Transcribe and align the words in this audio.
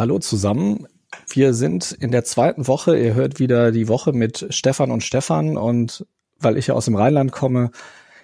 Hallo 0.00 0.18
zusammen. 0.18 0.86
Wir 1.28 1.52
sind 1.52 1.92
in 1.92 2.10
der 2.10 2.24
zweiten 2.24 2.66
Woche. 2.68 2.98
Ihr 2.98 3.12
hört 3.12 3.38
wieder 3.38 3.70
die 3.70 3.86
Woche 3.86 4.14
mit 4.14 4.46
Stefan 4.48 4.90
und 4.90 5.04
Stefan. 5.04 5.58
Und 5.58 6.06
weil 6.38 6.56
ich 6.56 6.68
ja 6.68 6.74
aus 6.74 6.86
dem 6.86 6.96
Rheinland 6.96 7.32
komme, 7.32 7.70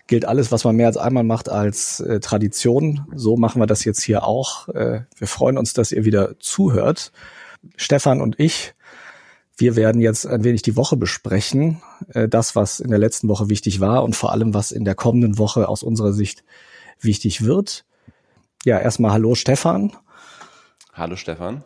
gilt 0.07 0.25
alles, 0.25 0.51
was 0.51 0.65
man 0.65 0.75
mehr 0.75 0.87
als 0.87 0.97
einmal 0.97 1.23
macht, 1.23 1.51
als 1.51 2.01
äh, 2.01 2.19
Tradition. 2.19 3.07
So 3.15 3.37
machen 3.37 3.61
wir 3.61 3.67
das 3.67 3.85
jetzt 3.85 4.01
hier 4.01 4.25
auch. 4.25 4.69
Äh, 4.69 5.03
wir 5.19 5.27
freuen 5.27 5.59
uns, 5.59 5.75
dass 5.75 5.93
ihr 5.93 6.07
wieder 6.07 6.41
zuhört. 6.41 7.12
Stefan 7.77 8.22
und 8.22 8.40
ich, 8.40 8.72
wir 9.58 9.77
werden 9.77 10.01
jetzt 10.01 10.27
ein 10.27 10.45
wenig 10.45 10.63
die 10.63 10.77
Woche 10.77 10.97
besprechen. 10.97 11.83
Äh, 12.15 12.27
das, 12.27 12.56
was 12.56 12.81
in 12.81 12.88
der 12.88 12.99
letzten 12.99 13.29
Woche 13.29 13.51
wichtig 13.51 13.81
war 13.81 14.03
und 14.03 14.17
vor 14.17 14.33
allem, 14.33 14.54
was 14.54 14.72
in 14.72 14.87
der 14.87 14.95
kommenden 14.95 15.37
Woche 15.37 15.69
aus 15.69 15.83
unserer 15.83 16.15
Sicht 16.15 16.43
wichtig 17.01 17.45
wird. 17.45 17.84
Ja, 18.65 18.79
erstmal 18.79 19.12
hallo 19.12 19.34
Stefan. 19.34 19.93
Hallo 20.97 21.15
Stefan. 21.16 21.62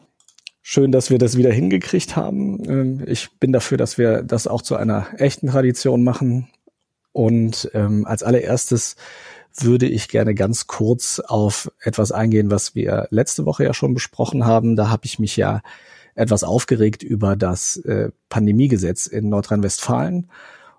Schön, 0.61 0.91
dass 0.91 1.09
wir 1.09 1.19
das 1.19 1.37
wieder 1.37 1.53
hingekriegt 1.53 2.17
haben. 2.17 2.69
Ähm, 2.69 3.05
ich 3.07 3.31
bin 3.39 3.53
dafür, 3.53 3.79
dass 3.79 3.97
wir 3.97 4.25
das 4.25 4.49
auch 4.49 4.61
zu 4.61 4.75
einer 4.75 5.07
echten 5.19 5.47
Tradition 5.47 6.03
machen. 6.03 6.49
Und 7.13 7.71
ähm, 7.73 8.07
als 8.07 8.25
allererstes 8.25 8.97
würde 9.57 9.87
ich 9.87 10.09
gerne 10.09 10.35
ganz 10.35 10.67
kurz 10.67 11.21
auf 11.21 11.71
etwas 11.81 12.11
eingehen, 12.11 12.51
was 12.51 12.75
wir 12.75 13.07
letzte 13.11 13.47
Woche 13.47 13.63
ja 13.63 13.73
schon 13.73 13.95
besprochen 13.95 14.47
haben. 14.47 14.75
Da 14.75 14.89
habe 14.89 15.07
ich 15.07 15.21
mich 15.21 15.37
ja 15.37 15.63
etwas 16.17 16.43
aufgeregt 16.43 17.05
über 17.05 17.37
das 17.37 17.77
äh, 17.77 18.11
Pandemiegesetz 18.31 19.07
in 19.07 19.29
Nordrhein-Westfalen 19.29 20.29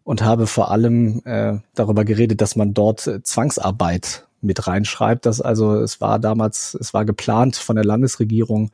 und 0.03 0.23
habe 0.23 0.45
vor 0.45 0.71
allem 0.71 1.21
äh, 1.23 1.59
darüber 1.73 2.03
geredet, 2.03 2.41
dass 2.41 2.57
man 2.57 2.73
dort 2.73 3.07
äh, 3.07 3.23
Zwangsarbeit 3.23 4.27
mit 4.41 4.67
reinschreibt, 4.67 5.25
dass 5.25 5.41
also 5.41 5.75
es 5.75 6.01
war 6.01 6.19
damals, 6.19 6.75
es 6.79 6.93
war 6.93 7.05
geplant 7.05 7.55
von 7.55 7.75
der 7.75 7.85
Landesregierung, 7.85 8.71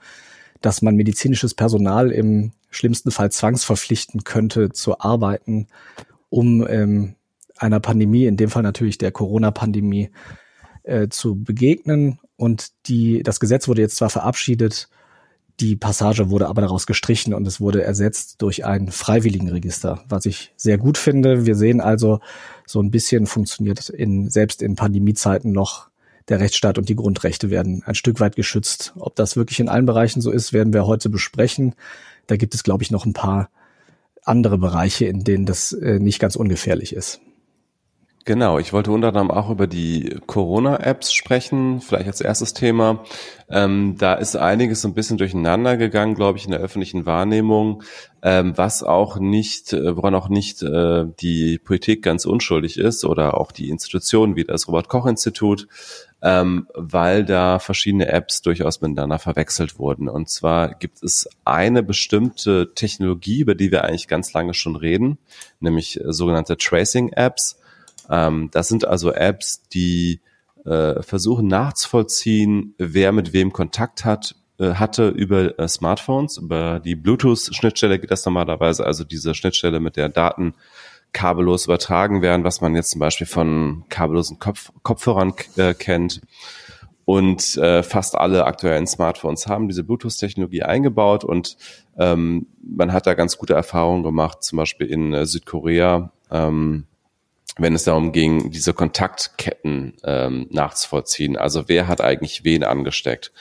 dass 0.61 0.81
man 0.81 0.95
medizinisches 0.95 1.53
Personal 1.53 2.11
im 2.11 2.51
schlimmsten 2.69 3.11
Fall 3.11 3.31
zwangsverpflichten 3.31 4.23
könnte 4.23 4.69
zu 4.71 4.99
arbeiten, 4.99 5.67
um 6.29 6.65
ähm, 6.67 7.15
einer 7.57 7.79
Pandemie, 7.79 8.25
in 8.25 8.37
dem 8.37 8.49
Fall 8.49 8.63
natürlich 8.63 8.97
der 8.97 9.11
Corona-Pandemie, 9.11 10.09
äh, 10.83 11.09
zu 11.09 11.35
begegnen. 11.35 12.19
Und 12.35 12.71
die, 12.87 13.23
das 13.23 13.39
Gesetz 13.39 13.67
wurde 13.67 13.81
jetzt 13.81 13.97
zwar 13.97 14.09
verabschiedet, 14.09 14.89
die 15.59 15.75
Passage 15.75 16.29
wurde 16.29 16.47
aber 16.47 16.61
daraus 16.61 16.85
gestrichen 16.85 17.33
und 17.33 17.47
es 17.47 17.59
wurde 17.59 17.83
ersetzt 17.83 18.41
durch 18.41 18.65
ein 18.65 18.91
Freiwilligenregister, 18.91 20.03
was 20.07 20.25
ich 20.25 20.53
sehr 20.55 20.77
gut 20.77 20.97
finde. 20.97 21.45
Wir 21.45 21.55
sehen 21.55 21.81
also, 21.81 22.19
so 22.67 22.79
ein 22.81 22.91
bisschen 22.91 23.25
funktioniert 23.25 23.89
in, 23.89 24.29
selbst 24.29 24.61
in 24.61 24.75
Pandemiezeiten 24.75 25.51
noch 25.51 25.89
der 26.27 26.39
Rechtsstaat 26.39 26.77
und 26.77 26.89
die 26.89 26.95
Grundrechte 26.95 27.49
werden 27.49 27.83
ein 27.85 27.95
Stück 27.95 28.19
weit 28.19 28.35
geschützt. 28.35 28.93
Ob 28.97 29.15
das 29.15 29.35
wirklich 29.35 29.59
in 29.59 29.69
allen 29.69 29.85
Bereichen 29.85 30.21
so 30.21 30.31
ist, 30.31 30.53
werden 30.53 30.73
wir 30.73 30.85
heute 30.85 31.09
besprechen. 31.09 31.73
Da 32.27 32.35
gibt 32.35 32.53
es, 32.53 32.63
glaube 32.63 32.83
ich, 32.83 32.91
noch 32.91 33.05
ein 33.05 33.13
paar 33.13 33.49
andere 34.23 34.57
Bereiche, 34.57 35.05
in 35.05 35.23
denen 35.23 35.45
das 35.45 35.71
äh, 35.71 35.99
nicht 35.99 36.19
ganz 36.19 36.35
ungefährlich 36.35 36.93
ist. 36.93 37.21
Genau, 38.27 38.59
ich 38.59 38.73
wollte 38.73 38.91
unter 38.91 39.07
anderem 39.07 39.31
auch 39.31 39.49
über 39.49 39.67
die 39.67 40.19
Corona-Apps 40.25 41.13
sprechen, 41.13 41.79
vielleicht 41.79 42.07
als 42.07 42.19
erstes 42.19 42.53
Thema. 42.53 43.05
Ähm, 43.49 43.95
da 43.97 44.15
ist 44.15 44.35
einiges 44.35 44.85
ein 44.85 44.93
bisschen 44.93 45.17
durcheinander 45.17 45.77
gegangen, 45.77 46.13
glaube 46.13 46.37
ich, 46.37 46.43
in 46.43 46.51
der 46.51 46.59
öffentlichen 46.59 47.05
Wahrnehmung, 47.05 47.83
ähm, 48.21 48.51
was 48.57 48.83
auch 48.83 49.17
nicht, 49.17 49.71
äh, 49.71 49.95
woran 49.95 50.13
auch 50.13 50.27
nicht 50.27 50.61
äh, 50.61 51.05
die 51.21 51.57
Politik 51.57 52.03
ganz 52.03 52.25
unschuldig 52.25 52.77
ist 52.77 53.05
oder 53.05 53.37
auch 53.37 53.53
die 53.53 53.69
Institutionen 53.69 54.35
wie 54.35 54.43
das 54.43 54.67
Robert-Koch-Institut, 54.67 55.69
ähm, 56.21 56.67
weil 56.73 57.23
da 57.23 57.59
verschiedene 57.59 58.09
Apps 58.09 58.41
durchaus 58.41 58.81
miteinander 58.81 59.19
verwechselt 59.19 59.79
wurden. 59.79 60.09
Und 60.09 60.27
zwar 60.27 60.75
gibt 60.75 61.01
es 61.01 61.29
eine 61.45 61.81
bestimmte 61.81 62.73
Technologie, 62.75 63.39
über 63.39 63.55
die 63.55 63.71
wir 63.71 63.85
eigentlich 63.85 64.09
ganz 64.09 64.33
lange 64.33 64.53
schon 64.53 64.75
reden, 64.75 65.17
nämlich 65.61 66.01
äh, 66.01 66.11
sogenannte 66.11 66.57
Tracing-Apps 66.57 67.59
ähm, 68.09 68.49
das 68.51 68.67
sind 68.67 68.85
also 68.85 69.11
Apps, 69.13 69.67
die 69.69 70.21
äh, 70.65 71.01
versuchen 71.01 71.47
nachzuvollziehen, 71.47 72.75
wer 72.77 73.11
mit 73.11 73.33
wem 73.33 73.53
Kontakt 73.53 74.05
hat, 74.05 74.35
äh, 74.59 74.73
hatte 74.73 75.09
über 75.09 75.57
äh, 75.59 75.67
Smartphones. 75.67 76.37
Über 76.37 76.79
die 76.79 76.95
Bluetooth-Schnittstelle 76.95 77.99
geht 77.99 78.11
das 78.11 78.25
normalerweise, 78.25 78.85
also 78.85 79.03
diese 79.03 79.33
Schnittstelle, 79.33 79.79
mit 79.79 79.95
der 79.95 80.09
Daten 80.09 80.55
kabellos 81.13 81.65
übertragen 81.65 82.21
werden, 82.21 82.43
was 82.43 82.61
man 82.61 82.75
jetzt 82.75 82.91
zum 82.91 82.99
Beispiel 82.99 83.27
von 83.27 83.85
kabellosen 83.89 84.39
Kopf 84.39 84.71
Kopfhörern 84.83 85.33
äh, 85.55 85.73
kennt. 85.73 86.21
Und 87.05 87.55
äh, 87.55 87.83
fast 87.83 88.15
alle 88.15 88.45
aktuellen 88.45 88.85
Smartphones 88.85 89.47
haben 89.47 89.69
diese 89.69 89.85
Bluetooth-Technologie 89.85 90.63
eingebaut 90.63 91.23
und 91.23 91.55
ähm, 91.97 92.47
man 92.61 92.91
hat 92.91 93.07
da 93.07 93.13
ganz 93.13 93.37
gute 93.37 93.53
Erfahrungen 93.53 94.03
gemacht, 94.03 94.43
zum 94.43 94.57
Beispiel 94.57 94.87
in 94.87 95.13
äh, 95.13 95.25
Südkorea. 95.25 96.11
Ähm, 96.29 96.85
wenn 97.57 97.73
es 97.73 97.83
darum 97.83 98.11
ging, 98.11 98.51
diese 98.51 98.73
Kontaktketten 98.73 99.93
ähm, 100.03 100.47
nachzuvollziehen. 100.51 101.37
Also 101.37 101.67
wer 101.67 101.87
hat 101.87 102.01
eigentlich 102.01 102.43
wen 102.43 102.63
angesteckt? 102.63 103.31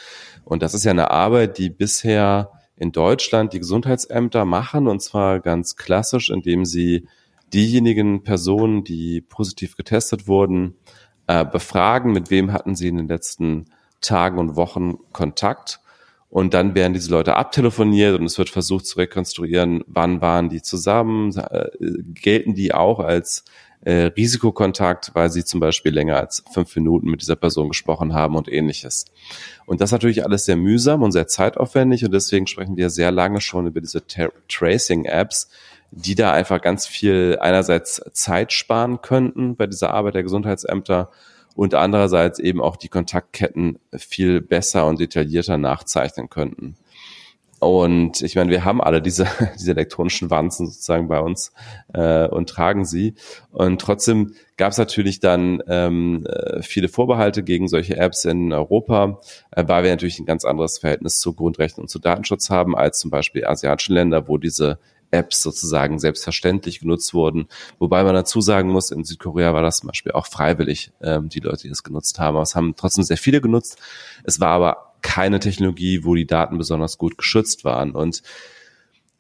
Und 0.45 0.63
das 0.63 0.75
ist 0.75 0.85
ja 0.85 0.93
eine 0.93 1.11
Arbeit, 1.11 1.59
die 1.59 1.71
bisher 1.71 2.51
in 2.77 2.93
Deutschland 2.93 3.53
die 3.53 3.59
Gesundheitsämter 3.59 4.45
machen, 4.45 4.87
und 4.87 5.01
zwar 5.01 5.41
ganz 5.41 5.77
klassisch, 5.77 6.31
indem 6.31 6.65
sie 6.65 7.09
diejenigen 7.53 8.23
Personen, 8.23 8.85
die 8.85 9.21
positiv 9.21 9.77
getestet 9.77 10.29
wurden, 10.29 10.77
äh, 11.27 11.45
befragen, 11.45 12.13
mit 12.13 12.31
wem 12.31 12.53
hatten 12.53 12.75
sie 12.75 12.89
in 12.89 12.97
den 12.97 13.09
letzten 13.09 13.67
Tagen 14.01 14.39
und 14.39 14.57
Wochen 14.57 14.99
Kontakt. 15.13 15.81
Und 16.29 16.55
dann 16.55 16.75
werden 16.75 16.93
diese 16.93 17.11
Leute 17.11 17.37
abtelefoniert 17.37 18.19
und 18.19 18.27
es 18.27 18.37
wird 18.37 18.51
versucht 18.51 18.87
zu 18.87 18.99
rekonstruieren, 18.99 19.85
wann 19.87 20.21
waren 20.21 20.49
die 20.49 20.61
zusammen, 20.61 21.37
äh, 21.37 21.71
gelten 22.13 22.55
die 22.55 22.75
auch 22.75 23.01
als 23.01 23.45
äh, 23.83 24.11
Risikokontakt, 24.17 25.13
weil 25.15 25.31
sie 25.31 25.45
zum 25.45 25.61
Beispiel 25.61 25.93
länger 25.93 26.17
als 26.17 26.43
fünf 26.53 26.75
Minuten 26.77 27.11
mit 27.11 27.21
dieser 27.21 27.37
Person 27.37 27.69
gesprochen 27.69 28.15
haben 28.15 28.35
und 28.37 28.51
ähnliches. 28.51 29.07
Und 29.65 29.81
das 29.81 29.89
ist 29.89 29.93
natürlich 29.93 30.25
alles 30.25 30.45
sehr 30.45 30.57
mühsam 30.57 31.03
und 31.03 31.13
sehr 31.13 31.27
zeitaufwendig 31.27 32.05
und 32.05 32.13
deswegen 32.13 32.47
sprechen 32.47 32.77
wir 32.77 32.91
sehr 32.91 33.11
lange 33.11 33.41
schon 33.41 33.67
über 33.67 33.81
diese 33.81 34.03
Tracing-Apps, 34.49 35.49
die 35.91 36.15
da 36.15 36.33
einfach 36.33 36.61
ganz 36.61 36.87
viel 36.87 37.39
einerseits 37.41 38.03
Zeit 38.13 38.53
sparen 38.53 39.03
könnten 39.03 39.57
bei 39.57 39.67
dieser 39.67 39.93
Arbeit 39.93 40.15
der 40.15 40.23
Gesundheitsämter 40.25 41.11
und 41.55 41.75
andererseits 41.75 42.39
eben 42.39 42.61
auch 42.61 42.77
die 42.77 42.89
Kontaktketten 42.89 43.79
viel 43.97 44.41
besser 44.41 44.87
und 44.87 45.01
detaillierter 45.01 45.57
nachzeichnen 45.59 46.29
könnten. 46.29 46.77
Und 47.59 48.21
ich 48.21 48.37
meine, 48.37 48.51
wir 48.51 48.65
haben 48.65 48.83
alle 48.83 49.01
diese, 49.01 49.27
diese 49.59 49.71
elektronischen 49.71 50.31
Wanzen 50.31 50.67
sozusagen 50.67 51.09
bei 51.09 51.21
uns 51.21 51.53
äh, 51.95 52.29
und 52.29 52.49
tragen 52.49 52.85
sie. 52.85 53.15
Und 53.51 53.81
trotzdem 53.81 54.35
gab 54.57 54.73
es 54.73 54.79
natürlich 54.79 55.21
dann 55.21 55.63
ähm, 55.67 56.27
äh, 56.27 56.63
viele 56.63 56.89
Vorbehalte 56.89 57.43
gegen 57.43 57.69
solche 57.69 57.97
Apps 57.97 58.25
in 58.25 58.53
Europa, 58.53 59.21
äh, 59.53 59.65
weil 59.67 59.85
wir 59.85 59.91
natürlich 59.91 60.19
ein 60.19 60.27
ganz 60.27 60.45
anderes 60.45 60.79
Verhältnis 60.79 61.19
zu 61.19 61.33
Grundrechten 61.33 61.83
und 61.83 61.89
zu 61.89 61.99
Datenschutz 61.99 62.51
haben 62.51 62.77
als 62.77 62.99
zum 62.99 63.11
Beispiel 63.11 63.47
asiatischen 63.47 63.95
Länder, 63.95 64.29
wo 64.29 64.37
diese 64.39 64.79
Apps 65.11 65.43
sozusagen 65.43 65.99
selbstverständlich 65.99 66.81
genutzt 66.81 67.15
wurden. 67.15 67.49
Wobei 67.79 68.03
man 68.03 68.15
dazu 68.15 68.41
sagen 68.41 68.71
muss, 68.71 68.91
in 68.91 69.05
Südkorea 69.05 69.55
war 69.55 69.63
das 69.63 69.79
zum 69.79 69.87
Beispiel 69.89 70.13
auch 70.13 70.27
freiwillig, 70.27 70.93
ähm, 71.01 71.29
die 71.29 71.41
Leute, 71.41 71.63
die 71.63 71.69
das 71.69 71.85
genutzt 71.85 72.19
haben. 72.19 72.37
Aber 72.37 72.43
es 72.43 72.55
haben 72.55 72.75
trotzdem 72.77 73.05
sehr 73.05 73.17
viele 73.17 73.41
genutzt. 73.41 73.79
Es 74.25 74.41
war 74.41 74.49
aber 74.49 74.86
keine 75.07 75.39
Technologie, 75.39 76.03
wo 76.03 76.17
die 76.17 76.27
Daten 76.27 76.59
besonders 76.59 76.99
gut 76.99 77.17
geschützt 77.17 77.65
waren. 77.65 77.93
Und 77.93 78.23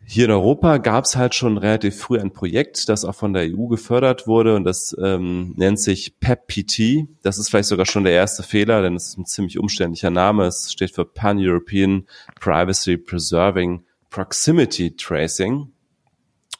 hier 0.04 0.24
in 0.24 0.32
Europa 0.32 0.78
gab 0.78 1.04
es 1.04 1.14
halt 1.14 1.34
schon 1.36 1.58
relativ 1.58 1.96
früh 1.96 2.18
ein 2.18 2.32
Projekt, 2.32 2.88
das 2.88 3.04
auch 3.04 3.14
von 3.14 3.32
der 3.32 3.44
EU 3.44 3.68
gefördert 3.68 4.26
wurde 4.26 4.56
und 4.56 4.64
das 4.64 4.96
ähm, 5.00 5.54
nennt 5.56 5.80
sich 5.80 6.18
PEPPT. 6.18 7.08
Das 7.22 7.38
ist 7.38 7.50
vielleicht 7.50 7.68
sogar 7.68 7.86
schon 7.86 8.02
der 8.02 8.14
erste 8.14 8.42
Fehler, 8.42 8.82
denn 8.82 8.96
es 8.96 9.08
ist 9.08 9.18
ein 9.18 9.26
ziemlich 9.26 9.60
umständlicher 9.60 10.10
Name. 10.10 10.46
Es 10.46 10.72
steht 10.72 10.90
für 10.90 11.04
Pan-European 11.04 12.06
Privacy 12.40 12.96
Preserving 12.96 13.84
Proximity 14.10 14.96
Tracing. 14.96 15.72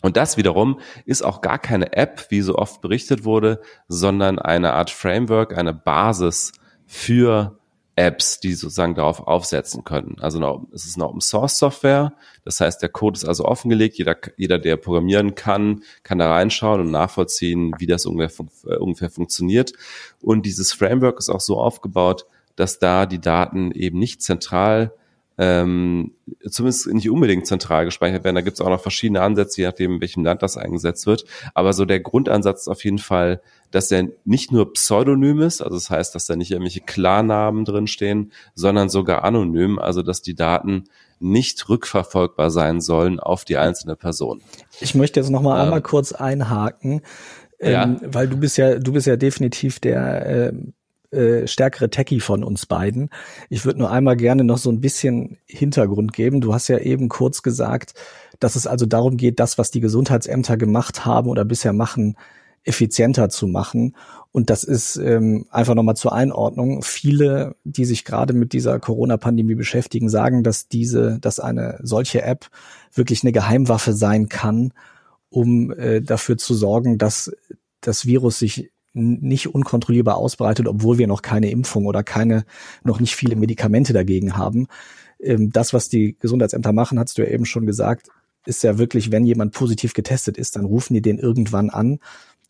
Und 0.02 0.16
das 0.16 0.36
wiederum 0.36 0.78
ist 1.04 1.22
auch 1.22 1.40
gar 1.40 1.58
keine 1.58 1.94
App, 1.94 2.26
wie 2.30 2.42
so 2.42 2.54
oft 2.56 2.80
berichtet 2.80 3.24
wurde, 3.24 3.60
sondern 3.88 4.38
eine 4.38 4.72
Art 4.72 4.90
Framework, 4.90 5.56
eine 5.56 5.74
Basis 5.74 6.52
für 6.86 7.58
Apps, 7.96 8.40
die 8.40 8.52
sozusagen 8.52 8.94
darauf 8.94 9.26
aufsetzen 9.26 9.82
können. 9.82 10.16
Also 10.20 10.68
es 10.72 10.84
ist 10.84 10.96
eine 10.96 11.08
Open 11.08 11.22
Source 11.22 11.58
Software. 11.58 12.12
Das 12.44 12.60
heißt, 12.60 12.82
der 12.82 12.90
Code 12.90 13.16
ist 13.16 13.24
also 13.24 13.46
offengelegt. 13.46 13.96
Jeder, 13.96 14.16
jeder, 14.36 14.58
der 14.58 14.76
programmieren 14.76 15.34
kann, 15.34 15.82
kann 16.02 16.18
da 16.18 16.30
reinschauen 16.30 16.82
und 16.82 16.90
nachvollziehen, 16.90 17.72
wie 17.78 17.86
das 17.86 18.04
ungefähr, 18.04 18.46
äh, 18.66 18.76
ungefähr 18.76 19.08
funktioniert. 19.08 19.72
Und 20.20 20.44
dieses 20.44 20.74
Framework 20.74 21.18
ist 21.18 21.30
auch 21.30 21.40
so 21.40 21.58
aufgebaut, 21.58 22.26
dass 22.54 22.78
da 22.78 23.06
die 23.06 23.20
Daten 23.20 23.72
eben 23.72 23.98
nicht 23.98 24.22
zentral 24.22 24.92
ähm, 25.38 26.12
zumindest 26.48 26.86
nicht 26.88 27.10
unbedingt 27.10 27.46
zentral 27.46 27.84
gespeichert 27.84 28.24
werden. 28.24 28.36
Da 28.36 28.40
gibt 28.40 28.54
es 28.54 28.60
auch 28.60 28.70
noch 28.70 28.80
verschiedene 28.80 29.20
Ansätze, 29.20 29.60
je 29.60 29.66
nachdem, 29.66 29.94
in 29.94 30.00
welchem 30.00 30.24
Land 30.24 30.42
das 30.42 30.56
eingesetzt 30.56 31.06
wird. 31.06 31.24
Aber 31.54 31.72
so 31.72 31.84
der 31.84 32.00
Grundansatz 32.00 32.62
ist 32.62 32.68
auf 32.68 32.84
jeden 32.84 32.98
Fall, 32.98 33.40
dass 33.70 33.90
er 33.90 34.08
nicht 34.24 34.52
nur 34.52 34.72
pseudonym 34.72 35.42
ist, 35.42 35.60
also 35.60 35.76
das 35.76 35.90
heißt, 35.90 36.14
dass 36.14 36.26
da 36.26 36.36
nicht 36.36 36.52
irgendwelche 36.52 36.80
Klarnamen 36.80 37.64
drinstehen, 37.64 38.32
sondern 38.54 38.88
sogar 38.88 39.24
anonym, 39.24 39.78
also 39.78 40.02
dass 40.02 40.22
die 40.22 40.34
Daten 40.34 40.84
nicht 41.18 41.68
rückverfolgbar 41.68 42.50
sein 42.50 42.80
sollen 42.80 43.20
auf 43.20 43.44
die 43.44 43.56
einzelne 43.56 43.96
Person. 43.96 44.42
Ich 44.80 44.94
möchte 44.94 45.20
jetzt 45.20 45.30
noch 45.30 45.42
mal 45.42 45.58
ähm, 45.58 45.64
einmal 45.64 45.82
kurz 45.82 46.12
einhaken, 46.12 47.02
ähm, 47.58 47.72
ja. 47.72 47.96
weil 48.02 48.28
du 48.28 48.36
bist 48.36 48.58
ja, 48.58 48.78
du 48.78 48.92
bist 48.92 49.06
ja 49.06 49.16
definitiv 49.16 49.80
der 49.80 50.26
äh, 50.26 50.52
äh, 51.12 51.46
stärkere 51.46 51.90
Techie 51.90 52.20
von 52.20 52.44
uns 52.44 52.66
beiden. 52.66 53.10
Ich 53.48 53.64
würde 53.64 53.78
nur 53.78 53.90
einmal 53.90 54.16
gerne 54.16 54.44
noch 54.44 54.58
so 54.58 54.70
ein 54.70 54.80
bisschen 54.80 55.38
Hintergrund 55.46 56.12
geben. 56.12 56.40
Du 56.40 56.54
hast 56.54 56.68
ja 56.68 56.78
eben 56.78 57.08
kurz 57.08 57.42
gesagt, 57.42 57.94
dass 58.40 58.56
es 58.56 58.66
also 58.66 58.86
darum 58.86 59.16
geht, 59.16 59.40
das, 59.40 59.58
was 59.58 59.70
die 59.70 59.80
Gesundheitsämter 59.80 60.56
gemacht 60.56 61.04
haben 61.04 61.28
oder 61.28 61.44
bisher 61.44 61.72
machen, 61.72 62.16
effizienter 62.64 63.28
zu 63.28 63.46
machen. 63.46 63.94
Und 64.32 64.50
das 64.50 64.64
ist 64.64 64.96
ähm, 64.96 65.46
einfach 65.50 65.74
nochmal 65.74 65.96
zur 65.96 66.12
Einordnung. 66.12 66.82
Viele, 66.82 67.56
die 67.64 67.84
sich 67.84 68.04
gerade 68.04 68.34
mit 68.34 68.52
dieser 68.52 68.78
Corona-Pandemie 68.80 69.54
beschäftigen, 69.54 70.08
sagen, 70.08 70.42
dass 70.42 70.68
diese, 70.68 71.18
dass 71.20 71.40
eine 71.40 71.78
solche 71.82 72.22
App 72.22 72.50
wirklich 72.92 73.22
eine 73.22 73.32
Geheimwaffe 73.32 73.92
sein 73.92 74.28
kann, 74.28 74.72
um 75.30 75.70
äh, 75.72 76.02
dafür 76.02 76.36
zu 76.36 76.54
sorgen, 76.54 76.98
dass 76.98 77.32
das 77.80 78.04
Virus 78.04 78.38
sich 78.38 78.70
nicht 78.96 79.54
unkontrollierbar 79.54 80.16
ausbreitet, 80.16 80.66
obwohl 80.66 80.98
wir 80.98 81.06
noch 81.06 81.22
keine 81.22 81.50
Impfung 81.50 81.86
oder 81.86 82.02
keine, 82.02 82.44
noch 82.82 83.00
nicht 83.00 83.14
viele 83.14 83.36
Medikamente 83.36 83.92
dagegen 83.92 84.36
haben. 84.36 84.66
Ähm, 85.20 85.50
das, 85.52 85.72
was 85.72 85.88
die 85.88 86.16
Gesundheitsämter 86.18 86.72
machen, 86.72 86.98
hast 86.98 87.18
du 87.18 87.22
ja 87.22 87.28
eben 87.28 87.44
schon 87.44 87.66
gesagt, 87.66 88.08
ist 88.46 88.62
ja 88.62 88.78
wirklich, 88.78 89.10
wenn 89.10 89.26
jemand 89.26 89.52
positiv 89.52 89.92
getestet 89.92 90.38
ist, 90.38 90.56
dann 90.56 90.64
rufen 90.64 90.94
die 90.94 91.02
den 91.02 91.18
irgendwann 91.18 91.68
an, 91.70 91.98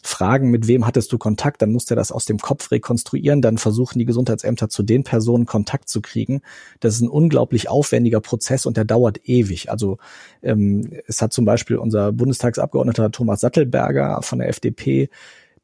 fragen, 0.03 0.51
mit 0.51 0.67
wem 0.69 0.87
hattest 0.87 1.13
du 1.13 1.19
Kontakt, 1.19 1.63
dann 1.63 1.73
muss 1.73 1.85
der 1.87 1.97
das 1.97 2.13
aus 2.13 2.27
dem 2.27 2.39
Kopf 2.39 2.71
rekonstruieren, 2.71 3.43
dann 3.43 3.59
versuchen 3.59 3.99
die 3.99 4.05
Gesundheitsämter 4.05 4.69
zu 4.69 4.83
den 4.83 5.05
Personen 5.05 5.47
Kontakt 5.47 5.89
zu 5.89 6.01
kriegen. 6.01 6.43
Das 6.81 6.95
ist 6.95 7.01
ein 7.01 7.09
unglaublich 7.09 7.69
aufwendiger 7.69 8.21
Prozess 8.21 8.67
und 8.67 8.77
der 8.77 8.85
dauert 8.85 9.29
ewig. 9.29 9.71
Also 9.71 9.99
ähm, 10.43 10.91
es 11.07 11.21
hat 11.23 11.33
zum 11.33 11.45
Beispiel 11.45 11.77
unser 11.77 12.13
Bundestagsabgeordneter 12.13 13.11
Thomas 13.11 13.41
Sattelberger 13.41 14.23
von 14.23 14.39
der 14.39 14.49
FDP 14.49 15.09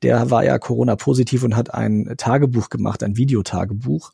der 0.02 0.30
war 0.30 0.44
ja 0.44 0.58
Corona-positiv 0.58 1.44
und 1.44 1.56
hat 1.56 1.72
ein 1.72 2.14
Tagebuch 2.16 2.70
gemacht, 2.70 3.02
ein 3.02 3.16
Videotagebuch 3.16 4.12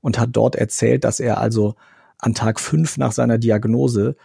und 0.00 0.18
hat 0.18 0.30
dort 0.32 0.56
erzählt, 0.56 1.04
dass 1.04 1.20
er 1.20 1.38
also 1.38 1.74
an 2.18 2.34
Tag 2.34 2.60
fünf 2.60 2.96
nach 2.96 3.12
seiner 3.12 3.38
Diagnose 3.38 4.16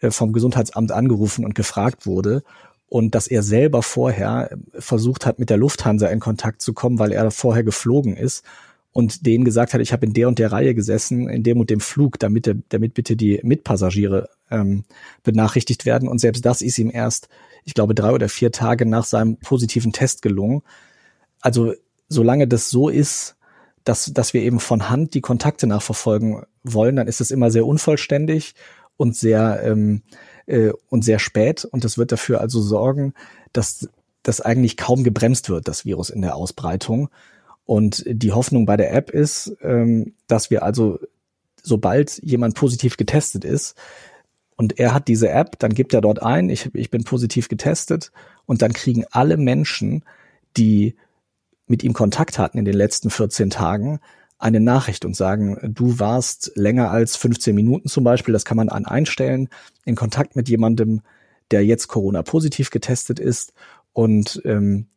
äh, 0.00 0.10
vom 0.10 0.32
Gesundheitsamt 0.32 0.92
angerufen 0.92 1.44
und 1.44 1.54
gefragt 1.54 2.06
wurde 2.06 2.42
und 2.88 3.14
dass 3.14 3.28
er 3.28 3.42
selber 3.42 3.82
vorher 3.82 4.50
versucht 4.78 5.24
hat, 5.24 5.38
mit 5.38 5.50
der 5.50 5.56
Lufthansa 5.56 6.08
in 6.08 6.20
Kontakt 6.20 6.60
zu 6.60 6.74
kommen, 6.74 6.98
weil 6.98 7.12
er 7.12 7.30
vorher 7.30 7.62
geflogen 7.62 8.16
ist 8.16 8.44
und 8.92 9.26
denen 9.26 9.44
gesagt 9.44 9.72
hat, 9.72 9.80
ich 9.80 9.92
habe 9.92 10.06
in 10.06 10.12
der 10.12 10.28
und 10.28 10.38
der 10.38 10.52
Reihe 10.52 10.74
gesessen, 10.74 11.28
in 11.28 11.42
dem 11.42 11.60
und 11.60 11.70
dem 11.70 11.80
Flug, 11.80 12.18
damit, 12.18 12.54
damit 12.68 12.94
bitte 12.94 13.16
die 13.16 13.40
Mitpassagiere 13.42 14.28
ähm, 14.50 14.84
benachrichtigt 15.22 15.86
werden. 15.86 16.08
Und 16.08 16.18
selbst 16.18 16.44
das 16.44 16.60
ist 16.60 16.78
ihm 16.78 16.90
erst 16.92 17.28
ich 17.64 17.74
glaube, 17.74 17.94
drei 17.94 18.12
oder 18.12 18.28
vier 18.28 18.52
Tage 18.52 18.86
nach 18.86 19.04
seinem 19.04 19.36
positiven 19.36 19.92
Test 19.92 20.22
gelungen. 20.22 20.62
Also 21.40 21.74
solange 22.08 22.48
das 22.48 22.70
so 22.70 22.88
ist, 22.88 23.36
dass, 23.84 24.12
dass 24.12 24.34
wir 24.34 24.42
eben 24.42 24.60
von 24.60 24.90
Hand 24.90 25.14
die 25.14 25.20
Kontakte 25.20 25.66
nachverfolgen 25.66 26.44
wollen, 26.62 26.96
dann 26.96 27.08
ist 27.08 27.20
es 27.20 27.30
immer 27.30 27.50
sehr 27.50 27.66
unvollständig 27.66 28.54
und 28.96 29.16
sehr 29.16 29.62
ähm, 29.64 30.02
äh, 30.46 30.72
und 30.88 31.04
sehr 31.04 31.18
spät. 31.18 31.64
Und 31.64 31.84
das 31.84 31.96
wird 31.96 32.12
dafür 32.12 32.40
also 32.40 32.60
sorgen, 32.60 33.14
dass 33.52 33.88
das 34.22 34.40
eigentlich 34.40 34.76
kaum 34.76 35.02
gebremst 35.02 35.48
wird, 35.48 35.66
das 35.66 35.86
Virus 35.86 36.10
in 36.10 36.20
der 36.20 36.36
Ausbreitung. 36.36 37.08
Und 37.70 38.02
die 38.04 38.32
Hoffnung 38.32 38.66
bei 38.66 38.76
der 38.76 38.92
App 38.92 39.10
ist, 39.10 39.56
ähm, 39.62 40.14
dass 40.26 40.50
wir 40.50 40.64
also, 40.64 40.98
sobald 41.62 42.20
jemand 42.20 42.56
positiv 42.56 42.96
getestet 42.96 43.44
ist, 43.44 43.76
und 44.56 44.80
er 44.80 44.92
hat 44.92 45.06
diese 45.06 45.28
App, 45.28 45.56
dann 45.60 45.72
gibt 45.72 45.94
er 45.94 46.00
dort 46.00 46.20
ein, 46.20 46.50
ich, 46.50 46.74
ich 46.74 46.90
bin 46.90 47.04
positiv 47.04 47.46
getestet 47.46 48.10
und 48.44 48.60
dann 48.60 48.72
kriegen 48.72 49.04
alle 49.12 49.36
Menschen, 49.36 50.02
die 50.56 50.96
mit 51.68 51.84
ihm 51.84 51.92
Kontakt 51.92 52.40
hatten 52.40 52.58
in 52.58 52.64
den 52.64 52.74
letzten 52.74 53.08
14 53.08 53.50
Tagen, 53.50 54.00
eine 54.40 54.58
Nachricht 54.58 55.04
und 55.04 55.14
sagen, 55.14 55.56
du 55.62 56.00
warst 56.00 56.50
länger 56.56 56.90
als 56.90 57.14
15 57.18 57.54
Minuten 57.54 57.88
zum 57.88 58.02
Beispiel, 58.02 58.32
das 58.32 58.44
kann 58.44 58.56
man 58.56 58.68
an 58.68 58.84
einstellen, 58.84 59.48
in 59.84 59.94
Kontakt 59.94 60.34
mit 60.34 60.48
jemandem, 60.48 61.02
der 61.52 61.64
jetzt 61.64 61.86
Corona-positiv 61.86 62.70
getestet 62.70 63.20
ist. 63.20 63.52
Und 63.92 64.42
ähm, 64.44 64.88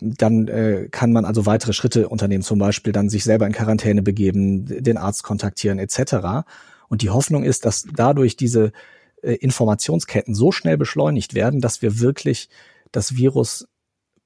dann 0.00 0.48
äh, 0.48 0.88
kann 0.90 1.12
man 1.12 1.24
also 1.24 1.46
weitere 1.46 1.72
Schritte 1.72 2.08
unternehmen, 2.08 2.42
zum 2.42 2.58
Beispiel 2.58 2.92
dann 2.92 3.08
sich 3.08 3.24
selber 3.24 3.46
in 3.46 3.52
Quarantäne 3.52 4.02
begeben, 4.02 4.64
den 4.66 4.96
Arzt 4.96 5.22
kontaktieren 5.22 5.78
etc. 5.78 6.46
Und 6.88 7.02
die 7.02 7.10
Hoffnung 7.10 7.44
ist, 7.44 7.64
dass 7.64 7.84
dadurch 7.94 8.36
diese 8.36 8.72
äh, 9.22 9.34
Informationsketten 9.34 10.34
so 10.34 10.52
schnell 10.52 10.78
beschleunigt 10.78 11.34
werden, 11.34 11.60
dass 11.60 11.82
wir 11.82 12.00
wirklich 12.00 12.48
das 12.92 13.16
Virus 13.16 13.68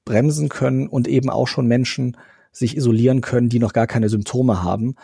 bremsen 0.05 0.49
können 0.49 0.87
und 0.87 1.09
eben 1.09 1.31
auch 1.31 1.49
schon 1.49 1.67
Menschen 1.67 2.17
sich 2.53 2.77
isolieren 2.77 3.21
können, 3.21 3.49
die 3.49 3.59
noch 3.59 3.73
gar 3.73 3.87
keine 3.87 4.09
Symptome 4.09 4.63
haben. 4.63 4.95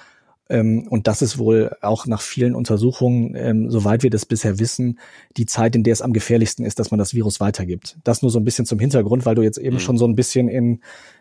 Ähm, 0.50 0.88
und 0.88 1.06
das 1.06 1.23
ist 1.23 1.38
wohl 1.38 1.76
auch 1.81 2.06
nach 2.06 2.20
vielen 2.20 2.56
Untersuchungen, 2.56 3.35
ähm, 3.37 3.70
soweit 3.70 4.02
wir 4.02 4.11
das 4.11 4.26
bisher 4.26 4.58
wissen, 4.58 4.99
die 5.37 5.47
Zeit, 5.47 5.76
in 5.76 5.85
der 5.85 5.93
es 5.93 6.02
am 6.02 6.12
gefährlichsten 6.12 6.64
ist, 6.64 6.81
dass 6.81 6.91
man 6.91 6.99
das 6.99 7.14
Virus 7.14 7.38
weitergibt. 7.38 7.99
Das 8.02 8.20
nur 8.20 8.32
so 8.32 8.41
ein 8.41 8.44
bisschen 8.44 8.67
zum 8.67 8.81
Hintergrund, 8.81 9.25
weil 9.25 9.37
du 9.37 9.43
jetzt 9.43 9.58
eben 9.58 9.76
mhm. 9.76 9.81
schon 9.81 9.97
so 9.97 10.06
ein 10.06 10.17
bisschen 10.17 10.49
in, 10.49 10.81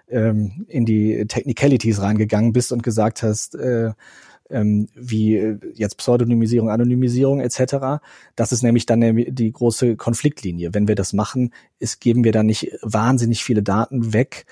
ähm, 0.10 0.66
in 0.68 0.84
die 0.86 1.26
Technicalities 1.28 2.02
reingegangen 2.02 2.54
bist 2.54 2.72
und 2.72 2.82
gesagt 2.82 3.22
hast, 3.22 3.54
äh, 3.54 3.92
ähm, 4.50 4.88
wie 4.96 5.36
äh, 5.36 5.60
jetzt 5.76 5.98
Pseudonymisierung, 5.98 6.72
Anonymisierung 6.72 7.40
etc. 7.40 8.02
Das 8.36 8.52
ist 8.52 8.64
nämlich 8.64 8.88
dann 8.88 9.02
die 9.30 9.52
große 9.52 9.96
Konfliktlinie. 9.96 10.74
Wenn 10.74 10.88
wir 10.88 10.96
das 10.96 11.14
machen, 11.14 11.54
ist, 11.78 12.02
geben 12.02 12.24
wir 12.24 12.32
dann 12.32 12.48
nicht 12.48 12.72
wahnsinnig 12.82 13.44
viele 13.44 13.62
Daten 13.62 14.12
weg, 14.12 14.48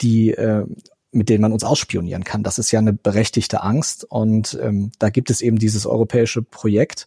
die 0.00 0.30
äh, 0.30 0.64
mit 1.12 1.28
denen 1.28 1.42
man 1.42 1.52
uns 1.52 1.64
ausspionieren 1.64 2.24
kann. 2.24 2.42
Das 2.42 2.58
ist 2.58 2.72
ja 2.72 2.78
eine 2.80 2.92
berechtigte 2.92 3.62
Angst 3.62 4.04
und 4.04 4.58
ähm, 4.60 4.90
da 4.98 5.10
gibt 5.10 5.30
es 5.30 5.40
eben 5.40 5.58
dieses 5.58 5.86
europäische 5.86 6.42
Projekt, 6.42 7.06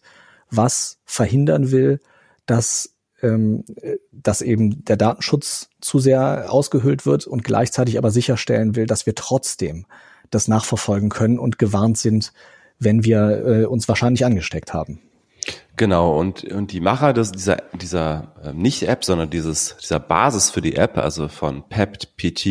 was 0.50 0.98
verhindern 1.04 1.70
will, 1.72 2.00
dass 2.46 2.94
ähm, 3.22 3.64
dass 4.12 4.42
eben 4.42 4.84
der 4.84 4.96
Datenschutz 4.96 5.70
zu 5.80 5.98
sehr 5.98 6.52
ausgehöhlt 6.52 7.06
wird 7.06 7.26
und 7.26 7.44
gleichzeitig 7.44 7.98
aber 7.98 8.10
sicherstellen 8.10 8.76
will, 8.76 8.86
dass 8.86 9.06
wir 9.06 9.14
trotzdem 9.14 9.86
das 10.30 10.48
nachverfolgen 10.48 11.08
können 11.08 11.38
und 11.38 11.58
gewarnt 11.58 11.98
sind, 11.98 12.32
wenn 12.78 13.04
wir 13.04 13.46
äh, 13.46 13.64
uns 13.64 13.88
wahrscheinlich 13.88 14.24
angesteckt 14.24 14.74
haben. 14.74 15.00
Genau, 15.76 16.18
und, 16.18 16.44
und 16.44 16.72
die 16.72 16.80
Macher 16.80 17.12
des, 17.12 17.32
dieser, 17.32 17.58
dieser 17.74 18.32
äh, 18.42 18.52
nicht 18.54 18.84
App, 18.84 19.04
sondern 19.04 19.28
dieses, 19.28 19.76
dieser 19.76 20.00
Basis 20.00 20.50
für 20.50 20.62
die 20.62 20.76
App, 20.76 20.96
also 20.96 21.28
von 21.28 21.68
PEPT-PT, 21.68 22.44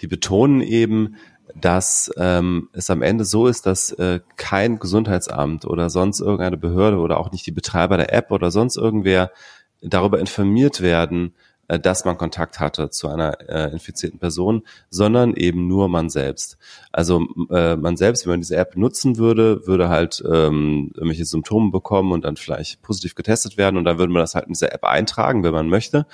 die 0.00 0.06
betonen 0.06 0.60
eben, 0.60 1.16
dass 1.56 2.10
ähm, 2.16 2.68
es 2.72 2.88
am 2.88 3.02
Ende 3.02 3.24
so 3.24 3.48
ist, 3.48 3.66
dass 3.66 3.90
äh, 3.92 4.20
kein 4.36 4.78
Gesundheitsamt 4.78 5.64
oder 5.64 5.90
sonst 5.90 6.20
irgendeine 6.20 6.56
Behörde 6.56 6.98
oder 6.98 7.18
auch 7.18 7.32
nicht 7.32 7.44
die 7.46 7.52
Betreiber 7.52 7.96
der 7.96 8.12
App 8.12 8.30
oder 8.30 8.52
sonst 8.52 8.76
irgendwer 8.76 9.32
darüber 9.82 10.20
informiert 10.20 10.80
werden, 10.80 11.34
dass 11.78 12.04
man 12.04 12.18
Kontakt 12.18 12.60
hatte 12.60 12.90
zu 12.90 13.08
einer 13.08 13.38
äh, 13.48 13.70
infizierten 13.72 14.18
Person, 14.18 14.62
sondern 14.90 15.34
eben 15.34 15.66
nur 15.68 15.88
man 15.88 16.10
selbst. 16.10 16.58
Also 16.90 17.26
äh, 17.50 17.76
man 17.76 17.96
selbst, 17.96 18.26
wenn 18.26 18.32
man 18.32 18.40
diese 18.40 18.56
App 18.56 18.76
nutzen 18.76 19.16
würde, 19.16 19.66
würde 19.66 19.88
halt 19.88 20.22
ähm, 20.26 20.90
irgendwelche 20.94 21.24
Symptome 21.24 21.70
bekommen 21.70 22.12
und 22.12 22.24
dann 22.24 22.36
vielleicht 22.36 22.82
positiv 22.82 23.14
getestet 23.14 23.56
werden 23.56 23.76
und 23.76 23.84
dann 23.84 23.98
würde 23.98 24.12
man 24.12 24.22
das 24.22 24.34
halt 24.34 24.46
in 24.46 24.52
dieser 24.52 24.72
App 24.72 24.84
eintragen, 24.84 25.42
wenn 25.42 25.52
man 25.52 25.68
möchte. 25.68 26.06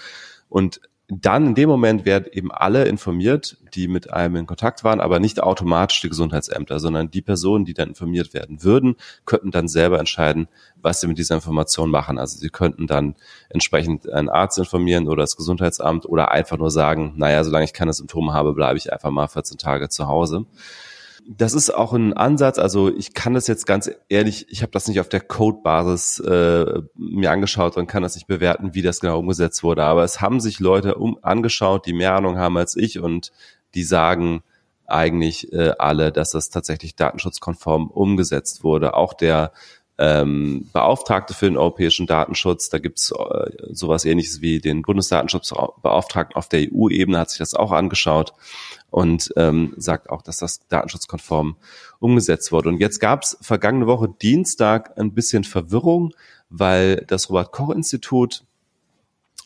Und 0.49 0.81
dann 1.11 1.47
in 1.47 1.55
dem 1.55 1.71
Moment 1.71 2.05
werden 2.05 2.27
eben 2.31 2.53
alle 2.53 2.85
informiert, 2.85 3.57
die 3.75 3.89
mit 3.89 4.13
einem 4.13 4.37
in 4.37 4.47
Kontakt 4.47 4.85
waren, 4.85 5.01
aber 5.01 5.21
nicht 5.21 5.43
automatisch 5.43 6.03
die 6.03 6.11
Gesundheitsämter, 6.11 6.81
sondern 6.81 7.11
die 7.11 7.23
Personen, 7.23 7.65
die 7.65 7.73
dann 7.73 7.89
informiert 7.89 8.35
werden 8.35 8.63
würden, 8.63 8.97
könnten 9.25 9.51
dann 9.51 9.69
selber 9.69 9.99
entscheiden, 9.99 10.49
was 10.77 11.01
sie 11.01 11.07
mit 11.07 11.17
dieser 11.17 11.37
Information 11.37 11.91
machen. 11.91 12.19
Also 12.19 12.39
sie 12.39 12.51
könnten 12.51 12.87
dann 12.87 13.15
entsprechend 13.49 14.09
einen 14.11 14.29
Arzt 14.29 14.59
informieren 14.59 15.09
oder 15.09 15.23
das 15.23 15.37
Gesundheitsamt 15.37 16.05
oder 16.05 16.31
einfach 16.31 16.59
nur 16.59 16.71
sagen, 16.71 17.15
naja, 17.17 17.43
solange 17.43 17.65
ich 17.65 17.73
keine 17.73 17.95
Symptome 17.95 18.35
habe, 18.35 18.53
bleibe 18.53 18.77
ich 18.77 18.93
einfach 18.93 19.11
mal 19.11 19.29
14 19.29 19.57
Tage 19.57 19.89
zu 19.89 20.09
Hause 20.09 20.45
das 21.31 21.53
ist 21.53 21.69
auch 21.69 21.93
ein 21.93 22.15
Ansatz. 22.15 22.59
Also 22.59 22.89
ich 22.89 23.13
kann 23.13 23.35
das 23.35 23.47
jetzt 23.49 23.67
ganz 23.67 23.91
ehrlich, 24.09 24.47
ich 24.49 24.63
habe 24.63 24.73
das 24.73 24.89
nicht 24.89 24.99
auf 24.99 25.11
der 25.11 25.21
Code-Basis 25.21 26.21
äh, 26.21 26.81
mir 26.95 27.31
angeschaut 27.31 27.77
und 27.77 27.87
kann 27.87 28.03
das 28.03 28.15
nicht 28.15 28.27
bewerten, 28.27 28.75
wie 28.75 28.81
das 28.81 29.01
genau 29.01 29.19
umgesetzt 29.19 29.63
wurde. 29.63 29.85
Aber 29.85 30.05
es 30.05 30.23
haben 30.23 30.41
sich 30.41 30.59
Leute 30.59 30.95
um, 30.95 31.19
angeschaut, 31.21 31.85
die 31.85 31.93
mehr 31.93 32.15
Ahnung 32.15 32.39
haben 32.39 32.57
als 32.57 32.77
ich 32.77 32.99
und 32.99 33.31
die 33.75 33.85
sagen 33.85 34.43
eigentlich 34.87 35.53
äh, 35.53 35.75
alle, 35.79 36.13
dass 36.13 36.31
das 36.31 36.49
tatsächlich 36.49 36.97
datenschutzkonform 36.97 37.89
umgesetzt 37.89 38.65
wurde. 38.65 38.95
Auch 38.95 39.13
der 39.13 39.53
ähm, 39.99 40.71
Beauftragte 40.73 41.35
für 41.35 41.45
den 41.45 41.59
europäischen 41.59 42.07
Datenschutz. 42.07 42.71
Da 42.71 42.79
gibt's 42.79 43.11
äh, 43.13 43.51
sowas 43.71 44.07
ähnliches 44.07 44.41
wie 44.41 44.61
den 44.61 44.81
Bundesdatenschutzbeauftragten 44.81 46.37
auf 46.37 46.49
der 46.49 46.69
EU-Ebene, 46.73 47.19
hat 47.19 47.31
sich 47.31 47.41
das 47.41 47.53
auch 47.53 47.73
angeschaut 47.73 48.33
und 48.91 49.33
ähm, 49.37 49.75
sagt 49.77 50.11
auch, 50.11 50.23
dass 50.23 50.39
das 50.39 50.67
datenschutzkonform 50.69 51.57
umgesetzt 51.99 52.53
wurde. 52.53 52.69
Und 52.71 52.79
jetzt 52.79 53.01
gab's 53.01 53.37
vergangene 53.41 53.87
Woche 53.87 54.09
Dienstag 54.21 54.99
ein 54.99 55.13
bisschen 55.13 55.45
Verwirrung, 55.45 56.15
weil 56.51 57.05
das 57.07 57.29
Robert 57.29 57.53
Koch 57.53 57.71
Institut 57.71 58.45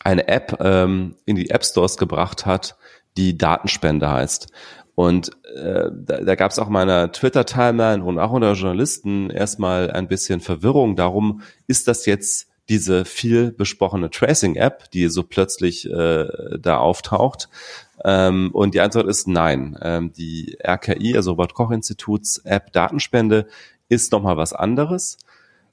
eine 0.03 0.27
App 0.27 0.57
ähm, 0.59 1.15
in 1.25 1.35
die 1.35 1.49
App 1.49 1.65
Stores 1.65 1.97
gebracht 1.97 2.45
hat, 2.45 2.77
die 3.17 3.37
Datenspende 3.37 4.09
heißt. 4.09 4.47
Und 4.95 5.31
äh, 5.55 5.89
da, 5.91 6.21
da 6.21 6.35
gab 6.35 6.51
es 6.51 6.59
auch 6.59 6.69
meiner 6.69 7.11
Twitter-Timeline 7.11 8.03
und 8.03 8.19
auch 8.19 8.31
unter 8.31 8.53
Journalisten 8.53 9.29
erstmal 9.29 9.89
ein 9.91 10.07
bisschen 10.07 10.39
Verwirrung 10.39 10.95
darum, 10.95 11.41
ist 11.67 11.87
das 11.87 12.05
jetzt 12.05 12.47
diese 12.69 13.03
viel 13.03 13.51
besprochene 13.51 14.09
Tracing-App, 14.09 14.89
die 14.91 15.09
so 15.09 15.23
plötzlich 15.23 15.89
äh, 15.89 16.27
da 16.59 16.77
auftaucht? 16.77 17.49
Ähm, 18.03 18.51
und 18.53 18.73
die 18.73 18.81
Antwort 18.81 19.07
ist 19.07 19.27
nein. 19.27 19.77
Ähm, 19.81 20.13
die 20.13 20.57
RKI, 20.63 21.15
also 21.15 21.31
Robert 21.31 21.53
Koch 21.53 21.71
Instituts 21.71 22.39
App 22.39 22.71
Datenspende, 22.73 23.47
ist 23.89 24.11
nochmal 24.11 24.37
was 24.37 24.53
anderes. 24.53 25.17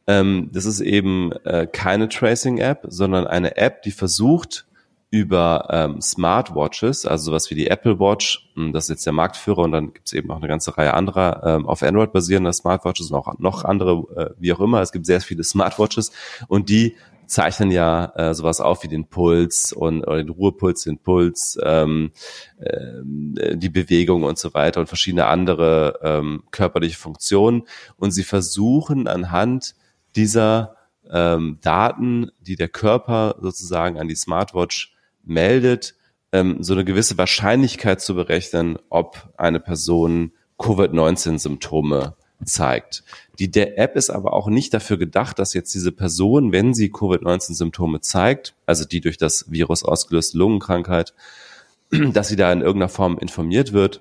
Ähm, 0.06 0.50
das 0.52 0.64
ist 0.64 0.80
eben 0.80 1.32
äh, 1.44 1.66
keine 1.70 2.08
Tracing-App, 2.08 2.86
sondern 2.88 3.26
eine 3.26 3.56
App, 3.56 3.82
die 3.82 3.92
versucht, 3.92 4.66
über 5.10 5.66
ähm, 5.70 6.00
Smartwatches, 6.00 7.04
also 7.04 7.30
sowas 7.30 7.50
wie 7.50 7.56
die 7.56 7.66
Apple 7.66 7.98
Watch, 7.98 8.48
hm, 8.54 8.72
das 8.72 8.84
ist 8.84 8.90
jetzt 8.90 9.06
der 9.06 9.12
Marktführer 9.12 9.62
und 9.62 9.72
dann 9.72 9.92
gibt 9.92 10.06
es 10.06 10.12
eben 10.12 10.28
noch 10.28 10.36
eine 10.36 10.46
ganze 10.46 10.78
Reihe 10.78 10.94
anderer 10.94 11.42
ähm, 11.44 11.66
auf 11.66 11.82
Android 11.82 12.12
basierender 12.12 12.52
Smartwatches 12.52 13.10
und 13.10 13.18
auch 13.18 13.38
noch 13.38 13.64
andere, 13.64 14.04
äh, 14.16 14.30
wie 14.38 14.52
auch 14.52 14.60
immer. 14.60 14.80
Es 14.80 14.92
gibt 14.92 15.06
sehr 15.06 15.20
viele 15.20 15.42
Smartwatches 15.42 16.12
und 16.46 16.68
die 16.68 16.94
zeichnen 17.30 17.70
ja 17.70 18.12
äh, 18.16 18.34
sowas 18.34 18.60
auf 18.60 18.82
wie 18.82 18.88
den 18.88 19.06
Puls 19.06 19.72
und 19.72 20.02
oder 20.04 20.18
den 20.18 20.28
Ruhepuls, 20.28 20.82
den 20.82 20.98
Puls, 20.98 21.58
ähm, 21.62 22.10
äh, 22.58 23.56
die 23.56 23.68
Bewegung 23.68 24.24
und 24.24 24.38
so 24.38 24.52
weiter 24.52 24.80
und 24.80 24.88
verschiedene 24.88 25.26
andere 25.26 26.00
ähm, 26.02 26.42
körperliche 26.50 26.98
Funktionen. 26.98 27.62
Und 27.96 28.10
sie 28.10 28.24
versuchen 28.24 29.06
anhand 29.06 29.74
dieser 30.16 30.74
ähm, 31.08 31.58
Daten, 31.62 32.30
die 32.40 32.56
der 32.56 32.68
Körper 32.68 33.36
sozusagen 33.40 33.98
an 33.98 34.08
die 34.08 34.16
Smartwatch 34.16 34.94
meldet, 35.22 35.94
ähm, 36.32 36.62
so 36.62 36.72
eine 36.72 36.84
gewisse 36.84 37.16
Wahrscheinlichkeit 37.16 38.00
zu 38.00 38.14
berechnen, 38.14 38.78
ob 38.88 39.30
eine 39.36 39.60
Person 39.60 40.32
Covid-19-Symptome 40.58 42.16
zeigt. 42.44 43.04
Die 43.38 43.50
der 43.50 43.78
App 43.78 43.96
ist 43.96 44.10
aber 44.10 44.32
auch 44.32 44.48
nicht 44.48 44.74
dafür 44.74 44.98
gedacht, 44.98 45.38
dass 45.38 45.54
jetzt 45.54 45.74
diese 45.74 45.92
Person, 45.92 46.52
wenn 46.52 46.74
sie 46.74 46.90
Covid-19-Symptome 46.90 48.00
zeigt, 48.00 48.54
also 48.66 48.84
die 48.84 49.00
durch 49.00 49.18
das 49.18 49.50
Virus 49.50 49.82
ausgelöste 49.82 50.38
Lungenkrankheit, 50.38 51.14
dass 51.90 52.28
sie 52.28 52.36
da 52.36 52.52
in 52.52 52.60
irgendeiner 52.60 52.88
Form 52.88 53.18
informiert 53.18 53.72
wird, 53.72 54.00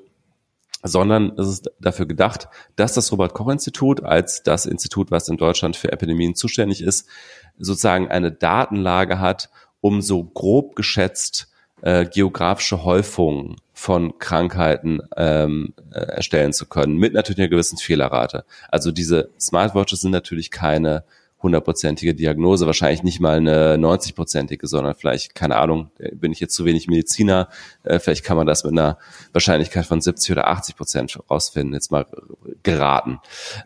sondern 0.84 1.38
es 1.38 1.48
ist 1.48 1.72
dafür 1.79 2.05
gedacht, 2.05 2.48
dass 2.75 2.93
das 2.93 3.12
Robert 3.12 3.34
Koch 3.34 3.50
Institut 3.50 4.03
als 4.03 4.43
das 4.43 4.65
Institut, 4.65 5.12
was 5.12 5.27
in 5.27 5.38
Deutschland 5.38 5.75
für 5.75 5.91
Epidemien 5.91 6.36
zuständig 6.36 6.81
ist, 6.81 7.08
sozusagen 7.58 8.08
eine 8.08 8.31
Datenlage 8.31 9.19
hat, 9.19 9.50
um 9.81 10.01
so 10.01 10.24
grob 10.24 10.75
geschätzt 10.75 11.51
äh, 11.81 12.05
geografische 12.05 12.84
Häufungen 12.84 13.58
von 13.79 14.19
Krankheiten 14.19 15.00
ähm, 15.15 15.74
äh, 15.93 16.00
erstellen 16.00 16.51
zu 16.51 16.65
können, 16.65 16.98
mit 16.98 17.13
natürlich 17.13 17.39
einer 17.39 17.48
gewissen 17.48 17.77
Fehlerrate. 17.77 18.43
Also 18.67 18.91
diese 18.91 19.29
Smartwatches 19.39 20.01
sind 20.01 20.12
natürlich 20.12 20.51
keine 20.51 21.05
hundertprozentige 21.41 22.13
Diagnose, 22.13 22.65
wahrscheinlich 22.65 23.03
nicht 23.03 23.21
mal 23.21 23.38
eine 23.38 23.77
90-prozentige, 23.77 24.67
sondern 24.67 24.95
vielleicht, 24.95 25.33
keine 25.33 25.55
Ahnung, 25.55 25.91
bin 26.12 26.33
ich 26.33 26.41
jetzt 26.41 26.55
zu 26.55 26.65
wenig 26.65 26.88
Mediziner, 26.88 27.48
äh, 27.83 28.00
vielleicht 28.00 28.25
kann 28.25 28.36
man 28.36 28.45
das 28.45 28.65
mit 28.65 28.74
einer 28.74 28.98
Wahrscheinlichkeit 29.31 29.86
von 29.86 30.01
70 30.01 30.33
oder 30.33 30.50
80 30.50 30.75
Prozent 30.75 31.17
rausfinden, 31.29 31.74
jetzt 31.74 31.89
mal 31.89 32.05
geraten. 32.63 33.19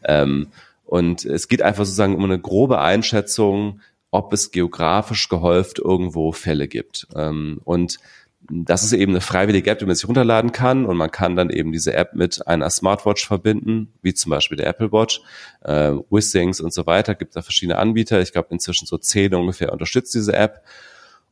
Ähm, 0.03 0.49
und 0.85 1.25
es 1.25 1.47
geht 1.47 1.63
einfach 1.63 1.85
sozusagen 1.85 2.15
um 2.15 2.23
eine 2.23 2.39
grobe 2.39 2.79
Einschätzung, 2.79 3.81
ob 4.11 4.31
es 4.31 4.51
geografisch 4.51 5.27
gehäuft 5.27 5.79
irgendwo 5.79 6.33
Fälle 6.33 6.67
gibt. 6.67 7.07
Ähm, 7.15 7.59
und 7.63 7.97
das 8.49 8.83
ist 8.83 8.93
eben 8.93 9.13
eine 9.13 9.21
freiwillige 9.21 9.69
App, 9.71 9.79
die 9.79 9.85
man 9.85 9.95
sich 9.95 10.07
runterladen 10.07 10.51
kann 10.51 10.85
und 10.85 10.97
man 10.97 11.11
kann 11.11 11.35
dann 11.35 11.49
eben 11.49 11.71
diese 11.71 11.93
App 11.93 12.13
mit 12.13 12.45
einer 12.47 12.69
Smartwatch 12.69 13.25
verbinden, 13.25 13.93
wie 14.01 14.13
zum 14.13 14.31
Beispiel 14.31 14.57
der 14.57 14.67
Apple 14.67 14.91
Watch, 14.91 15.21
äh, 15.61 15.91
Wissings 16.09 16.59
und 16.59 16.73
so 16.73 16.85
weiter. 16.85 17.15
Gibt 17.15 17.35
da 17.35 17.41
verschiedene 17.41 17.77
Anbieter. 17.77 18.21
Ich 18.21 18.33
glaube 18.33 18.49
inzwischen 18.51 18.85
so 18.85 18.97
zehn 18.97 19.33
ungefähr 19.33 19.71
unterstützt 19.71 20.13
diese 20.13 20.33
App. 20.33 20.63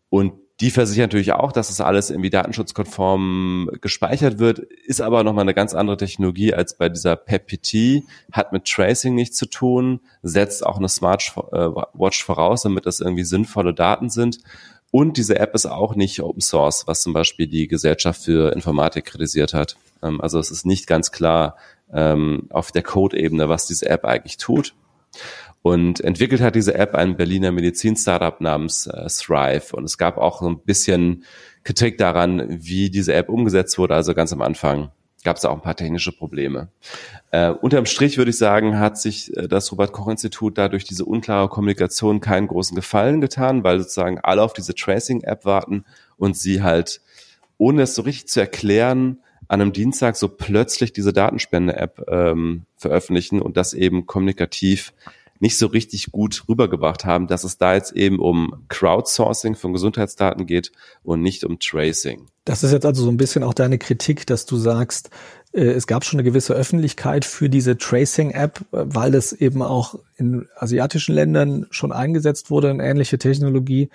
Und 0.09 0.33
die 0.61 0.69
versichern 0.69 1.05
natürlich 1.05 1.33
auch, 1.33 1.51
dass 1.51 1.69
das 1.69 1.81
alles 1.81 2.11
irgendwie 2.11 2.29
datenschutzkonform 2.29 3.71
gespeichert 3.81 4.37
wird, 4.37 4.59
ist 4.59 5.01
aber 5.01 5.23
nochmal 5.23 5.41
eine 5.41 5.55
ganz 5.55 5.73
andere 5.73 5.97
Technologie 5.97 6.53
als 6.53 6.77
bei 6.77 6.87
dieser 6.87 7.15
PEPPT, 7.15 8.03
hat 8.31 8.53
mit 8.53 8.65
Tracing 8.65 9.15
nichts 9.15 9.37
zu 9.37 9.47
tun, 9.47 10.01
setzt 10.21 10.63
auch 10.63 10.77
eine 10.77 10.87
Smartwatch 10.87 12.23
voraus, 12.23 12.61
damit 12.61 12.85
das 12.85 12.99
irgendwie 12.99 13.23
sinnvolle 13.23 13.73
Daten 13.73 14.09
sind. 14.11 14.37
Und 14.91 15.17
diese 15.17 15.39
App 15.39 15.55
ist 15.55 15.65
auch 15.65 15.95
nicht 15.95 16.21
Open 16.21 16.41
Source, 16.41 16.85
was 16.85 17.01
zum 17.01 17.13
Beispiel 17.13 17.47
die 17.47 17.67
Gesellschaft 17.67 18.23
für 18.23 18.51
Informatik 18.51 19.05
kritisiert 19.05 19.53
hat. 19.53 19.77
Ähm, 20.03 20.19
also 20.21 20.37
es 20.37 20.51
ist 20.51 20.65
nicht 20.65 20.85
ganz 20.85 21.11
klar 21.11 21.55
ähm, 21.93 22.47
auf 22.49 22.71
der 22.71 22.83
Code-Ebene, 22.83 23.49
was 23.49 23.65
diese 23.65 23.89
App 23.89 24.05
eigentlich 24.05 24.37
tut. 24.37 24.75
Und 25.61 26.01
entwickelt 26.01 26.41
hat 26.41 26.55
diese 26.55 26.73
App 26.73 26.95
ein 26.95 27.15
Berliner 27.15 27.51
Medizin-Startup 27.51 28.41
namens 28.41 28.87
äh, 28.87 29.07
Thrive. 29.07 29.73
Und 29.73 29.85
es 29.85 29.97
gab 29.97 30.17
auch 30.17 30.41
so 30.41 30.49
ein 30.49 30.59
bisschen 30.59 31.23
Kritik 31.63 31.97
daran, 31.97 32.45
wie 32.49 32.89
diese 32.89 33.13
App 33.13 33.29
umgesetzt 33.29 33.77
wurde. 33.77 33.95
Also 33.95 34.13
ganz 34.13 34.33
am 34.33 34.41
Anfang 34.41 34.91
gab 35.23 35.37
es 35.37 35.45
auch 35.45 35.53
ein 35.53 35.61
paar 35.61 35.75
technische 35.75 36.11
Probleme. 36.11 36.69
Äh, 37.31 37.49
unterm 37.49 37.85
Strich 37.85 38.17
würde 38.17 38.31
ich 38.31 38.37
sagen, 38.37 38.79
hat 38.79 38.97
sich 38.97 39.35
äh, 39.35 39.47
das 39.47 39.71
Robert-Koch-Institut 39.71 40.57
da 40.57 40.67
durch 40.67 40.83
diese 40.83 41.05
unklare 41.05 41.49
Kommunikation 41.49 42.19
keinen 42.21 42.47
großen 42.47 42.75
Gefallen 42.75 43.21
getan, 43.21 43.63
weil 43.63 43.79
sozusagen 43.79 44.19
alle 44.19 44.41
auf 44.41 44.53
diese 44.53 44.75
Tracing-App 44.75 45.45
warten 45.45 45.85
und 46.17 46.37
sie 46.37 46.63
halt, 46.63 47.01
ohne 47.57 47.83
es 47.83 47.95
so 47.95 48.01
richtig 48.01 48.27
zu 48.27 48.39
erklären, 48.39 49.19
an 49.47 49.61
einem 49.61 49.73
Dienstag 49.73 50.15
so 50.15 50.29
plötzlich 50.29 50.93
diese 50.93 51.13
Datenspende-App 51.13 52.05
ähm, 52.07 52.65
veröffentlichen 52.77 53.41
und 53.41 53.57
das 53.57 53.73
eben 53.73 54.05
kommunikativ 54.05 54.93
nicht 55.41 55.57
so 55.57 55.67
richtig 55.67 56.11
gut 56.11 56.43
rübergebracht 56.47 57.03
haben, 57.03 57.27
dass 57.27 57.43
es 57.43 57.57
da 57.57 57.73
jetzt 57.73 57.93
eben 57.93 58.19
um 58.19 58.65
Crowdsourcing 58.69 59.55
von 59.55 59.73
Gesundheitsdaten 59.73 60.45
geht 60.45 60.71
und 61.03 61.21
nicht 61.21 61.43
um 61.43 61.59
Tracing. 61.59 62.27
Das 62.45 62.63
ist 62.63 62.71
jetzt 62.71 62.85
also 62.85 63.03
so 63.03 63.09
ein 63.09 63.17
bisschen 63.17 63.43
auch 63.43 63.53
deine 63.53 63.79
Kritik, 63.79 64.25
dass 64.27 64.45
du 64.45 64.57
sagst, 64.57 65.09
äh, 65.51 65.63
es 65.63 65.87
gab 65.87 66.05
schon 66.05 66.19
eine 66.19 66.29
gewisse 66.29 66.53
Öffentlichkeit 66.53 67.25
für 67.25 67.49
diese 67.49 67.77
Tracing-App, 67.77 68.61
weil 68.71 69.11
das 69.11 69.33
eben 69.33 69.63
auch 69.63 69.95
in 70.15 70.47
asiatischen 70.55 71.15
Ländern 71.15 71.65
schon 71.71 71.91
eingesetzt 71.91 72.51
wurde, 72.51 72.69
eine 72.69 72.87
ähnliche 72.87 73.17
Technologie. 73.17 73.89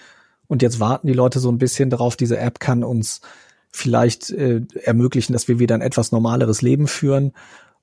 Und 0.49 0.63
jetzt 0.63 0.81
warten 0.81 1.07
die 1.07 1.13
Leute 1.13 1.39
so 1.39 1.51
ein 1.51 1.59
bisschen 1.59 1.91
darauf, 1.91 2.17
diese 2.17 2.39
App 2.39 2.61
kann 2.61 2.83
uns 2.83 3.21
vielleicht 3.71 4.31
äh, 4.31 4.63
ermöglichen, 4.83 5.33
dass 5.33 5.49
wir 5.49 5.59
wieder 5.59 5.75
ein 5.75 5.81
etwas 5.81 6.11
normaleres 6.11 6.63
Leben 6.63 6.89
führen. 6.89 7.33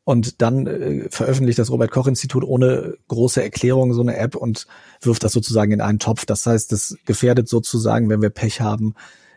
Und 0.05 0.41
dann 0.41 0.67
äh, 0.67 1.07
veröffentlicht 1.09 1.59
das 1.59 1.71
Robert 1.71 1.91
Koch 1.91 2.07
Institut 2.07 2.43
ohne 2.43 2.97
große 3.07 3.41
Erklärung 3.41 3.93
so 3.93 4.01
eine 4.01 4.17
App 4.17 4.35
und 4.35 4.67
wirft 5.01 5.23
das 5.23 5.31
sozusagen 5.31 5.71
in 5.71 5.81
einen 5.81 5.99
Topf. 5.99 6.25
Das 6.25 6.45
heißt, 6.45 6.71
das 6.71 6.97
gefährdet 7.05 7.47
sozusagen, 7.47 8.09
wenn 8.09 8.21
wir 8.21 8.29
Pech 8.29 8.59
haben, 8.59 8.95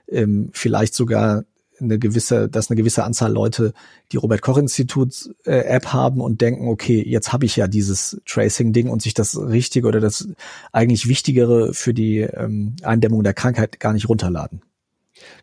ähm, 0.08 0.50
vielleicht 0.52 0.94
sogar 0.94 1.44
eine 1.80 1.98
gewisse, 1.98 2.48
dass 2.48 2.70
eine 2.70 2.76
gewisse 2.76 3.04
Anzahl 3.04 3.32
Leute 3.32 3.72
die 4.12 4.16
Robert 4.16 4.42
Koch 4.42 4.58
Institut 4.58 5.30
äh, 5.44 5.58
App 5.58 5.92
haben 5.92 6.20
und 6.20 6.40
denken, 6.40 6.68
okay, 6.68 7.02
jetzt 7.06 7.32
habe 7.32 7.44
ich 7.44 7.56
ja 7.56 7.68
dieses 7.68 8.20
Tracing 8.26 8.72
Ding 8.72 8.88
und 8.88 9.02
sich 9.02 9.14
das 9.14 9.36
Richtige 9.36 9.86
oder 9.86 10.00
das 10.00 10.28
eigentlich 10.72 11.08
Wichtigere 11.08 11.74
für 11.74 11.94
die 11.94 12.20
ähm, 12.20 12.76
Eindämmung 12.82 13.22
der 13.22 13.34
Krankheit 13.34 13.80
gar 13.80 13.92
nicht 13.92 14.08
runterladen. 14.08 14.62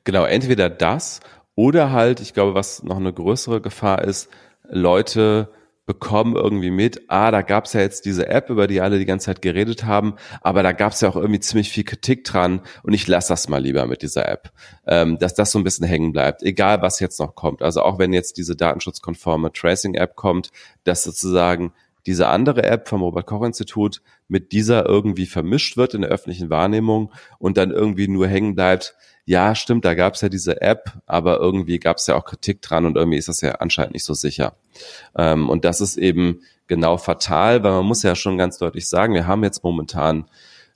Genau, 0.03 0.25
entweder 0.25 0.69
das 0.69 1.19
oder 1.55 1.91
halt, 1.91 2.19
ich 2.19 2.33
glaube, 2.33 2.55
was 2.55 2.83
noch 2.83 2.97
eine 2.97 3.13
größere 3.13 3.61
Gefahr 3.61 4.03
ist, 4.03 4.29
Leute 4.69 5.49
bekommen 5.85 6.35
irgendwie 6.35 6.71
mit, 6.71 7.01
ah, 7.09 7.29
da 7.29 7.41
gab's 7.41 7.73
ja 7.73 7.81
jetzt 7.81 8.05
diese 8.05 8.27
App, 8.29 8.49
über 8.49 8.67
die 8.67 8.79
alle 8.79 8.99
die 8.99 9.05
ganze 9.05 9.25
Zeit 9.25 9.41
geredet 9.41 9.83
haben, 9.83 10.15
aber 10.41 10.63
da 10.63 10.71
gab's 10.71 11.01
ja 11.01 11.09
auch 11.09 11.17
irgendwie 11.17 11.41
ziemlich 11.41 11.69
viel 11.69 11.83
Kritik 11.83 12.23
dran 12.23 12.61
und 12.83 12.93
ich 12.93 13.05
lasse 13.07 13.29
das 13.29 13.49
mal 13.49 13.61
lieber 13.61 13.85
mit 13.85 14.01
dieser 14.01 14.29
App, 14.29 14.51
ähm, 14.87 15.19
dass 15.19 15.33
das 15.33 15.51
so 15.51 15.59
ein 15.59 15.65
bisschen 15.65 15.85
hängen 15.85 16.13
bleibt, 16.13 16.41
egal 16.41 16.81
was 16.81 17.01
jetzt 17.01 17.19
noch 17.19 17.35
kommt. 17.35 17.61
Also 17.61 17.81
auch 17.81 17.99
wenn 17.99 18.13
jetzt 18.13 18.37
diese 18.37 18.55
datenschutzkonforme 18.55 19.51
Tracing-App 19.51 20.15
kommt, 20.15 20.51
dass 20.85 21.03
sozusagen 21.03 21.73
diese 22.05 22.27
andere 22.27 22.63
App 22.63 22.87
vom 22.87 23.01
Robert 23.01 23.25
Koch 23.25 23.43
Institut 23.43 24.01
mit 24.29 24.51
dieser 24.53 24.85
irgendwie 24.85 25.25
vermischt 25.25 25.75
wird 25.75 25.93
in 25.93 26.01
der 26.01 26.11
öffentlichen 26.11 26.49
Wahrnehmung 26.49 27.11
und 27.39 27.57
dann 27.57 27.71
irgendwie 27.71 28.07
nur 28.07 28.27
hängen 28.27 28.55
bleibt, 28.55 28.95
ja, 29.25 29.55
stimmt, 29.55 29.85
da 29.85 29.93
gab 29.93 30.15
es 30.15 30.21
ja 30.21 30.29
diese 30.29 30.61
App, 30.61 30.91
aber 31.05 31.39
irgendwie 31.39 31.79
gab 31.79 31.97
es 31.97 32.07
ja 32.07 32.15
auch 32.15 32.25
Kritik 32.25 32.61
dran 32.61 32.85
und 32.85 32.97
irgendwie 32.97 33.17
ist 33.17 33.29
das 33.29 33.41
ja 33.41 33.53
anscheinend 33.55 33.93
nicht 33.93 34.05
so 34.05 34.13
sicher. 34.13 34.55
Ähm, 35.15 35.49
und 35.49 35.63
das 35.63 35.79
ist 35.79 35.97
eben 35.97 36.41
genau 36.67 36.97
fatal, 36.97 37.63
weil 37.63 37.71
man 37.71 37.85
muss 37.85 38.03
ja 38.03 38.15
schon 38.15 38.37
ganz 38.37 38.57
deutlich 38.57 38.89
sagen, 38.89 39.13
wir 39.13 39.27
haben 39.27 39.43
jetzt 39.43 39.63
momentan 39.63 40.25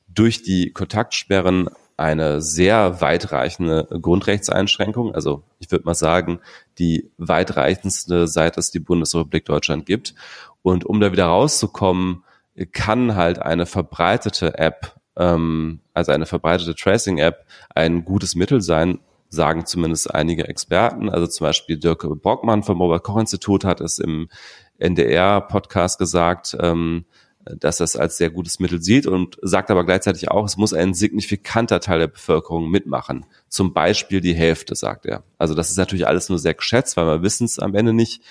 durch 0.08 0.44
die 0.44 0.72
Kontaktsperren 0.72 1.70
eine 1.98 2.42
sehr 2.42 3.02
weitreichende 3.02 3.88
Grundrechtseinschränkung. 4.02 5.16
Also 5.16 5.44
ich 5.60 5.72
würde 5.72 5.86
mal 5.86 5.96
sagen, 5.96 6.40
die 6.78 7.10
weitreichendste, 7.18 8.28
seit 8.28 8.58
es 8.58 8.72
die 8.72 8.80
Bundesrepublik 8.80 9.46
Deutschland 9.46 9.86
gibt. 9.86 10.14
Und 10.62 10.86
um 10.86 11.00
da 11.00 11.12
wieder 11.12 11.26
rauszukommen, 11.26 12.24
kann 12.72 13.16
halt 13.16 13.40
eine 13.40 13.66
verbreitete 13.66 14.58
App, 14.58 14.97
ähm, 15.18 15.80
also 15.94 16.12
eine 16.12 16.26
verbreitete 16.26 16.76
Tracing-App, 16.76 17.46
ein 17.74 18.06
gutes 18.06 18.36
Mittel 18.36 18.62
sein, 18.62 19.00
sagen 19.30 19.66
zumindest 19.66 20.14
einige 20.14 20.48
Experten. 20.48 21.10
Also 21.10 21.28
zum 21.28 21.46
Beispiel 21.46 21.78
Dirk 21.78 22.06
Bockmann 22.22 22.64
vom 22.64 22.82
Robert 22.82 23.04
Koch 23.04 23.20
Institut 23.20 23.66
hat 23.66 23.82
es 23.82 24.00
im 24.00 24.30
NDR-Podcast 24.78 26.00
gesagt, 26.00 26.56
ähm, 26.60 27.06
dass 27.60 27.78
das 27.78 27.96
als 27.96 28.18
sehr 28.18 28.30
gutes 28.30 28.60
Mittel 28.60 28.82
sieht 28.82 29.08
und 29.08 29.38
sagt 29.42 29.72
aber 29.72 29.86
gleichzeitig 29.86 30.30
auch, 30.30 30.46
es 30.46 30.58
muss 30.58 30.74
ein 30.74 30.94
signifikanter 30.94 31.80
Teil 31.80 32.00
der 32.00 32.08
Bevölkerung 32.08 32.70
mitmachen. 32.70 33.26
Zum 33.48 33.74
Beispiel 33.74 34.22
die 34.22 34.36
Hälfte, 34.36 34.76
sagt 34.76 35.06
er. 35.06 35.24
Also 35.38 35.54
das 35.54 35.70
ist 35.70 35.78
natürlich 35.78 36.08
alles 36.08 36.30
nur 36.30 36.40
sehr 36.40 36.54
geschätzt, 36.54 36.98
weil 36.98 37.06
wir 37.06 37.22
wissen 37.22 37.46
es 37.46 37.60
am 37.60 37.76
Ende 37.76 37.94
nicht, 37.94 38.22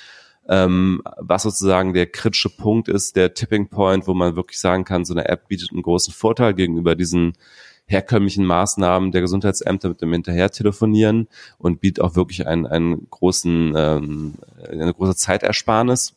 ähm, 0.48 1.02
was 1.18 1.42
sozusagen 1.42 1.92
der 1.92 2.06
kritische 2.06 2.50
Punkt 2.50 2.88
ist, 2.88 3.16
der 3.16 3.34
Tipping 3.34 3.68
Point, 3.68 4.06
wo 4.06 4.14
man 4.14 4.36
wirklich 4.36 4.58
sagen 4.58 4.84
kann, 4.84 5.04
so 5.04 5.14
eine 5.14 5.28
App 5.28 5.48
bietet 5.48 5.72
einen 5.72 5.82
großen 5.82 6.12
Vorteil 6.12 6.54
gegenüber 6.54 6.94
diesen 6.94 7.34
herkömmlichen 7.86 8.44
Maßnahmen 8.44 9.12
der 9.12 9.20
Gesundheitsämter 9.20 9.88
mit 9.88 10.02
dem 10.02 10.12
Hinterher-Telefonieren 10.12 11.28
und 11.58 11.80
bietet 11.80 12.02
auch 12.02 12.16
wirklich 12.16 12.46
einen, 12.46 12.66
einen 12.66 13.08
großen, 13.10 13.74
ähm, 13.76 14.34
eine 14.68 14.92
große 14.92 15.16
Zeitersparnis. 15.16 16.14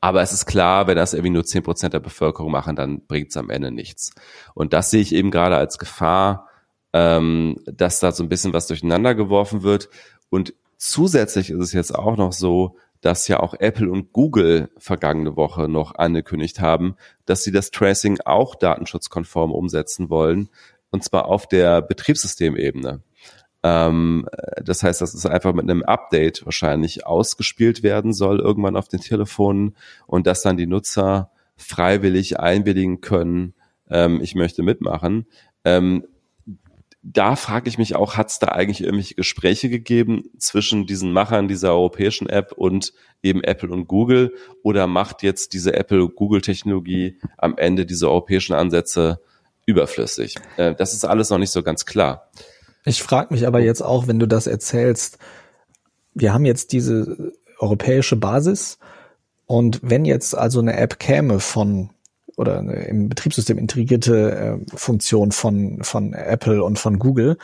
Aber 0.00 0.22
es 0.22 0.32
ist 0.32 0.46
klar, 0.46 0.86
wenn 0.86 0.96
das 0.96 1.14
irgendwie 1.14 1.32
nur 1.32 1.44
zehn 1.44 1.62
Prozent 1.62 1.94
der 1.94 2.00
Bevölkerung 2.00 2.50
machen, 2.50 2.76
dann 2.76 3.00
bringt 3.06 3.30
es 3.30 3.36
am 3.36 3.50
Ende 3.50 3.70
nichts. 3.70 4.14
Und 4.54 4.72
das 4.72 4.90
sehe 4.90 5.00
ich 5.00 5.14
eben 5.14 5.30
gerade 5.30 5.56
als 5.56 5.78
Gefahr, 5.78 6.48
ähm, 6.92 7.60
dass 7.66 8.00
da 8.00 8.12
so 8.12 8.22
ein 8.22 8.28
bisschen 8.28 8.52
was 8.52 8.66
durcheinander 8.66 9.14
geworfen 9.14 9.62
wird. 9.62 9.88
Und 10.30 10.54
zusätzlich 10.78 11.50
ist 11.50 11.58
es 11.58 11.72
jetzt 11.72 11.94
auch 11.94 12.16
noch 12.16 12.32
so, 12.32 12.76
dass 13.00 13.28
ja 13.28 13.40
auch 13.40 13.54
Apple 13.54 13.90
und 13.90 14.12
Google 14.12 14.70
vergangene 14.78 15.36
Woche 15.36 15.68
noch 15.68 15.94
angekündigt 15.94 16.60
haben, 16.60 16.96
dass 17.26 17.44
sie 17.44 17.52
das 17.52 17.70
Tracing 17.70 18.18
auch 18.24 18.54
datenschutzkonform 18.54 19.52
umsetzen 19.52 20.10
wollen, 20.10 20.48
und 20.90 21.04
zwar 21.04 21.26
auf 21.26 21.46
der 21.46 21.82
Betriebssystemebene. 21.82 23.02
Ähm, 23.62 24.28
das 24.62 24.82
heißt, 24.82 25.00
dass 25.00 25.14
es 25.14 25.26
einfach 25.26 25.52
mit 25.52 25.64
einem 25.64 25.82
Update 25.82 26.44
wahrscheinlich 26.44 27.06
ausgespielt 27.06 27.82
werden 27.82 28.12
soll, 28.12 28.40
irgendwann 28.40 28.76
auf 28.76 28.88
den 28.88 29.00
Telefonen 29.00 29.76
und 30.06 30.26
dass 30.26 30.42
dann 30.42 30.56
die 30.56 30.66
Nutzer 30.66 31.30
freiwillig 31.56 32.38
einwilligen 32.38 33.00
können, 33.00 33.54
ähm, 33.90 34.20
ich 34.22 34.34
möchte 34.34 34.62
mitmachen. 34.62 35.26
Ähm, 35.64 36.06
da 37.12 37.36
frage 37.36 37.68
ich 37.68 37.78
mich 37.78 37.96
auch, 37.96 38.16
hat 38.16 38.28
es 38.28 38.38
da 38.38 38.48
eigentlich 38.48 38.82
irgendwelche 38.82 39.14
Gespräche 39.14 39.70
gegeben 39.70 40.24
zwischen 40.38 40.86
diesen 40.86 41.12
Machern 41.12 41.48
dieser 41.48 41.70
europäischen 41.72 42.28
App 42.28 42.52
und 42.52 42.92
eben 43.22 43.42
Apple 43.42 43.70
und 43.70 43.86
Google 43.86 44.34
oder 44.62 44.86
macht 44.86 45.22
jetzt 45.22 45.54
diese 45.54 45.74
Apple-Google-Technologie 45.74 47.18
am 47.38 47.56
Ende 47.56 47.86
diese 47.86 48.08
europäischen 48.08 48.52
Ansätze 48.52 49.20
überflüssig? 49.64 50.36
Äh, 50.56 50.74
das 50.74 50.92
ist 50.92 51.04
alles 51.04 51.30
noch 51.30 51.38
nicht 51.38 51.50
so 51.50 51.62
ganz 51.62 51.86
klar. 51.86 52.30
Ich 52.84 53.02
frage 53.02 53.32
mich 53.32 53.46
aber 53.46 53.60
jetzt 53.60 53.82
auch, 53.82 54.06
wenn 54.06 54.18
du 54.18 54.26
das 54.26 54.46
erzählst, 54.46 55.18
wir 56.14 56.34
haben 56.34 56.44
jetzt 56.44 56.72
diese 56.72 57.32
europäische 57.58 58.16
Basis 58.16 58.78
und 59.46 59.80
wenn 59.82 60.04
jetzt 60.04 60.36
also 60.36 60.60
eine 60.60 60.76
App 60.76 60.98
käme 60.98 61.40
von 61.40 61.90
oder 62.38 62.60
im 62.88 63.08
Betriebssystem 63.08 63.58
integrierte 63.58 64.60
äh, 64.70 64.76
Funktion 64.76 65.32
von, 65.32 65.82
von 65.82 66.12
Apple 66.12 66.62
und 66.62 66.78
von 66.78 66.98
Google, 66.98 67.36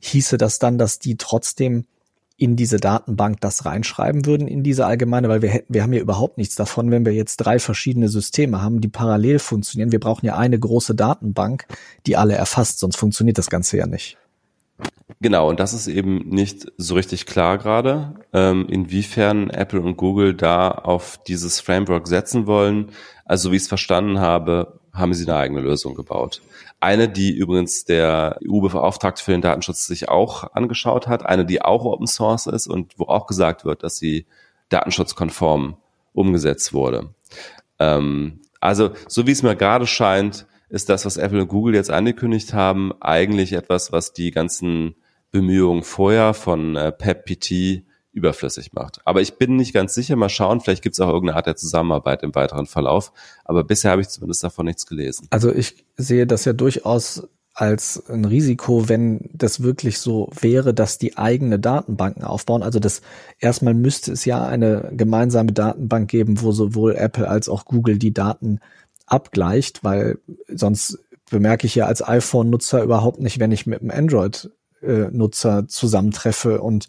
hieße 0.00 0.38
das 0.38 0.58
dann, 0.58 0.76
dass 0.76 0.98
die 0.98 1.16
trotzdem 1.16 1.84
in 2.36 2.56
diese 2.56 2.78
Datenbank 2.78 3.40
das 3.42 3.66
reinschreiben 3.66 4.24
würden 4.24 4.48
in 4.48 4.62
diese 4.62 4.86
allgemeine, 4.86 5.28
weil 5.28 5.42
wir 5.42 5.62
wir 5.68 5.82
haben 5.82 5.92
ja 5.92 6.00
überhaupt 6.00 6.38
nichts 6.38 6.54
davon, 6.54 6.90
wenn 6.90 7.04
wir 7.04 7.12
jetzt 7.12 7.36
drei 7.36 7.58
verschiedene 7.58 8.08
Systeme 8.08 8.62
haben, 8.62 8.80
die 8.80 8.88
parallel 8.88 9.38
funktionieren. 9.38 9.92
Wir 9.92 10.00
brauchen 10.00 10.24
ja 10.24 10.36
eine 10.36 10.58
große 10.58 10.94
Datenbank, 10.94 11.66
die 12.06 12.16
alle 12.16 12.34
erfasst, 12.34 12.78
sonst 12.78 12.96
funktioniert 12.96 13.36
das 13.36 13.50
Ganze 13.50 13.76
ja 13.76 13.86
nicht. 13.86 14.16
Genau, 15.20 15.50
und 15.50 15.60
das 15.60 15.74
ist 15.74 15.86
eben 15.86 16.28
nicht 16.28 16.72
so 16.78 16.94
richtig 16.94 17.26
klar 17.26 17.58
gerade, 17.58 18.14
ähm, 18.32 18.66
inwiefern 18.70 19.50
Apple 19.50 19.82
und 19.82 19.98
Google 19.98 20.32
da 20.32 20.70
auf 20.70 21.20
dieses 21.26 21.60
Framework 21.60 22.08
setzen 22.08 22.46
wollen. 22.46 22.90
Also 23.30 23.52
wie 23.52 23.56
ich 23.56 23.62
es 23.62 23.68
verstanden 23.68 24.18
habe, 24.18 24.80
haben 24.92 25.14
sie 25.14 25.24
eine 25.24 25.38
eigene 25.38 25.60
Lösung 25.60 25.94
gebaut. 25.94 26.42
Eine, 26.80 27.08
die 27.08 27.30
übrigens 27.30 27.84
der 27.84 28.40
EU-Beauftragte 28.44 29.22
für 29.22 29.30
den 29.30 29.40
Datenschutz 29.40 29.86
sich 29.86 30.08
auch 30.08 30.52
angeschaut 30.52 31.06
hat, 31.06 31.24
eine, 31.24 31.46
die 31.46 31.62
auch 31.62 31.84
Open 31.84 32.08
Source 32.08 32.48
ist 32.48 32.66
und 32.66 32.98
wo 32.98 33.04
auch 33.04 33.28
gesagt 33.28 33.64
wird, 33.64 33.84
dass 33.84 33.98
sie 33.98 34.26
datenschutzkonform 34.70 35.76
umgesetzt 36.12 36.72
wurde. 36.72 37.14
Ähm, 37.78 38.40
also, 38.58 38.90
so 39.06 39.28
wie 39.28 39.30
es 39.30 39.44
mir 39.44 39.54
gerade 39.54 39.86
scheint, 39.86 40.46
ist 40.68 40.88
das, 40.88 41.06
was 41.06 41.16
Apple 41.16 41.42
und 41.42 41.48
Google 41.48 41.76
jetzt 41.76 41.92
angekündigt 41.92 42.52
haben, 42.52 42.92
eigentlich 43.00 43.52
etwas, 43.52 43.92
was 43.92 44.12
die 44.12 44.32
ganzen 44.32 44.96
Bemühungen 45.30 45.84
vorher 45.84 46.34
von 46.34 46.74
äh, 46.74 46.90
PepPT 46.90 47.84
überflüssig 48.12 48.72
macht. 48.72 49.00
Aber 49.04 49.20
ich 49.20 49.34
bin 49.34 49.56
nicht 49.56 49.72
ganz 49.72 49.94
sicher. 49.94 50.16
Mal 50.16 50.28
schauen, 50.28 50.60
vielleicht 50.60 50.82
gibt 50.82 50.94
es 50.94 51.00
auch 51.00 51.08
irgendeine 51.08 51.36
Art 51.36 51.46
der 51.46 51.56
Zusammenarbeit 51.56 52.22
im 52.22 52.34
weiteren 52.34 52.66
Verlauf. 52.66 53.12
Aber 53.44 53.64
bisher 53.64 53.92
habe 53.92 54.02
ich 54.02 54.08
zumindest 54.08 54.42
davon 54.42 54.66
nichts 54.66 54.86
gelesen. 54.86 55.26
Also 55.30 55.52
ich 55.52 55.84
sehe 55.96 56.26
das 56.26 56.44
ja 56.44 56.52
durchaus 56.52 57.28
als 57.52 58.08
ein 58.08 58.24
Risiko, 58.24 58.88
wenn 58.88 59.28
das 59.32 59.62
wirklich 59.62 59.98
so 59.98 60.30
wäre, 60.40 60.72
dass 60.72 60.98
die 60.98 61.18
eigene 61.18 61.58
Datenbanken 61.58 62.24
aufbauen. 62.24 62.62
Also 62.62 62.78
das 62.78 63.02
erstmal 63.38 63.74
müsste 63.74 64.12
es 64.12 64.24
ja 64.24 64.44
eine 64.46 64.90
gemeinsame 64.96 65.52
Datenbank 65.52 66.08
geben, 66.08 66.40
wo 66.40 66.52
sowohl 66.52 66.94
Apple 66.94 67.28
als 67.28 67.48
auch 67.48 67.64
Google 67.64 67.98
die 67.98 68.14
Daten 68.14 68.60
abgleicht, 69.06 69.84
weil 69.84 70.18
sonst 70.48 70.98
bemerke 71.30 71.66
ich 71.66 71.74
ja 71.74 71.86
als 71.86 72.06
iPhone-Nutzer 72.06 72.82
überhaupt 72.82 73.20
nicht, 73.20 73.38
wenn 73.40 73.52
ich 73.52 73.66
mit 73.66 73.80
einem 73.80 73.90
Android-Nutzer 73.90 75.68
zusammentreffe 75.68 76.60
und 76.60 76.88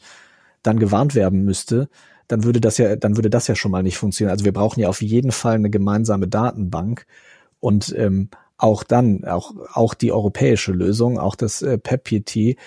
dann 0.63 0.80
gewarnt 0.80 1.15
werden 1.15 1.43
müsste, 1.43 1.89
dann 2.28 2.43
würde 2.43 2.62
das 2.62 2.78
ja, 2.78 2.95
dann 2.95 3.17
würde 3.17 3.30
das 3.30 3.47
ja 3.47 3.56
schon 3.56 3.71
mal 3.71 3.84
nicht 3.84 3.97
funktionieren. 3.97 4.32
Also 4.32 4.45
wir 4.45 4.54
brauchen 4.54 4.80
ja 4.80 4.89
auf 4.89 5.02
jeden 5.02 5.32
Fall 5.32 5.56
eine 5.56 5.69
gemeinsame 5.69 6.28
Datenbank 6.28 7.06
und 7.60 7.93
ähm, 7.97 8.30
auch 8.58 8.84
dann, 8.84 9.26
auch, 9.26 9.54
auch 9.74 9.93
die 9.93 10.12
europäische 10.12 10.71
Lösung, 10.71 11.17
auch 11.17 11.36
das 11.36 11.62
äh, 11.62 11.78
PEPPT, 11.78 12.58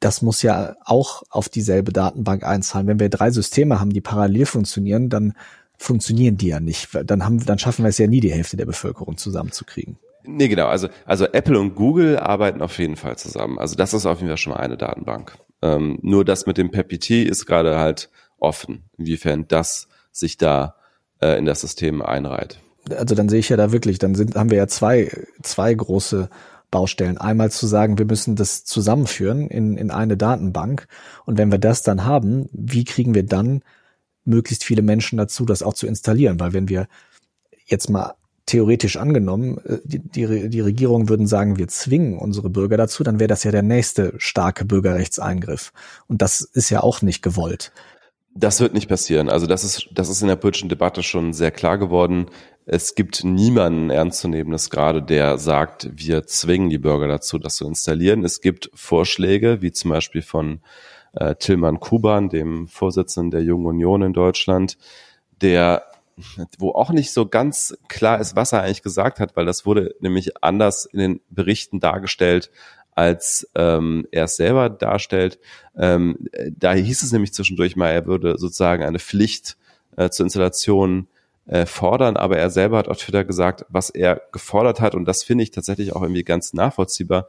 das 0.00 0.22
muss 0.22 0.42
ja 0.42 0.76
auch 0.84 1.22
auf 1.30 1.48
dieselbe 1.48 1.92
Datenbank 1.92 2.42
einzahlen. 2.42 2.86
Wenn 2.86 3.00
wir 3.00 3.10
drei 3.10 3.30
Systeme 3.30 3.80
haben, 3.80 3.92
die 3.92 4.00
parallel 4.00 4.46
funktionieren, 4.46 5.08
dann 5.08 5.34
funktionieren 5.76 6.36
die 6.36 6.48
ja 6.48 6.60
nicht. 6.60 6.88
Dann 7.04 7.24
haben, 7.24 7.44
dann 7.44 7.58
schaffen 7.58 7.84
wir 7.84 7.90
es 7.90 7.98
ja 7.98 8.06
nie, 8.06 8.20
die 8.20 8.32
Hälfte 8.32 8.56
der 8.56 8.66
Bevölkerung 8.66 9.18
zusammenzukriegen. 9.18 9.98
Nee, 10.24 10.48
genau. 10.48 10.66
Also, 10.66 10.88
also 11.06 11.26
Apple 11.26 11.58
und 11.58 11.74
Google 11.74 12.18
arbeiten 12.18 12.60
auf 12.60 12.78
jeden 12.78 12.96
Fall 12.96 13.16
zusammen. 13.16 13.58
Also 13.58 13.76
das 13.76 13.94
ist 13.94 14.06
auf 14.06 14.18
jeden 14.18 14.28
Fall 14.28 14.36
schon 14.36 14.52
mal 14.52 14.60
eine 14.60 14.76
Datenbank. 14.76 15.38
Ähm, 15.62 15.98
nur 16.02 16.24
das 16.24 16.46
mit 16.46 16.58
dem 16.58 16.70
PPT 16.70 17.10
ist 17.10 17.46
gerade 17.46 17.78
halt 17.78 18.10
offen, 18.38 18.84
inwiefern 18.96 19.46
das 19.48 19.88
sich 20.12 20.36
da 20.36 20.76
äh, 21.20 21.38
in 21.38 21.44
das 21.44 21.60
System 21.60 22.02
einreiht. 22.02 22.60
Also 22.96 23.14
dann 23.14 23.28
sehe 23.28 23.40
ich 23.40 23.50
ja 23.50 23.56
da 23.56 23.72
wirklich, 23.72 23.98
dann 23.98 24.14
sind, 24.14 24.36
haben 24.36 24.50
wir 24.50 24.58
ja 24.58 24.66
zwei, 24.66 25.10
zwei 25.42 25.74
große 25.74 26.30
Baustellen. 26.70 27.18
Einmal 27.18 27.50
zu 27.50 27.66
sagen, 27.66 27.98
wir 27.98 28.06
müssen 28.06 28.36
das 28.36 28.64
zusammenführen 28.64 29.48
in, 29.48 29.76
in 29.76 29.90
eine 29.90 30.16
Datenbank. 30.16 30.86
Und 31.26 31.36
wenn 31.36 31.50
wir 31.50 31.58
das 31.58 31.82
dann 31.82 32.04
haben, 32.04 32.48
wie 32.52 32.84
kriegen 32.84 33.14
wir 33.14 33.24
dann 33.24 33.62
möglichst 34.24 34.64
viele 34.64 34.82
Menschen 34.82 35.18
dazu, 35.18 35.44
das 35.44 35.62
auch 35.62 35.74
zu 35.74 35.86
installieren. 35.86 36.38
Weil 36.40 36.52
wenn 36.52 36.68
wir 36.68 36.86
jetzt 37.66 37.90
mal 37.90 38.14
theoretisch 38.46 38.96
angenommen, 38.96 39.58
äh, 39.64 39.78
die, 39.84 39.98
die, 39.98 40.48
die 40.48 40.60
Regierung 40.60 41.08
würden 41.08 41.26
sagen, 41.26 41.58
wir 41.58 41.68
zwingen 41.68 42.18
unsere 42.18 42.50
Bürger 42.50 42.76
dazu, 42.76 43.02
dann 43.02 43.20
wäre 43.20 43.28
das 43.28 43.44
ja 43.44 43.50
der 43.50 43.62
nächste 43.62 44.14
starke 44.18 44.64
Bürgerrechtseingriff. 44.64 45.72
Und 46.06 46.22
das 46.22 46.40
ist 46.40 46.70
ja 46.70 46.82
auch 46.82 47.02
nicht 47.02 47.22
gewollt. 47.22 47.72
Das 48.34 48.60
wird 48.60 48.74
nicht 48.74 48.88
passieren. 48.88 49.28
Also 49.28 49.46
das 49.46 49.64
ist, 49.64 49.88
das 49.92 50.08
ist 50.08 50.22
in 50.22 50.28
der 50.28 50.36
politischen 50.36 50.68
Debatte 50.68 51.02
schon 51.02 51.32
sehr 51.32 51.50
klar 51.50 51.78
geworden. 51.78 52.26
Es 52.64 52.94
gibt 52.94 53.24
niemanden 53.24 53.90
ernstzunehmendes 53.90 54.70
gerade, 54.70 55.02
der 55.02 55.38
sagt, 55.38 55.90
wir 55.92 56.26
zwingen 56.26 56.70
die 56.70 56.78
Bürger 56.78 57.08
dazu, 57.08 57.38
das 57.38 57.56
zu 57.56 57.66
installieren. 57.66 58.24
Es 58.24 58.40
gibt 58.40 58.70
Vorschläge, 58.72 59.62
wie 59.62 59.72
zum 59.72 59.90
Beispiel 59.90 60.22
von 60.22 60.60
äh, 61.12 61.34
Tilman 61.34 61.80
Kuban, 61.80 62.28
dem 62.28 62.68
Vorsitzenden 62.68 63.32
der 63.32 63.42
Jungen 63.42 63.66
Union 63.66 64.02
in 64.02 64.12
Deutschland, 64.12 64.78
der 65.40 65.89
wo 66.58 66.72
auch 66.72 66.90
nicht 66.90 67.12
so 67.12 67.26
ganz 67.26 67.76
klar 67.88 68.20
ist, 68.20 68.36
was 68.36 68.52
er 68.52 68.62
eigentlich 68.62 68.82
gesagt 68.82 69.20
hat, 69.20 69.36
weil 69.36 69.46
das 69.46 69.66
wurde 69.66 69.94
nämlich 70.00 70.42
anders 70.42 70.86
in 70.86 70.98
den 70.98 71.20
Berichten 71.30 71.80
dargestellt, 71.80 72.50
als 72.94 73.48
ähm, 73.54 74.06
er 74.10 74.24
es 74.24 74.36
selber 74.36 74.68
darstellt. 74.68 75.38
Ähm, 75.76 76.28
da 76.56 76.72
hieß 76.72 77.02
es 77.02 77.12
nämlich 77.12 77.32
zwischendurch 77.32 77.76
mal, 77.76 77.90
er 77.90 78.06
würde 78.06 78.38
sozusagen 78.38 78.82
eine 78.82 78.98
Pflicht 78.98 79.56
äh, 79.96 80.10
zur 80.10 80.24
Installation 80.26 81.08
äh, 81.46 81.66
fordern, 81.66 82.16
aber 82.16 82.38
er 82.38 82.50
selber 82.50 82.78
hat 82.78 82.88
auf 82.88 82.98
Twitter 82.98 83.24
gesagt, 83.24 83.64
was 83.68 83.90
er 83.90 84.22
gefordert 84.32 84.80
hat 84.80 84.94
und 84.94 85.04
das 85.04 85.22
finde 85.22 85.44
ich 85.44 85.50
tatsächlich 85.50 85.94
auch 85.94 86.02
irgendwie 86.02 86.24
ganz 86.24 86.52
nachvollziehbar, 86.52 87.28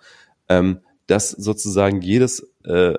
ähm, 0.50 0.82
dass 1.08 1.32
sozusagen 1.32 2.02
jedes 2.02 2.48
äh, 2.64 2.96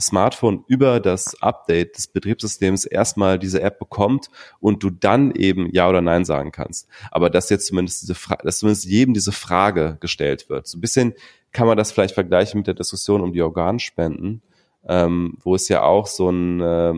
Smartphone 0.00 0.64
über 0.66 1.00
das 1.00 1.40
Update 1.42 1.96
des 1.96 2.06
Betriebssystems 2.06 2.84
erstmal 2.84 3.38
diese 3.38 3.60
App 3.62 3.78
bekommt 3.78 4.30
und 4.60 4.82
du 4.82 4.90
dann 4.90 5.32
eben 5.32 5.68
Ja 5.72 5.88
oder 5.88 6.00
Nein 6.00 6.24
sagen 6.24 6.52
kannst. 6.52 6.88
Aber 7.10 7.30
dass 7.30 7.50
jetzt 7.50 7.66
zumindest 7.66 8.02
diese 8.02 8.14
Frage, 8.14 8.44
dass 8.44 8.58
zumindest 8.58 8.84
jedem 8.86 9.14
diese 9.14 9.32
Frage 9.32 9.96
gestellt 10.00 10.48
wird. 10.48 10.66
So 10.66 10.78
ein 10.78 10.80
bisschen 10.80 11.14
kann 11.52 11.66
man 11.66 11.76
das 11.76 11.92
vielleicht 11.92 12.14
vergleichen 12.14 12.58
mit 12.58 12.66
der 12.66 12.74
Diskussion 12.74 13.20
um 13.20 13.32
die 13.32 13.42
Organspenden, 13.42 14.42
ähm, 14.86 15.36
wo 15.42 15.54
es 15.54 15.68
ja 15.68 15.82
auch 15.82 16.06
so 16.06 16.30
ein, 16.30 16.60
äh, 16.60 16.94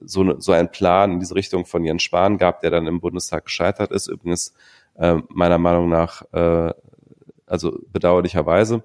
so, 0.00 0.22
ne, 0.22 0.36
so 0.38 0.52
ein 0.52 0.70
Plan 0.70 1.12
in 1.12 1.20
diese 1.20 1.34
Richtung 1.34 1.66
von 1.66 1.84
Jens 1.84 2.02
Spahn 2.02 2.38
gab, 2.38 2.60
der 2.60 2.70
dann 2.70 2.86
im 2.86 3.00
Bundestag 3.00 3.44
gescheitert 3.44 3.92
ist. 3.92 4.08
Übrigens 4.08 4.54
äh, 4.98 5.16
meiner 5.28 5.58
Meinung 5.58 5.88
nach, 5.88 6.22
äh, 6.32 6.72
also 7.46 7.78
bedauerlicherweise. 7.92 8.82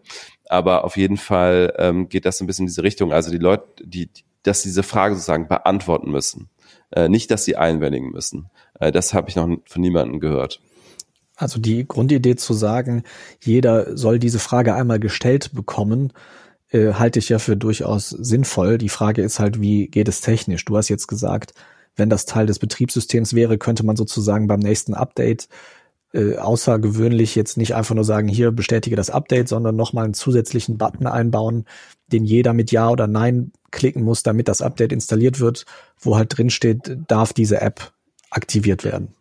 Aber 0.47 0.83
auf 0.83 0.97
jeden 0.97 1.17
Fall 1.17 1.73
ähm, 1.77 2.09
geht 2.09 2.25
das 2.25 2.41
ein 2.41 2.47
bisschen 2.47 2.63
in 2.63 2.67
diese 2.67 2.83
Richtung. 2.83 3.13
Also 3.13 3.31
die 3.31 3.37
Leute, 3.37 3.65
die, 3.83 4.09
dass 4.43 4.63
diese 4.63 4.83
Frage 4.83 5.15
sozusagen 5.15 5.47
beantworten 5.47 6.11
müssen. 6.11 6.49
Äh, 6.91 7.09
nicht, 7.09 7.31
dass 7.31 7.45
sie 7.45 7.55
einwilligen 7.55 8.11
müssen. 8.11 8.49
Äh, 8.79 8.91
das 8.91 9.13
habe 9.13 9.29
ich 9.29 9.35
noch 9.35 9.47
von 9.65 9.81
niemandem 9.81 10.19
gehört. 10.19 10.61
Also 11.35 11.59
die 11.59 11.87
Grundidee 11.87 12.35
zu 12.35 12.53
sagen, 12.53 13.03
jeder 13.41 13.97
soll 13.97 14.19
diese 14.19 14.39
Frage 14.39 14.75
einmal 14.75 14.99
gestellt 14.99 15.51
bekommen, 15.53 16.13
äh, 16.69 16.93
halte 16.93 17.19
ich 17.19 17.29
ja 17.29 17.39
für 17.39 17.57
durchaus 17.57 18.09
sinnvoll. 18.09 18.77
Die 18.77 18.89
Frage 18.89 19.23
ist 19.23 19.39
halt, 19.39 19.59
wie 19.59 19.87
geht 19.87 20.07
es 20.07 20.21
technisch? 20.21 20.65
Du 20.65 20.77
hast 20.77 20.89
jetzt 20.89 21.07
gesagt, 21.07 21.53
wenn 21.95 22.09
das 22.09 22.25
Teil 22.25 22.45
des 22.45 22.59
Betriebssystems 22.59 23.33
wäre, 23.33 23.57
könnte 23.57 23.85
man 23.85 23.95
sozusagen 23.95 24.47
beim 24.47 24.59
nächsten 24.59 24.93
Update 24.93 25.47
äh, 26.13 26.37
außergewöhnlich 26.37 27.35
jetzt 27.35 27.57
nicht 27.57 27.75
einfach 27.75 27.95
nur 27.95 28.03
sagen, 28.03 28.27
hier 28.27 28.51
bestätige 28.51 28.95
das 28.95 29.09
Update, 29.09 29.47
sondern 29.47 29.75
nochmal 29.75 30.05
einen 30.05 30.13
zusätzlichen 30.13 30.77
Button 30.77 31.07
einbauen, 31.07 31.65
den 32.11 32.25
jeder 32.25 32.53
mit 32.53 32.71
Ja 32.71 32.89
oder 32.89 33.07
Nein 33.07 33.51
klicken 33.71 34.03
muss, 34.03 34.23
damit 34.23 34.47
das 34.47 34.61
Update 34.61 34.91
installiert 34.91 35.39
wird, 35.39 35.65
wo 35.99 36.17
halt 36.17 36.37
drin 36.37 36.49
steht, 36.49 36.97
darf 37.07 37.33
diese 37.33 37.61
App 37.61 37.93
aktiviert 38.29 38.83
werden. 38.83 39.13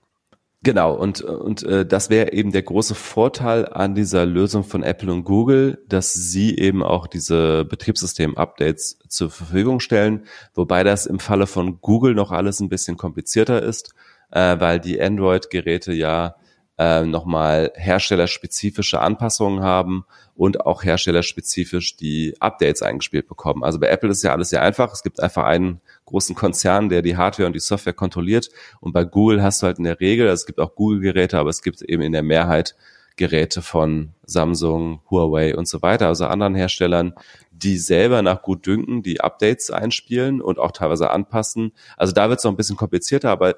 Genau, 0.62 0.92
und, 0.94 1.22
und 1.22 1.62
äh, 1.62 1.86
das 1.86 2.10
wäre 2.10 2.34
eben 2.34 2.52
der 2.52 2.62
große 2.62 2.94
Vorteil 2.94 3.66
an 3.66 3.94
dieser 3.94 4.26
Lösung 4.26 4.62
von 4.62 4.82
Apple 4.82 5.10
und 5.10 5.24
Google, 5.24 5.82
dass 5.88 6.12
sie 6.12 6.54
eben 6.58 6.82
auch 6.82 7.06
diese 7.06 7.64
Betriebssystem-Updates 7.64 8.98
zur 9.08 9.30
Verfügung 9.30 9.80
stellen, 9.80 10.24
wobei 10.52 10.84
das 10.84 11.06
im 11.06 11.18
Falle 11.18 11.46
von 11.46 11.80
Google 11.80 12.14
noch 12.14 12.30
alles 12.30 12.60
ein 12.60 12.68
bisschen 12.68 12.98
komplizierter 12.98 13.62
ist, 13.62 13.94
äh, 14.32 14.60
weil 14.60 14.80
die 14.80 15.00
Android-Geräte 15.00 15.94
ja 15.94 16.36
äh, 16.80 17.04
nochmal 17.04 17.72
herstellerspezifische 17.74 19.02
Anpassungen 19.02 19.62
haben 19.62 20.06
und 20.34 20.64
auch 20.64 20.82
herstellerspezifisch 20.82 21.98
die 21.98 22.34
Updates 22.40 22.80
eingespielt 22.80 23.28
bekommen. 23.28 23.62
Also 23.62 23.78
bei 23.78 23.88
Apple 23.88 24.08
ist 24.08 24.22
ja 24.22 24.32
alles 24.32 24.48
sehr 24.48 24.62
einfach. 24.62 24.90
Es 24.94 25.02
gibt 25.02 25.22
einfach 25.22 25.44
einen 25.44 25.82
großen 26.06 26.34
Konzern, 26.34 26.88
der 26.88 27.02
die 27.02 27.18
Hardware 27.18 27.46
und 27.46 27.52
die 27.52 27.60
Software 27.60 27.92
kontrolliert. 27.92 28.48
Und 28.80 28.94
bei 28.94 29.04
Google 29.04 29.42
hast 29.42 29.60
du 29.60 29.66
halt 29.66 29.76
in 29.76 29.84
der 29.84 30.00
Regel, 30.00 30.26
also 30.26 30.40
es 30.40 30.46
gibt 30.46 30.58
auch 30.58 30.74
Google-Geräte, 30.74 31.38
aber 31.38 31.50
es 31.50 31.60
gibt 31.60 31.82
eben 31.82 32.00
in 32.00 32.12
der 32.12 32.22
Mehrheit 32.22 32.74
Geräte 33.16 33.60
von 33.60 34.14
Samsung, 34.24 35.02
Huawei 35.10 35.54
und 35.54 35.68
so 35.68 35.82
weiter, 35.82 36.06
also 36.06 36.24
anderen 36.24 36.54
Herstellern, 36.54 37.12
die 37.50 37.76
selber 37.76 38.22
nach 38.22 38.40
gut 38.40 38.64
dünken 38.64 39.02
die 39.02 39.20
Updates 39.20 39.70
einspielen 39.70 40.40
und 40.40 40.58
auch 40.58 40.72
teilweise 40.72 41.10
anpassen. 41.10 41.72
Also 41.98 42.14
da 42.14 42.30
wird 42.30 42.38
es 42.38 42.44
noch 42.44 42.52
ein 42.52 42.56
bisschen 42.56 42.78
komplizierter, 42.78 43.28
aber 43.28 43.56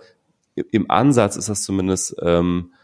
im 0.57 0.91
Ansatz 0.91 1.37
ist 1.37 1.49
das 1.49 1.63
zumindest 1.63 2.17
ähm, 2.21 2.73
äh, 2.73 2.82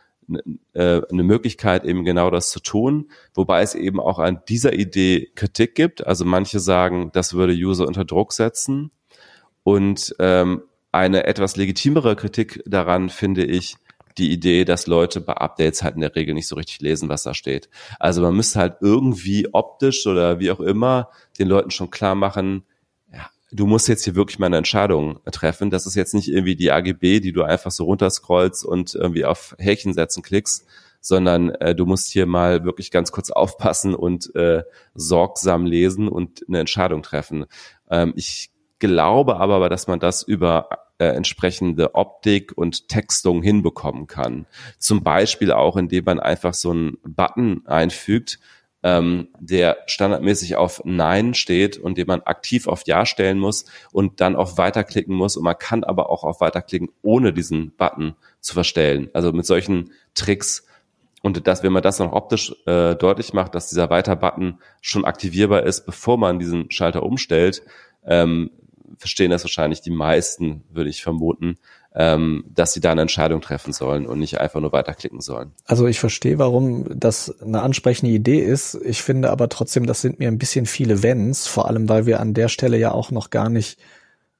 eine 0.74 1.22
Möglichkeit, 1.22 1.84
eben 1.84 2.04
genau 2.04 2.30
das 2.30 2.50
zu 2.50 2.60
tun, 2.60 3.10
wobei 3.34 3.62
es 3.62 3.74
eben 3.74 3.98
auch 3.98 4.18
an 4.18 4.40
dieser 4.48 4.74
Idee 4.74 5.30
Kritik 5.34 5.74
gibt. 5.74 6.06
Also 6.06 6.24
manche 6.24 6.60
sagen, 6.60 7.10
das 7.12 7.34
würde 7.34 7.54
User 7.54 7.86
unter 7.86 8.04
Druck 8.04 8.32
setzen. 8.32 8.90
Und 9.62 10.14
ähm, 10.18 10.62
eine 10.92 11.24
etwas 11.24 11.56
legitimere 11.56 12.16
Kritik 12.16 12.62
daran 12.66 13.08
finde 13.08 13.44
ich 13.44 13.76
die 14.18 14.32
Idee, 14.32 14.64
dass 14.64 14.86
Leute 14.86 15.20
bei 15.20 15.34
Updates 15.34 15.82
halt 15.82 15.94
in 15.94 16.00
der 16.00 16.14
Regel 16.14 16.34
nicht 16.34 16.48
so 16.48 16.56
richtig 16.56 16.80
lesen, 16.80 17.08
was 17.08 17.22
da 17.22 17.34
steht. 17.34 17.68
Also 17.98 18.20
man 18.20 18.34
müsste 18.34 18.58
halt 18.58 18.76
irgendwie 18.80 19.48
optisch 19.52 20.06
oder 20.06 20.40
wie 20.40 20.50
auch 20.50 20.60
immer 20.60 21.10
den 21.38 21.48
Leuten 21.48 21.70
schon 21.70 21.90
klar 21.90 22.14
machen, 22.14 22.64
du 23.50 23.66
musst 23.66 23.88
jetzt 23.88 24.04
hier 24.04 24.14
wirklich 24.14 24.38
mal 24.38 24.46
eine 24.46 24.58
Entscheidung 24.58 25.20
treffen. 25.30 25.70
Das 25.70 25.86
ist 25.86 25.94
jetzt 25.94 26.14
nicht 26.14 26.28
irgendwie 26.28 26.56
die 26.56 26.70
AGB, 26.70 27.20
die 27.20 27.32
du 27.32 27.42
einfach 27.42 27.70
so 27.70 27.84
runterscrollst 27.84 28.64
und 28.64 28.94
irgendwie 28.94 29.24
auf 29.24 29.54
Häkchen 29.58 29.94
setzen 29.94 30.22
klickst, 30.22 30.66
sondern 31.00 31.50
äh, 31.50 31.74
du 31.74 31.86
musst 31.86 32.10
hier 32.10 32.26
mal 32.26 32.64
wirklich 32.64 32.90
ganz 32.90 33.12
kurz 33.12 33.30
aufpassen 33.30 33.94
und 33.94 34.34
äh, 34.34 34.64
sorgsam 34.94 35.64
lesen 35.64 36.08
und 36.08 36.44
eine 36.48 36.60
Entscheidung 36.60 37.02
treffen. 37.02 37.46
Ähm, 37.90 38.12
ich 38.16 38.50
glaube 38.78 39.36
aber, 39.36 39.68
dass 39.68 39.86
man 39.86 40.00
das 40.00 40.22
über 40.22 40.68
äh, 40.98 41.06
entsprechende 41.06 41.94
Optik 41.94 42.52
und 42.56 42.88
Textung 42.88 43.42
hinbekommen 43.42 44.06
kann. 44.06 44.46
Zum 44.78 45.02
Beispiel 45.02 45.52
auch, 45.52 45.76
indem 45.76 46.04
man 46.04 46.20
einfach 46.20 46.54
so 46.54 46.70
einen 46.70 46.98
Button 47.04 47.66
einfügt, 47.66 48.38
ähm, 48.82 49.28
der 49.40 49.78
standardmäßig 49.86 50.56
auf 50.56 50.82
Nein 50.84 51.34
steht 51.34 51.76
und 51.78 51.98
den 51.98 52.06
man 52.06 52.22
aktiv 52.22 52.66
auf 52.68 52.82
Ja 52.86 53.06
stellen 53.06 53.38
muss 53.38 53.64
und 53.92 54.20
dann 54.20 54.36
auf 54.36 54.58
Weiterklicken 54.58 55.14
muss. 55.14 55.36
Und 55.36 55.44
man 55.44 55.58
kann 55.58 55.84
aber 55.84 56.10
auch 56.10 56.24
auf 56.24 56.40
Weiterklicken, 56.40 56.88
ohne 57.02 57.32
diesen 57.32 57.72
Button 57.76 58.14
zu 58.40 58.54
verstellen. 58.54 59.10
Also 59.12 59.32
mit 59.32 59.46
solchen 59.46 59.92
Tricks. 60.14 60.64
Und 61.22 61.46
dass, 61.48 61.64
wenn 61.64 61.72
man 61.72 61.82
das 61.82 61.98
noch 61.98 62.12
optisch 62.12 62.54
äh, 62.66 62.94
deutlich 62.94 63.32
macht, 63.32 63.54
dass 63.54 63.68
dieser 63.68 63.90
Weiter-Button 63.90 64.58
schon 64.80 65.04
aktivierbar 65.04 65.64
ist, 65.64 65.84
bevor 65.84 66.16
man 66.16 66.38
diesen 66.38 66.70
Schalter 66.70 67.02
umstellt, 67.02 67.62
ähm, 68.06 68.50
verstehen 68.96 69.30
das 69.30 69.44
wahrscheinlich 69.44 69.80
die 69.80 69.90
meisten, 69.90 70.64
würde 70.70 70.90
ich 70.90 71.02
vermuten, 71.02 71.58
ähm, 71.98 72.44
dass 72.54 72.72
sie 72.72 72.80
da 72.80 72.92
eine 72.92 73.02
Entscheidung 73.02 73.40
treffen 73.40 73.72
sollen 73.72 74.06
und 74.06 74.20
nicht 74.20 74.40
einfach 74.40 74.60
nur 74.60 74.70
weiterklicken 74.70 75.20
sollen. 75.20 75.50
Also 75.66 75.88
ich 75.88 75.98
verstehe, 75.98 76.38
warum 76.38 76.86
das 76.96 77.40
eine 77.42 77.60
ansprechende 77.60 78.12
Idee 78.12 78.38
ist. 78.38 78.78
Ich 78.84 79.02
finde 79.02 79.30
aber 79.30 79.48
trotzdem, 79.48 79.84
das 79.84 80.00
sind 80.00 80.20
mir 80.20 80.28
ein 80.28 80.38
bisschen 80.38 80.66
viele 80.66 81.02
Wenns, 81.02 81.48
vor 81.48 81.66
allem 81.66 81.88
weil 81.88 82.06
wir 82.06 82.20
an 82.20 82.34
der 82.34 82.46
Stelle 82.46 82.78
ja 82.78 82.92
auch 82.92 83.10
noch 83.10 83.30
gar 83.30 83.48
nicht 83.48 83.80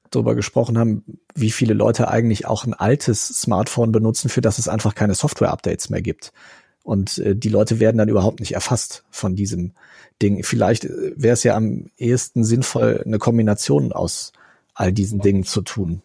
darüber 0.09 0.35
gesprochen 0.35 0.77
haben, 0.77 1.03
wie 1.35 1.51
viele 1.51 1.73
Leute 1.73 2.07
eigentlich 2.07 2.47
auch 2.47 2.63
ein 2.63 2.73
altes 2.73 3.27
Smartphone 3.27 3.91
benutzen, 3.91 4.29
für 4.29 4.41
das 4.41 4.57
es 4.57 4.69
einfach 4.69 4.95
keine 4.95 5.13
Software-Updates 5.13 5.89
mehr 5.89 6.01
gibt. 6.01 6.31
Und 6.83 7.17
äh, 7.17 7.35
die 7.35 7.49
Leute 7.49 7.81
werden 7.81 7.97
dann 7.97 8.07
überhaupt 8.07 8.39
nicht 8.39 8.53
erfasst 8.53 9.03
von 9.11 9.35
diesem 9.35 9.73
Ding. 10.21 10.43
Vielleicht 10.45 10.85
äh, 10.85 11.11
wäre 11.17 11.33
es 11.33 11.43
ja 11.43 11.57
am 11.57 11.87
ehesten 11.97 12.45
sinnvoll, 12.45 13.03
eine 13.05 13.19
Kombination 13.19 13.91
aus 13.91 14.31
all 14.73 14.93
diesen 14.93 15.19
Dingen 15.19 15.43
zu 15.43 15.61
tun. 15.61 16.01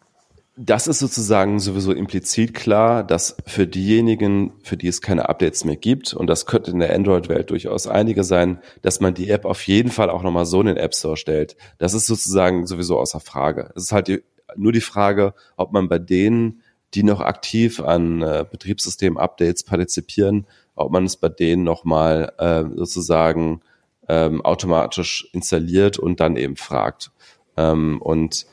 Das 0.57 0.87
ist 0.87 1.01
sozusagen 1.01 1.59
sowieso 1.59 1.91
implizit 1.91 2.55
klar, 2.55 3.03
dass 3.03 3.37
für 3.45 3.67
diejenigen, 3.67 4.53
für 4.63 4.77
die 4.77 4.87
es 4.87 5.01
keine 5.01 5.29
Updates 5.29 5.65
mehr 5.65 5.77
gibt, 5.77 6.15
und 6.15 6.29
das 6.29 6.47
könnte 6.47 6.71
in 6.71 6.79
der 6.79 6.95
Android-Welt 6.95 7.51
durchaus 7.51 7.89
einige 7.89 8.23
sein, 8.23 8.61
dass 8.81 9.01
man 9.01 9.15
die 9.15 9.31
App 9.31 9.47
auf 9.47 9.67
jeden 9.67 9.91
Fall 9.91 10.11
auch 10.11 10.23
nochmal 10.23 10.47
so 10.47 10.61
in 10.61 10.69
den 10.69 10.77
App 10.77 10.95
Store 10.95 11.17
stellt. 11.17 11.57
Das 11.79 11.93
ist 11.93 12.07
sozusagen 12.07 12.69
sowieso 12.69 13.01
außer 13.01 13.19
Frage. 13.19 13.73
Es 13.75 13.85
ist 13.85 13.93
halt 13.93 14.07
die, 14.07 14.23
nur 14.55 14.71
die 14.71 14.81
Frage, 14.81 15.35
ob 15.57 15.73
man 15.73 15.89
bei 15.89 15.99
denen, 15.99 16.63
die 16.95 17.03
noch 17.03 17.21
aktiv 17.21 17.81
an 17.81 18.23
äh, 18.23 18.45
Betriebssystem-Updates 18.49 19.65
partizipieren, 19.65 20.47
ob 20.77 20.93
man 20.93 21.05
es 21.05 21.17
bei 21.17 21.31
denen 21.31 21.65
nochmal 21.65 22.33
äh, 22.39 22.63
sozusagen 22.77 23.61
ähm, 24.09 24.41
automatisch 24.45 25.29
installiert 25.33 25.99
und 25.99 26.21
dann 26.21 26.37
eben 26.37 26.55
fragt. 26.55 27.11
Ähm, 27.57 28.01
und 28.01 28.47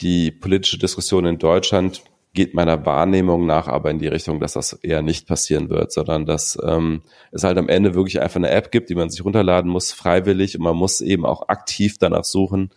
die 0.00 0.30
politische 0.30 0.78
Diskussion 0.78 1.26
in 1.26 1.38
Deutschland 1.38 2.02
geht 2.34 2.52
meiner 2.52 2.84
Wahrnehmung 2.84 3.46
nach 3.46 3.68
aber 3.68 3.90
in 3.90 4.00
die 4.00 4.08
Richtung, 4.08 4.40
dass 4.40 4.54
das 4.54 4.72
eher 4.72 5.02
nicht 5.02 5.26
passieren 5.26 5.70
wird, 5.70 5.92
sondern 5.92 6.26
dass 6.26 6.58
ähm, 6.62 7.02
es 7.30 7.44
halt 7.44 7.56
am 7.58 7.68
Ende 7.68 7.94
wirklich 7.94 8.20
einfach 8.20 8.36
eine 8.36 8.50
App 8.50 8.72
gibt, 8.72 8.90
die 8.90 8.96
man 8.96 9.08
sich 9.08 9.24
runterladen 9.24 9.70
muss, 9.70 9.92
freiwillig 9.92 10.58
und 10.58 10.64
man 10.64 10.76
muss 10.76 11.00
eben 11.00 11.24
auch 11.24 11.48
aktiv 11.48 11.96
danach 11.98 12.24
suchen, 12.24 12.70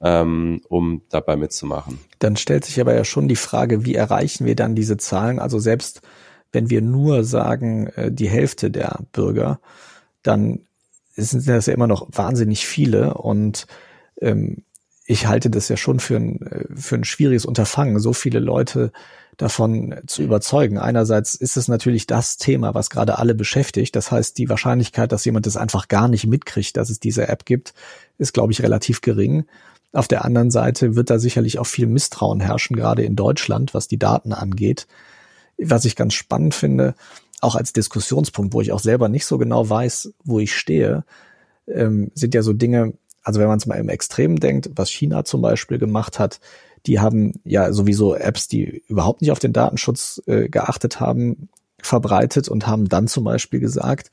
ähm, 0.00 0.62
um 0.68 1.02
dabei 1.10 1.36
mitzumachen. 1.36 1.98
Dann 2.18 2.36
stellt 2.36 2.64
sich 2.64 2.80
aber 2.80 2.94
ja 2.94 3.04
schon 3.04 3.28
die 3.28 3.36
Frage, 3.36 3.84
wie 3.84 3.94
erreichen 3.94 4.46
wir 4.46 4.56
dann 4.56 4.74
diese 4.74 4.96
Zahlen? 4.96 5.38
Also 5.38 5.58
selbst 5.58 6.00
wenn 6.50 6.70
wir 6.70 6.80
nur 6.80 7.22
sagen, 7.24 7.88
äh, 7.88 8.10
die 8.10 8.28
Hälfte 8.28 8.70
der 8.70 9.00
Bürger, 9.12 9.60
dann 10.22 10.60
sind 11.14 11.46
das 11.46 11.66
ja 11.66 11.74
immer 11.74 11.86
noch 11.86 12.08
wahnsinnig 12.10 12.66
viele 12.66 13.14
und 13.14 13.66
ähm, 14.20 14.64
ich 15.12 15.26
halte 15.26 15.50
das 15.50 15.68
ja 15.68 15.76
schon 15.76 16.00
für 16.00 16.16
ein, 16.16 16.40
für 16.74 16.96
ein 16.96 17.04
schwieriges 17.04 17.44
Unterfangen, 17.44 17.98
so 17.98 18.12
viele 18.12 18.38
Leute 18.38 18.92
davon 19.36 19.94
zu 20.06 20.22
überzeugen. 20.22 20.78
Einerseits 20.78 21.34
ist 21.34 21.56
es 21.56 21.68
natürlich 21.68 22.06
das 22.06 22.36
Thema, 22.36 22.74
was 22.74 22.90
gerade 22.90 23.18
alle 23.18 23.34
beschäftigt. 23.34 23.94
Das 23.96 24.10
heißt, 24.10 24.36
die 24.38 24.48
Wahrscheinlichkeit, 24.48 25.12
dass 25.12 25.24
jemand 25.24 25.46
das 25.46 25.56
einfach 25.56 25.88
gar 25.88 26.08
nicht 26.08 26.26
mitkriegt, 26.26 26.76
dass 26.76 26.90
es 26.90 27.00
diese 27.00 27.28
App 27.28 27.44
gibt, 27.44 27.74
ist, 28.18 28.34
glaube 28.34 28.52
ich, 28.52 28.62
relativ 28.62 29.00
gering. 29.00 29.44
Auf 29.92 30.08
der 30.08 30.24
anderen 30.24 30.50
Seite 30.50 30.96
wird 30.96 31.10
da 31.10 31.18
sicherlich 31.18 31.58
auch 31.58 31.66
viel 31.66 31.86
Misstrauen 31.86 32.40
herrschen, 32.40 32.76
gerade 32.76 33.02
in 33.02 33.16
Deutschland, 33.16 33.74
was 33.74 33.88
die 33.88 33.98
Daten 33.98 34.32
angeht. 34.32 34.86
was 35.58 35.84
ich 35.84 35.96
ganz 35.96 36.14
spannend 36.14 36.54
finde, 36.54 36.94
auch 37.40 37.54
als 37.54 37.72
Diskussionspunkt, 37.72 38.54
wo 38.54 38.60
ich 38.60 38.72
auch 38.72 38.80
selber 38.80 39.08
nicht 39.08 39.26
so 39.26 39.38
genau 39.38 39.68
weiß, 39.68 40.12
wo 40.24 40.40
ich 40.40 40.54
stehe, 40.56 41.04
ähm, 41.66 42.10
sind 42.14 42.34
ja 42.34 42.42
so 42.42 42.52
Dinge, 42.52 42.94
also 43.22 43.40
wenn 43.40 43.48
man 43.48 43.58
es 43.58 43.66
mal 43.66 43.76
im 43.76 43.88
Extrem 43.88 44.40
denkt, 44.40 44.70
was 44.74 44.90
China 44.90 45.24
zum 45.24 45.42
Beispiel 45.42 45.78
gemacht 45.78 46.18
hat, 46.18 46.40
die 46.86 47.00
haben 47.00 47.34
ja 47.44 47.72
sowieso 47.72 48.14
Apps, 48.14 48.48
die 48.48 48.82
überhaupt 48.88 49.20
nicht 49.20 49.30
auf 49.30 49.38
den 49.38 49.52
Datenschutz 49.52 50.20
äh, 50.26 50.48
geachtet 50.48 51.00
haben, 51.00 51.48
verbreitet 51.80 52.48
und 52.48 52.66
haben 52.66 52.88
dann 52.88 53.06
zum 53.06 53.24
Beispiel 53.24 53.60
gesagt, 53.60 54.10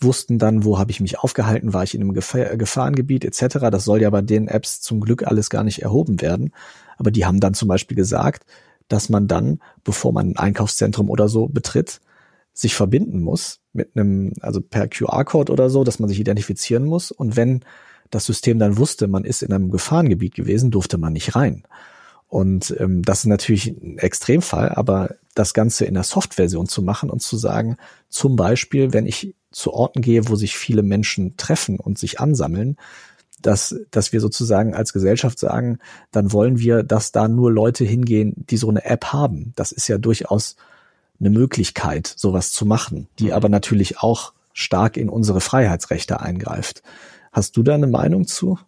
wussten 0.00 0.38
dann, 0.38 0.64
wo 0.64 0.78
habe 0.78 0.90
ich 0.90 1.00
mich 1.00 1.20
aufgehalten, 1.20 1.72
war 1.72 1.84
ich 1.84 1.94
in 1.94 2.02
einem 2.02 2.12
Gefahr 2.12 2.56
Gefahrengebiet 2.56 3.24
etc. 3.24 3.70
Das 3.70 3.84
soll 3.84 4.02
ja 4.02 4.10
bei 4.10 4.22
den 4.22 4.48
Apps 4.48 4.80
zum 4.80 5.00
Glück 5.00 5.26
alles 5.26 5.48
gar 5.48 5.64
nicht 5.64 5.82
erhoben 5.82 6.20
werden. 6.20 6.52
Aber 6.98 7.10
die 7.10 7.24
haben 7.24 7.40
dann 7.40 7.54
zum 7.54 7.68
Beispiel 7.68 7.96
gesagt, 7.96 8.44
dass 8.88 9.08
man 9.08 9.28
dann, 9.28 9.60
bevor 9.84 10.12
man 10.12 10.30
ein 10.30 10.36
Einkaufszentrum 10.36 11.08
oder 11.08 11.28
so 11.28 11.48
betritt, 11.48 12.00
sich 12.52 12.74
verbinden 12.74 13.22
muss 13.22 13.60
mit 13.72 13.96
einem, 13.96 14.34
also 14.40 14.60
per 14.60 14.88
QR-Code 14.88 15.52
oder 15.52 15.70
so, 15.70 15.84
dass 15.84 15.98
man 15.98 16.08
sich 16.08 16.20
identifizieren 16.20 16.84
muss. 16.84 17.10
Und 17.10 17.36
wenn 17.36 17.64
das 18.12 18.26
System 18.26 18.58
dann 18.58 18.76
wusste, 18.76 19.08
man 19.08 19.24
ist 19.24 19.42
in 19.42 19.52
einem 19.52 19.70
Gefahrengebiet 19.70 20.34
gewesen, 20.34 20.70
durfte 20.70 20.98
man 20.98 21.14
nicht 21.14 21.34
rein. 21.34 21.64
Und 22.28 22.74
ähm, 22.78 23.02
das 23.02 23.20
ist 23.20 23.26
natürlich 23.26 23.68
ein 23.68 23.98
Extremfall, 23.98 24.68
aber 24.70 25.16
das 25.34 25.54
Ganze 25.54 25.86
in 25.86 25.94
der 25.94 26.02
Softversion 26.02 26.68
zu 26.68 26.82
machen 26.82 27.10
und 27.10 27.20
zu 27.20 27.36
sagen, 27.36 27.76
zum 28.08 28.36
Beispiel, 28.36 28.92
wenn 28.92 29.06
ich 29.06 29.34
zu 29.50 29.72
Orten 29.72 30.02
gehe, 30.02 30.28
wo 30.28 30.36
sich 30.36 30.56
viele 30.56 30.82
Menschen 30.82 31.36
treffen 31.36 31.80
und 31.80 31.98
sich 31.98 32.20
ansammeln, 32.20 32.76
dass, 33.40 33.76
dass 33.90 34.12
wir 34.12 34.20
sozusagen 34.20 34.74
als 34.74 34.92
Gesellschaft 34.92 35.38
sagen, 35.38 35.78
dann 36.10 36.32
wollen 36.32 36.58
wir, 36.58 36.82
dass 36.82 37.12
da 37.12 37.28
nur 37.28 37.50
Leute 37.50 37.84
hingehen, 37.84 38.34
die 38.36 38.56
so 38.56 38.68
eine 38.68 38.84
App 38.84 39.06
haben. 39.06 39.52
Das 39.56 39.72
ist 39.72 39.88
ja 39.88 39.98
durchaus 39.98 40.56
eine 41.18 41.30
Möglichkeit, 41.30 42.12
sowas 42.14 42.52
zu 42.52 42.66
machen, 42.66 43.08
die 43.18 43.26
mhm. 43.26 43.32
aber 43.32 43.48
natürlich 43.48 43.98
auch 43.98 44.32
stark 44.52 44.96
in 44.96 45.08
unsere 45.08 45.40
Freiheitsrechte 45.40 46.20
eingreift. 46.20 46.82
Hast 47.32 47.56
du 47.56 47.62
da 47.62 47.74
eine 47.74 47.86
Meinung 47.86 48.26
zu? 48.26 48.58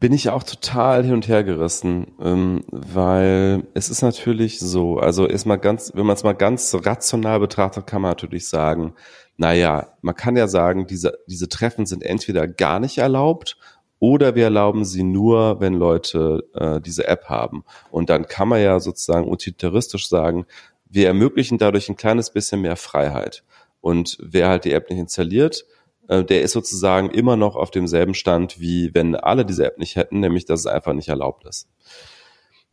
Bin 0.00 0.12
ich 0.12 0.30
auch 0.30 0.42
total 0.42 1.04
hin 1.04 1.14
und 1.14 1.26
her 1.28 1.42
gerissen, 1.42 2.08
ähm, 2.20 2.64
weil 2.70 3.66
es 3.74 3.88
ist 3.88 4.02
natürlich 4.02 4.60
so, 4.60 4.98
also 4.98 5.26
ist 5.26 5.44
mal 5.44 5.56
ganz, 5.56 5.92
wenn 5.94 6.06
man 6.06 6.14
es 6.14 6.22
mal 6.22 6.34
ganz 6.34 6.74
rational 6.84 7.40
betrachtet, 7.40 7.86
kann 7.86 8.02
man 8.02 8.12
natürlich 8.12 8.48
sagen, 8.48 8.94
naja, 9.36 9.88
man 10.02 10.14
kann 10.14 10.36
ja 10.36 10.48
sagen, 10.48 10.86
diese, 10.86 11.18
diese 11.28 11.48
Treffen 11.48 11.86
sind 11.86 12.04
entweder 12.04 12.46
gar 12.46 12.80
nicht 12.80 12.98
erlaubt 12.98 13.56
oder 14.00 14.34
wir 14.34 14.44
erlauben 14.44 14.84
sie 14.84 15.02
nur, 15.02 15.60
wenn 15.60 15.74
Leute 15.74 16.44
äh, 16.54 16.80
diese 16.80 17.06
App 17.06 17.24
haben. 17.24 17.64
Und 17.90 18.10
dann 18.10 18.26
kann 18.26 18.48
man 18.48 18.60
ja 18.60 18.78
sozusagen 18.78 19.28
utilitaristisch 19.28 20.08
sagen, 20.08 20.46
wir 20.88 21.06
ermöglichen 21.08 21.58
dadurch 21.58 21.88
ein 21.88 21.96
kleines 21.96 22.30
bisschen 22.30 22.60
mehr 22.60 22.76
Freiheit. 22.76 23.44
Und 23.80 24.16
wer 24.20 24.48
halt 24.48 24.64
die 24.64 24.72
App 24.72 24.90
nicht 24.90 24.98
installiert, 24.98 25.64
der 26.08 26.42
ist 26.42 26.52
sozusagen 26.52 27.10
immer 27.10 27.36
noch 27.36 27.54
auf 27.56 27.70
demselben 27.70 28.14
Stand, 28.14 28.60
wie 28.60 28.94
wenn 28.94 29.14
alle 29.14 29.44
diese 29.44 29.66
App 29.66 29.78
nicht 29.78 29.96
hätten, 29.96 30.20
nämlich 30.20 30.46
dass 30.46 30.60
es 30.60 30.66
einfach 30.66 30.94
nicht 30.94 31.08
erlaubt 31.08 31.44
ist. 31.46 31.68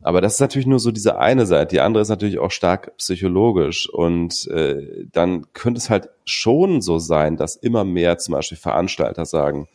Aber 0.02 0.20
das 0.20 0.34
ist 0.34 0.40
natürlich 0.40 0.66
nur 0.66 0.78
so 0.78 0.90
diese 0.90 1.18
eine 1.18 1.46
Seite. 1.46 1.74
Die 1.74 1.80
andere 1.80 2.02
ist 2.02 2.10
natürlich 2.10 2.38
auch 2.38 2.50
stark 2.50 2.96
psychologisch. 2.98 3.88
Und 3.88 4.46
äh, 4.48 5.06
dann 5.10 5.52
könnte 5.52 5.78
es 5.78 5.90
halt 5.90 6.10
schon 6.24 6.80
so 6.80 6.98
sein, 6.98 7.36
dass 7.36 7.56
immer 7.56 7.84
mehr 7.84 8.18
zum 8.18 8.32
Beispiel 8.34 8.58
Veranstalter 8.58 9.24
sagen, 9.24 9.68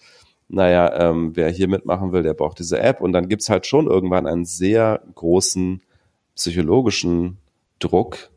naja, 0.47 1.09
ähm, 1.09 1.35
wer 1.35 1.49
hier 1.49 1.67
mitmachen 1.67 2.11
will, 2.11 2.23
der 2.23 2.33
braucht 2.33 2.59
diese 2.59 2.79
App. 2.79 3.01
Und 3.01 3.13
dann 3.13 3.29
gibt's 3.29 3.49
halt 3.49 3.65
schon 3.65 3.87
irgendwann 3.87 4.27
einen 4.27 4.45
sehr 4.45 5.01
großen 5.15 5.81
psychologischen 6.35 7.37
Druck, 7.79 8.29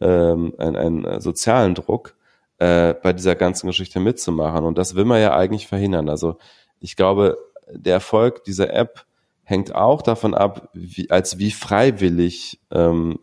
ähm, 0.00 0.54
einen, 0.58 0.76
einen 0.76 1.20
sozialen 1.20 1.74
Druck, 1.74 2.14
äh, 2.62 2.94
bei 2.94 3.12
dieser 3.12 3.34
ganzen 3.34 3.66
Geschichte 3.66 3.98
mitzumachen. 3.98 4.64
Und 4.64 4.78
das 4.78 4.94
will 4.94 5.04
man 5.04 5.20
ja 5.20 5.34
eigentlich 5.34 5.66
verhindern. 5.66 6.08
Also 6.08 6.36
ich 6.78 6.94
glaube, 6.94 7.36
der 7.68 7.94
Erfolg 7.94 8.44
dieser 8.44 8.72
App 8.72 9.04
hängt 9.42 9.74
auch 9.74 10.00
davon 10.00 10.32
ab, 10.32 10.68
wie, 10.72 11.10
als 11.10 11.38
wie 11.38 11.50
freiwillig 11.50 12.60
ähm, 12.70 13.18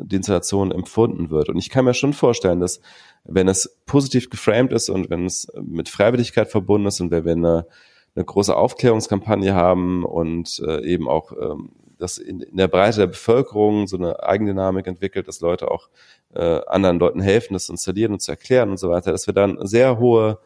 die 0.00 0.14
Installation 0.14 0.70
empfunden 0.70 1.30
wird. 1.30 1.48
Und 1.48 1.58
ich 1.58 1.70
kann 1.70 1.86
mir 1.86 1.94
schon 1.94 2.12
vorstellen, 2.12 2.60
dass 2.60 2.80
wenn 3.24 3.48
es 3.48 3.76
positiv 3.84 4.30
geframed 4.30 4.72
ist 4.72 4.90
und 4.90 5.10
wenn 5.10 5.26
es 5.26 5.48
mit 5.60 5.88
Freiwilligkeit 5.88 6.48
verbunden 6.48 6.86
ist 6.86 7.00
und 7.00 7.10
wenn 7.10 7.24
wir 7.24 7.32
eine, 7.32 7.66
eine 8.14 8.24
große 8.24 8.56
Aufklärungskampagne 8.56 9.56
haben 9.56 10.04
und 10.04 10.62
äh, 10.64 10.84
eben 10.84 11.08
auch 11.08 11.32
ähm, 11.32 11.70
das 11.98 12.18
in, 12.18 12.40
in 12.40 12.56
der 12.56 12.68
Breite 12.68 13.00
der 13.00 13.06
Bevölkerung 13.08 13.86
so 13.86 13.96
eine 13.96 14.22
Eigendynamik 14.22 14.86
entwickelt, 14.86 15.28
dass 15.28 15.40
Leute 15.40 15.70
auch 15.70 15.88
äh, 16.34 16.60
anderen 16.66 16.98
Leuten 16.98 17.20
helfen, 17.20 17.54
das 17.54 17.66
zu 17.66 17.72
installieren 17.72 18.12
und 18.12 18.22
zu 18.22 18.30
erklären 18.30 18.70
und 18.70 18.78
so 18.78 18.90
weiter, 18.90 19.12
dass 19.12 19.26
wir 19.26 19.34
dann 19.34 19.58
sehr 19.66 19.98
hohe 19.98 20.38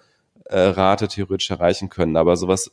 äh, 0.44 0.58
Rate 0.58 1.08
theoretisch 1.08 1.50
erreichen 1.50 1.88
können. 1.88 2.16
Aber 2.16 2.36
sowas 2.36 2.72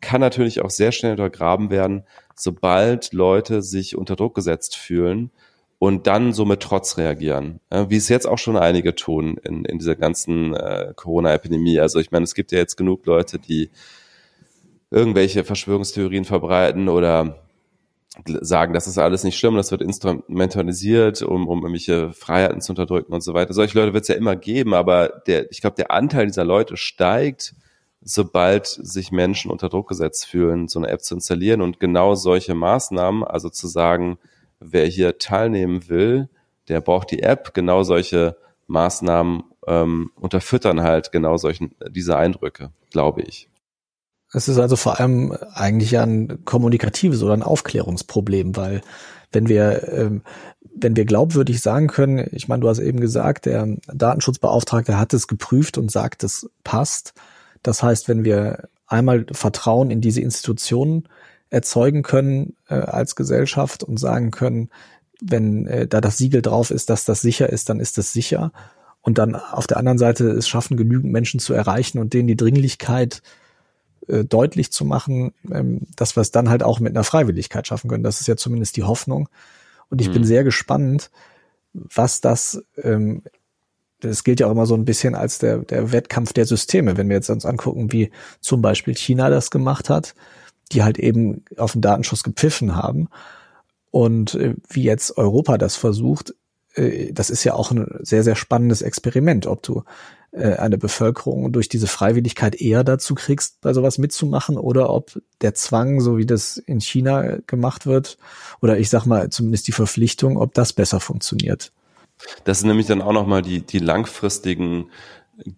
kann 0.00 0.20
natürlich 0.20 0.62
auch 0.62 0.70
sehr 0.70 0.92
schnell 0.92 1.12
untergraben 1.12 1.70
werden, 1.70 2.04
sobald 2.34 3.12
Leute 3.12 3.62
sich 3.62 3.96
unter 3.96 4.16
Druck 4.16 4.34
gesetzt 4.34 4.76
fühlen 4.76 5.30
und 5.78 6.06
dann 6.06 6.32
so 6.32 6.44
mit 6.44 6.60
Trotz 6.60 6.98
reagieren, 6.98 7.60
wie 7.70 7.96
es 7.96 8.08
jetzt 8.08 8.26
auch 8.26 8.38
schon 8.38 8.56
einige 8.56 8.94
tun 8.94 9.38
in, 9.44 9.64
in 9.64 9.78
dieser 9.78 9.96
ganzen 9.96 10.54
äh, 10.54 10.92
Corona-Epidemie. 10.94 11.78
Also 11.80 12.00
ich 12.00 12.10
meine, 12.10 12.24
es 12.24 12.34
gibt 12.34 12.52
ja 12.52 12.58
jetzt 12.58 12.76
genug 12.76 13.06
Leute, 13.06 13.38
die 13.38 13.70
irgendwelche 14.90 15.44
Verschwörungstheorien 15.44 16.24
verbreiten 16.24 16.88
oder 16.88 17.47
sagen, 18.26 18.72
das 18.72 18.86
ist 18.86 18.98
alles 18.98 19.24
nicht 19.24 19.38
schlimm, 19.38 19.56
das 19.56 19.70
wird 19.70 19.82
instrumentalisiert, 19.82 21.22
um, 21.22 21.46
um 21.46 21.58
irgendwelche 21.60 22.12
Freiheiten 22.12 22.60
zu 22.60 22.72
unterdrücken 22.72 23.12
und 23.12 23.22
so 23.22 23.34
weiter. 23.34 23.52
Solche 23.52 23.78
Leute 23.78 23.94
wird 23.94 24.02
es 24.02 24.08
ja 24.08 24.14
immer 24.14 24.36
geben, 24.36 24.74
aber 24.74 25.08
der, 25.26 25.50
ich 25.50 25.60
glaube, 25.60 25.76
der 25.76 25.90
Anteil 25.90 26.26
dieser 26.26 26.44
Leute 26.44 26.76
steigt, 26.76 27.54
sobald 28.00 28.66
sich 28.66 29.12
Menschen 29.12 29.50
unter 29.50 29.68
Druck 29.68 29.88
gesetzt 29.88 30.26
fühlen, 30.26 30.68
so 30.68 30.78
eine 30.78 30.88
App 30.88 31.02
zu 31.02 31.14
installieren 31.14 31.60
und 31.60 31.80
genau 31.80 32.14
solche 32.14 32.54
Maßnahmen, 32.54 33.24
also 33.24 33.48
zu 33.48 33.66
sagen, 33.66 34.18
wer 34.60 34.86
hier 34.86 35.18
teilnehmen 35.18 35.88
will, 35.88 36.28
der 36.68 36.80
braucht 36.80 37.10
die 37.10 37.22
App, 37.22 37.54
genau 37.54 37.82
solche 37.82 38.36
Maßnahmen 38.66 39.44
ähm, 39.66 40.10
unterfüttern 40.16 40.82
halt 40.82 41.12
genau 41.12 41.36
solchen 41.36 41.74
diese 41.90 42.16
Eindrücke, 42.16 42.70
glaube 42.90 43.22
ich. 43.22 43.48
Es 44.32 44.48
ist 44.48 44.58
also 44.58 44.76
vor 44.76 45.00
allem 45.00 45.32
eigentlich 45.54 45.98
ein 45.98 46.44
kommunikatives 46.44 47.22
oder 47.22 47.32
ein 47.32 47.42
Aufklärungsproblem, 47.42 48.56
weil 48.56 48.82
wenn 49.32 49.48
wir, 49.48 49.88
ähm, 49.92 50.22
wenn 50.74 50.96
wir 50.96 51.04
glaubwürdig 51.04 51.60
sagen 51.60 51.86
können, 51.86 52.28
ich 52.32 52.48
meine, 52.48 52.60
du 52.60 52.68
hast 52.68 52.78
eben 52.78 53.00
gesagt, 53.00 53.46
der 53.46 53.66
Datenschutzbeauftragte 53.86 54.98
hat 54.98 55.14
es 55.14 55.28
geprüft 55.28 55.78
und 55.78 55.90
sagt, 55.90 56.24
es 56.24 56.48
passt. 56.64 57.14
Das 57.62 57.82
heißt, 57.82 58.08
wenn 58.08 58.24
wir 58.24 58.68
einmal 58.86 59.26
Vertrauen 59.32 59.90
in 59.90 60.00
diese 60.00 60.20
Institutionen 60.20 61.08
erzeugen 61.50 62.02
können 62.02 62.56
äh, 62.68 62.74
als 62.74 63.16
Gesellschaft 63.16 63.82
und 63.82 63.98
sagen 63.98 64.30
können, 64.30 64.70
wenn 65.20 65.66
äh, 65.66 65.86
da 65.86 66.00
das 66.00 66.18
Siegel 66.18 66.42
drauf 66.42 66.70
ist, 66.70 66.90
dass 66.90 67.04
das 67.04 67.20
sicher 67.20 67.50
ist, 67.50 67.68
dann 67.68 67.80
ist 67.80 67.98
es 67.98 68.12
sicher. 68.12 68.52
Und 69.00 69.18
dann 69.18 69.34
auf 69.34 69.66
der 69.66 69.78
anderen 69.78 69.98
Seite 69.98 70.28
es 70.28 70.48
schaffen, 70.48 70.76
genügend 70.76 71.12
Menschen 71.12 71.40
zu 71.40 71.54
erreichen 71.54 71.98
und 71.98 72.12
denen 72.12 72.28
die 72.28 72.36
Dringlichkeit 72.36 73.22
äh, 74.06 74.24
deutlich 74.24 74.72
zu 74.72 74.84
machen, 74.84 75.32
ähm, 75.50 75.82
dass 75.96 76.16
wir 76.16 76.20
es 76.20 76.30
dann 76.30 76.48
halt 76.48 76.62
auch 76.62 76.80
mit 76.80 76.94
einer 76.94 77.04
Freiwilligkeit 77.04 77.66
schaffen 77.66 77.88
können. 77.88 78.04
Das 78.04 78.20
ist 78.20 78.26
ja 78.26 78.36
zumindest 78.36 78.76
die 78.76 78.84
Hoffnung. 78.84 79.28
Und 79.90 80.00
ich 80.00 80.08
mhm. 80.08 80.14
bin 80.14 80.24
sehr 80.24 80.44
gespannt, 80.44 81.10
was 81.72 82.20
das, 82.20 82.62
ähm, 82.82 83.22
das 84.00 84.24
gilt 84.24 84.40
ja 84.40 84.46
auch 84.46 84.52
immer 84.52 84.66
so 84.66 84.74
ein 84.74 84.84
bisschen 84.84 85.14
als 85.14 85.38
der, 85.38 85.58
der 85.58 85.92
Wettkampf 85.92 86.32
der 86.32 86.46
Systeme. 86.46 86.96
Wenn 86.96 87.08
wir 87.08 87.16
jetzt 87.16 87.30
uns 87.30 87.46
angucken, 87.46 87.92
wie 87.92 88.10
zum 88.40 88.62
Beispiel 88.62 88.94
China 88.94 89.30
das 89.30 89.50
gemacht 89.50 89.90
hat, 89.90 90.14
die 90.72 90.82
halt 90.82 90.98
eben 90.98 91.44
auf 91.56 91.72
den 91.72 91.82
Datenschutz 91.82 92.22
gepfiffen 92.22 92.76
haben 92.76 93.08
und 93.90 94.34
äh, 94.34 94.54
wie 94.68 94.82
jetzt 94.82 95.16
Europa 95.16 95.58
das 95.58 95.76
versucht, 95.76 96.34
äh, 96.74 97.12
das 97.12 97.30
ist 97.30 97.44
ja 97.44 97.54
auch 97.54 97.70
ein 97.70 97.86
sehr, 98.00 98.22
sehr 98.22 98.36
spannendes 98.36 98.82
Experiment, 98.82 99.46
ob 99.46 99.62
du 99.62 99.82
äh, 100.32 100.54
eine 100.54 100.78
Bevölkerung 100.78 101.52
durch 101.52 101.68
diese 101.68 101.86
Freiwilligkeit 101.86 102.54
eher 102.60 102.84
dazu 102.84 103.14
kriegst, 103.14 103.60
bei 103.60 103.72
sowas 103.72 103.98
mitzumachen 103.98 104.56
oder 104.56 104.90
ob 104.90 105.20
der 105.40 105.54
Zwang, 105.54 106.00
so 106.00 106.18
wie 106.18 106.26
das 106.26 106.58
in 106.58 106.80
China 106.80 107.38
gemacht 107.46 107.86
wird, 107.86 108.18
oder 108.60 108.78
ich 108.78 108.90
sag 108.90 109.06
mal 109.06 109.30
zumindest 109.30 109.68
die 109.68 109.72
Verpflichtung, 109.72 110.36
ob 110.36 110.54
das 110.54 110.72
besser 110.72 111.00
funktioniert. 111.00 111.72
Das 112.44 112.60
sind 112.60 112.68
nämlich 112.68 112.86
dann 112.86 113.02
auch 113.02 113.12
nochmal 113.12 113.42
die, 113.42 113.62
die 113.62 113.78
langfristigen 113.78 114.90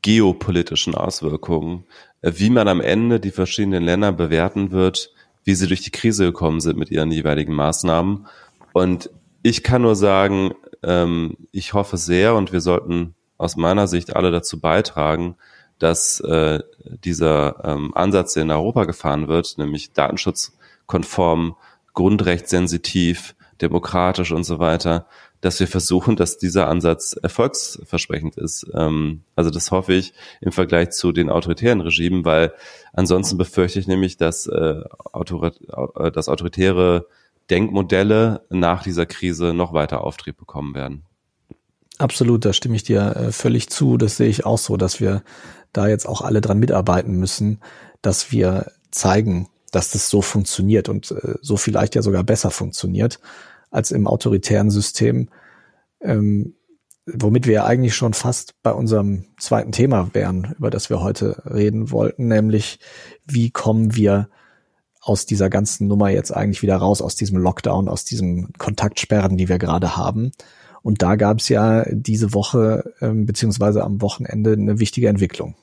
geopolitischen 0.02 0.94
Auswirkungen, 0.94 1.84
äh, 2.22 2.32
wie 2.36 2.50
man 2.50 2.68
am 2.68 2.80
Ende 2.80 3.18
die 3.18 3.30
verschiedenen 3.30 3.82
Länder 3.82 4.12
bewerten 4.12 4.70
wird, 4.70 5.12
wie 5.44 5.54
sie 5.54 5.66
durch 5.66 5.82
die 5.82 5.90
Krise 5.90 6.26
gekommen 6.26 6.60
sind 6.60 6.78
mit 6.78 6.90
ihren 6.90 7.10
jeweiligen 7.10 7.54
Maßnahmen. 7.54 8.26
Und 8.72 9.10
ich 9.42 9.62
kann 9.62 9.82
nur 9.82 9.96
sagen, 9.96 10.52
ähm, 10.82 11.36
ich 11.50 11.72
hoffe 11.72 11.96
sehr 11.96 12.34
und 12.34 12.52
wir 12.52 12.60
sollten 12.60 13.14
aus 13.40 13.56
meiner 13.56 13.86
Sicht 13.86 14.14
alle 14.14 14.30
dazu 14.30 14.60
beitragen, 14.60 15.36
dass 15.78 16.20
äh, 16.20 16.60
dieser 17.04 17.64
ähm, 17.64 17.96
Ansatz, 17.96 18.34
der 18.34 18.42
in 18.42 18.50
Europa 18.50 18.84
gefahren 18.84 19.28
wird, 19.28 19.56
nämlich 19.56 19.92
datenschutzkonform, 19.92 21.56
grundrechtssensitiv, 21.94 23.34
demokratisch 23.60 24.32
und 24.32 24.44
so 24.44 24.58
weiter, 24.58 25.06
dass 25.40 25.58
wir 25.58 25.68
versuchen, 25.68 26.16
dass 26.16 26.36
dieser 26.36 26.68
Ansatz 26.68 27.14
erfolgsversprechend 27.14 28.36
ist. 28.36 28.66
Ähm, 28.74 29.22
also 29.36 29.50
das 29.50 29.70
hoffe 29.70 29.94
ich 29.94 30.12
im 30.42 30.52
Vergleich 30.52 30.90
zu 30.90 31.12
den 31.12 31.30
autoritären 31.30 31.80
Regimen, 31.80 32.26
weil 32.26 32.52
ansonsten 32.92 33.38
befürchte 33.38 33.78
ich 33.78 33.88
nämlich, 33.88 34.18
dass, 34.18 34.46
äh, 34.46 34.82
äh, 34.82 36.10
dass 36.12 36.28
autoritäre 36.28 37.06
Denkmodelle 37.48 38.42
nach 38.50 38.82
dieser 38.82 39.06
Krise 39.06 39.54
noch 39.54 39.72
weiter 39.72 40.04
Auftrieb 40.04 40.36
bekommen 40.36 40.74
werden. 40.74 41.04
Absolut, 42.00 42.46
da 42.46 42.54
stimme 42.54 42.76
ich 42.76 42.82
dir 42.82 43.14
äh, 43.14 43.30
völlig 43.30 43.68
zu. 43.68 43.98
Das 43.98 44.16
sehe 44.16 44.28
ich 44.28 44.46
auch 44.46 44.56
so, 44.56 44.78
dass 44.78 45.00
wir 45.00 45.22
da 45.74 45.86
jetzt 45.86 46.08
auch 46.08 46.22
alle 46.22 46.40
dran 46.40 46.58
mitarbeiten 46.58 47.16
müssen, 47.16 47.60
dass 48.00 48.32
wir 48.32 48.72
zeigen, 48.90 49.48
dass 49.70 49.90
das 49.90 50.08
so 50.08 50.22
funktioniert 50.22 50.88
und 50.88 51.10
äh, 51.10 51.34
so 51.42 51.58
vielleicht 51.58 51.94
ja 51.94 52.00
sogar 52.00 52.24
besser 52.24 52.50
funktioniert 52.50 53.20
als 53.70 53.90
im 53.90 54.06
autoritären 54.06 54.70
System, 54.70 55.28
ähm, 56.00 56.54
womit 57.04 57.46
wir 57.46 57.52
ja 57.52 57.64
eigentlich 57.66 57.94
schon 57.94 58.14
fast 58.14 58.54
bei 58.62 58.72
unserem 58.72 59.26
zweiten 59.38 59.70
Thema 59.70 60.08
wären, 60.14 60.54
über 60.56 60.70
das 60.70 60.88
wir 60.88 61.02
heute 61.02 61.42
reden 61.44 61.90
wollten, 61.90 62.28
nämlich 62.28 62.78
wie 63.26 63.50
kommen 63.50 63.94
wir 63.94 64.30
aus 65.02 65.26
dieser 65.26 65.50
ganzen 65.50 65.86
Nummer 65.86 66.08
jetzt 66.08 66.34
eigentlich 66.34 66.62
wieder 66.62 66.76
raus, 66.76 67.02
aus 67.02 67.14
diesem 67.14 67.36
Lockdown, 67.36 67.90
aus 67.90 68.06
diesen 68.06 68.54
Kontaktsperren, 68.54 69.36
die 69.36 69.50
wir 69.50 69.58
gerade 69.58 69.98
haben. 69.98 70.32
Und 70.82 71.02
da 71.02 71.16
gab 71.16 71.38
es 71.38 71.48
ja 71.48 71.84
diese 71.90 72.32
Woche 72.32 72.94
ähm, 73.00 73.26
beziehungsweise 73.26 73.84
am 73.84 74.00
Wochenende 74.00 74.52
eine 74.52 74.80
wichtige 74.80 75.08
Entwicklung. 75.08 75.54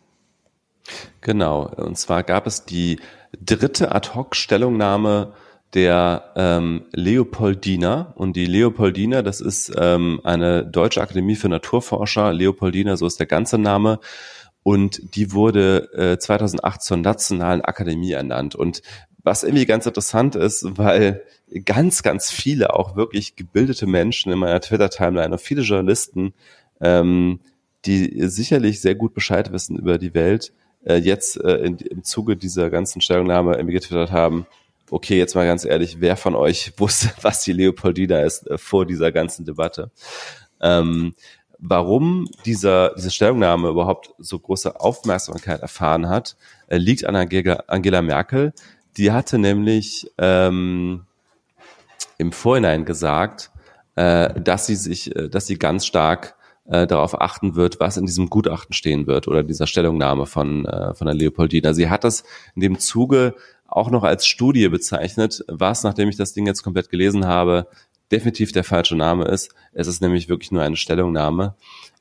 Genau, 1.21 1.67
und 1.67 1.97
zwar 1.97 2.23
gab 2.23 2.47
es 2.47 2.65
die 2.65 2.99
dritte 3.43 3.93
Ad-Hoc-Stellungnahme 3.93 5.33
der 5.73 6.31
ähm, 6.35 6.85
Leopoldina. 6.93 8.13
Und 8.15 8.35
die 8.35 8.45
Leopoldina, 8.45 9.21
das 9.21 9.41
ist 9.41 9.71
ähm, 9.77 10.21
eine 10.23 10.65
deutsche 10.65 11.01
Akademie 11.01 11.35
für 11.35 11.49
Naturforscher. 11.49 12.31
Leopoldina, 12.33 12.95
so 12.95 13.05
ist 13.05 13.19
der 13.19 13.27
ganze 13.27 13.57
Name. 13.57 13.99
Und 14.63 15.15
die 15.15 15.33
wurde 15.33 15.89
äh, 15.93 16.17
2008 16.17 16.81
zur 16.81 16.97
Nationalen 16.97 17.61
Akademie 17.61 18.11
ernannt. 18.11 18.55
Und 18.55 18.81
was 19.27 19.43
irgendwie 19.43 19.65
ganz 19.65 19.85
interessant 19.85 20.35
ist, 20.35 20.65
weil 20.77 21.23
ganz, 21.65 22.01
ganz 22.01 22.31
viele 22.31 22.73
auch 22.73 22.95
wirklich 22.95 23.35
gebildete 23.35 23.85
Menschen 23.85 24.31
in 24.31 24.39
meiner 24.39 24.61
Twitter-Timeline 24.61 25.33
und 25.33 25.41
viele 25.41 25.61
Journalisten, 25.61 26.33
ähm, 26.81 27.41
die 27.85 28.27
sicherlich 28.27 28.81
sehr 28.81 28.95
gut 28.95 29.13
Bescheid 29.13 29.51
wissen 29.51 29.77
über 29.77 29.97
die 29.97 30.13
Welt, 30.13 30.53
äh, 30.85 30.95
jetzt 30.95 31.37
äh, 31.43 31.57
in, 31.57 31.77
im 31.77 32.03
Zuge 32.03 32.37
dieser 32.37 32.69
ganzen 32.69 33.01
Stellungnahme 33.01 33.55
irgendwie 33.55 33.73
getwittert 33.73 34.11
haben, 34.11 34.47
okay, 34.89 35.17
jetzt 35.17 35.35
mal 35.35 35.45
ganz 35.45 35.65
ehrlich, 35.65 35.99
wer 35.99 36.15
von 36.15 36.35
euch 36.35 36.73
wusste, 36.77 37.09
was 37.21 37.43
die 37.43 37.53
Leopoldina 37.53 38.21
ist 38.21 38.47
äh, 38.47 38.57
vor 38.57 38.85
dieser 38.85 39.11
ganzen 39.11 39.45
Debatte? 39.45 39.91
Ähm, 40.61 41.13
warum 41.59 42.27
dieser, 42.45 42.93
diese 42.95 43.11
Stellungnahme 43.11 43.69
überhaupt 43.69 44.13
so 44.19 44.39
große 44.39 44.79
Aufmerksamkeit 44.79 45.61
erfahren 45.61 46.09
hat, 46.09 46.37
äh, 46.67 46.77
liegt 46.77 47.05
an 47.05 47.15
Angela, 47.15 47.63
Angela 47.67 48.01
Merkel. 48.01 48.53
Die 48.97 49.11
hatte 49.11 49.37
nämlich 49.37 50.11
ähm, 50.17 51.05
im 52.17 52.31
Vorhinein 52.31 52.85
gesagt, 52.85 53.51
äh, 53.95 54.39
dass 54.39 54.65
sie 54.65 54.75
sich, 54.75 55.15
äh, 55.15 55.29
dass 55.29 55.47
sie 55.47 55.57
ganz 55.57 55.85
stark 55.85 56.35
äh, 56.65 56.87
darauf 56.87 57.19
achten 57.21 57.55
wird, 57.55 57.79
was 57.79 57.97
in 57.97 58.05
diesem 58.05 58.29
Gutachten 58.29 58.73
stehen 58.73 59.07
wird 59.07 59.27
oder 59.27 59.43
dieser 59.43 59.67
Stellungnahme 59.67 60.25
von, 60.25 60.65
äh, 60.65 60.93
von 60.93 61.05
der 61.07 61.15
Leopoldina. 61.15 61.73
Sie 61.73 61.89
hat 61.89 62.03
das 62.03 62.23
in 62.55 62.61
dem 62.61 62.79
Zuge 62.79 63.35
auch 63.67 63.89
noch 63.91 64.03
als 64.03 64.25
Studie 64.25 64.67
bezeichnet, 64.69 65.43
was, 65.47 65.83
nachdem 65.83 66.09
ich 66.09 66.15
das 66.15 66.33
Ding 66.33 66.47
jetzt 66.47 66.63
komplett 66.63 66.89
gelesen 66.89 67.25
habe, 67.25 67.67
definitiv 68.11 68.51
der 68.51 68.63
falsche 68.63 68.95
Name 68.95 69.25
ist. 69.25 69.53
Es 69.73 69.87
ist 69.87 70.01
nämlich 70.01 70.29
wirklich 70.29 70.51
nur 70.51 70.63
eine 70.63 70.77
Stellungnahme. 70.77 71.55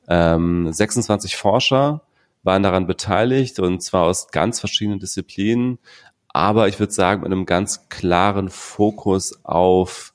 Ähm, 0.08 0.72
26 0.72 1.36
Forscher 1.36 2.02
waren 2.44 2.62
daran 2.62 2.86
beteiligt 2.86 3.58
und 3.58 3.82
zwar 3.82 4.04
aus 4.04 4.28
ganz 4.28 4.60
verschiedenen 4.60 5.00
Disziplinen, 5.00 5.78
aber 6.36 6.68
ich 6.68 6.78
würde 6.78 6.92
sagen 6.92 7.22
mit 7.22 7.32
einem 7.32 7.46
ganz 7.46 7.88
klaren 7.88 8.50
Fokus 8.50 9.42
auf, 9.42 10.12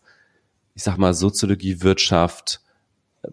ich 0.76 0.84
sag 0.84 1.00
mal, 1.00 1.16
Soziologie, 1.16 1.82
Wirtschaft, 1.82 2.62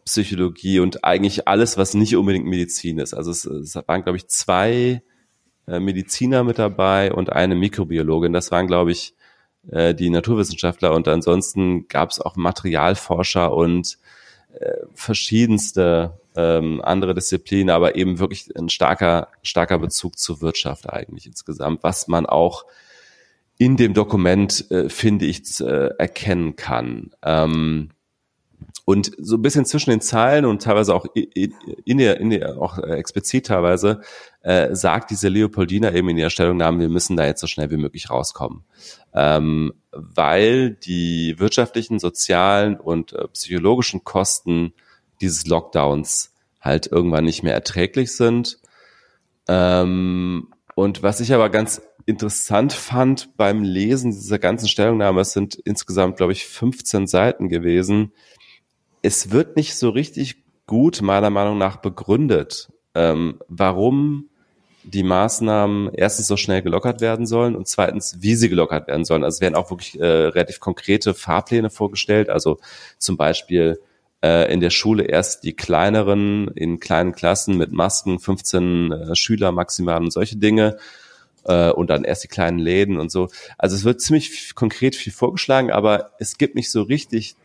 Psychologie 0.07 0.81
und 0.81 1.05
eigentlich 1.05 1.47
alles, 1.47 1.77
was 1.77 1.93
nicht 1.93 2.17
unbedingt 2.17 2.47
Medizin 2.47 2.99
ist. 2.99 3.13
Also 3.13 3.31
es, 3.31 3.45
es 3.45 3.75
waren, 3.75 4.05
glaube 4.05 4.17
ich, 4.17 4.29
zwei 4.29 5.03
äh, 5.67 5.81
Mediziner 5.81 6.45
mit 6.45 6.59
dabei 6.59 7.13
und 7.13 7.31
eine 7.31 7.57
Mikrobiologin. 7.57 8.33
Das 8.33 8.51
waren, 8.53 8.67
glaube 8.67 8.93
ich, 8.93 9.15
äh, 9.71 9.95
die 9.95 10.09
Naturwissenschaftler 10.09 10.95
und 10.95 11.09
ansonsten 11.09 11.89
gab 11.89 12.09
es 12.09 12.23
auch 12.23 12.37
Materialforscher 12.37 13.53
und 13.53 13.99
äh, 14.59 14.73
verschiedenste 14.95 16.19
ähm, 16.39 16.81
andere 16.85 17.15
Disziplinen, 17.15 17.71
aber 17.71 17.97
eben 17.97 18.21
wirklich 18.21 18.49
ein 18.57 18.69
starker, 18.69 19.29
starker 19.43 19.79
Bezug 19.79 20.19
zur 20.19 20.41
Wirtschaft 20.41 20.89
eigentlich 20.89 21.27
insgesamt, 21.27 21.83
was 21.83 22.07
man 22.07 22.27
auch 22.27 22.65
in 23.59 23.77
dem 23.77 23.93
Dokument, 23.93 24.71
äh, 24.71 24.89
finde 24.89 25.27
ich, 25.27 25.61
äh, 25.61 25.89
erkennen 25.99 26.55
kann. 26.55 27.11
Ähm, 27.25 27.89
und 28.85 29.11
so 29.19 29.37
ein 29.37 29.43
bisschen 29.43 29.67
zwischen 29.67 29.91
den 29.91 30.01
Zeilen 30.01 30.45
und 30.45 30.63
teilweise 30.63 30.95
auch 30.95 31.07
in 31.15 31.99
der, 31.99 32.21
in 32.21 32.31
der 32.31 32.57
auch 32.57 32.79
äh, 32.79 32.95
explizit 32.95 33.47
teilweise, 33.47 34.01
äh, 34.43 34.75
sagt 34.75 35.11
diese 35.11 35.29
Leopoldina 35.29 35.93
eben 35.93 36.09
in 36.09 36.19
ihrer 36.19 36.31
Stellungnahme, 36.31 36.81
wir 36.81 36.89
müssen 36.89 37.17
da 37.17 37.27
jetzt 37.27 37.41
so 37.41 37.49
schnell 37.49 37.71
wie 37.71 37.77
möglich 37.77 38.11
rauskommen. 38.11 38.65
Ähm, 39.13 39.75
weil 39.91 40.71
die 40.71 41.35
wirtschaftlichen, 41.39 41.99
sozialen 41.99 42.79
und 42.79 43.13
äh, 43.13 43.27
psychologischen 43.29 44.05
Kosten 44.05 44.73
dieses 45.21 45.47
Lockdowns 45.47 46.33
halt 46.61 46.87
irgendwann 46.87 47.25
nicht 47.25 47.43
mehr 47.43 47.55
erträglich 47.55 48.15
sind. 48.15 48.59
Ähm, 49.49 50.49
und 50.75 51.03
was 51.03 51.21
ich 51.21 51.33
aber 51.33 51.51
ganz 51.51 51.83
interessant 52.07 52.73
fand 52.73 53.37
beim 53.37 53.63
Lesen 53.63 54.13
dieser 54.13 54.39
ganzen 54.39 54.69
Stellungnahme, 54.69 55.21
es 55.21 55.33
sind 55.33 55.57
insgesamt, 55.57 56.17
glaube 56.17 56.33
ich, 56.33 56.47
15 56.47 57.07
Seiten 57.07 57.49
gewesen, 57.49 58.13
es 59.03 59.31
wird 59.31 59.57
nicht 59.57 59.77
so 59.77 59.91
richtig 59.91 60.43
gut, 60.67 61.03
meiner 61.03 61.31
Meinung 61.31 61.59
nach, 61.59 61.77
begründet, 61.77 62.71
ähm, 62.95 63.41
warum 63.49 64.29
die 64.85 65.03
Maßnahmen 65.03 65.93
erstens 65.93 66.29
so 66.29 66.37
schnell 66.37 66.63
gelockert 66.63 67.01
werden 67.01 67.27
sollen 67.27 67.57
und 67.57 67.69
zweitens, 67.69 68.17
wie 68.21 68.35
sie 68.35 68.49
gelockert 68.49 68.89
werden 68.89 69.05
sollen. 69.05 69.23
Also 69.23 69.37
es 69.37 69.41
werden 69.41 69.55
auch 69.55 69.71
wirklich 69.71 70.01
äh, 70.01 70.07
relativ 70.07 70.61
konkrete 70.61 71.13
Fahrpläne 71.13 71.69
vorgestellt. 71.69 72.31
Also 72.31 72.59
zum 72.97 73.17
Beispiel 73.17 73.81
äh, 74.23 74.53
in 74.53 74.61
der 74.61 74.71
Schule 74.71 75.05
erst 75.05 75.45
die 75.45 75.55
kleineren 75.55 76.49
in 76.49 76.81
kleinen 76.81 77.13
Klassen 77.13 77.57
mit 77.57 77.73
Masken, 77.73 78.19
15 78.19 78.93
äh, 78.93 79.15
Schüler 79.15 79.53
maximal 79.53 80.03
und 80.03 80.13
solche 80.13 80.37
Dinge 80.37 80.79
äh, 81.45 81.71
und 81.71 81.91
dann 81.91 82.05
erst 82.05 82.25
die 82.25 82.29
kleinen 82.29 82.59
Läden 82.59 82.99
und 82.99 83.11
so. 83.11 83.29
Also 83.57 83.77
es 83.77 83.85
wird 83.85 84.01
ziemlich 84.01 84.55
konkret 84.55 84.97
viel 84.97 85.13
vorgeschlagen, 85.13 85.71
aber 85.71 86.13
es 86.19 86.39
gibt 86.39 86.55
nicht 86.55 86.71
so 86.71 86.83
richtig 86.83 87.37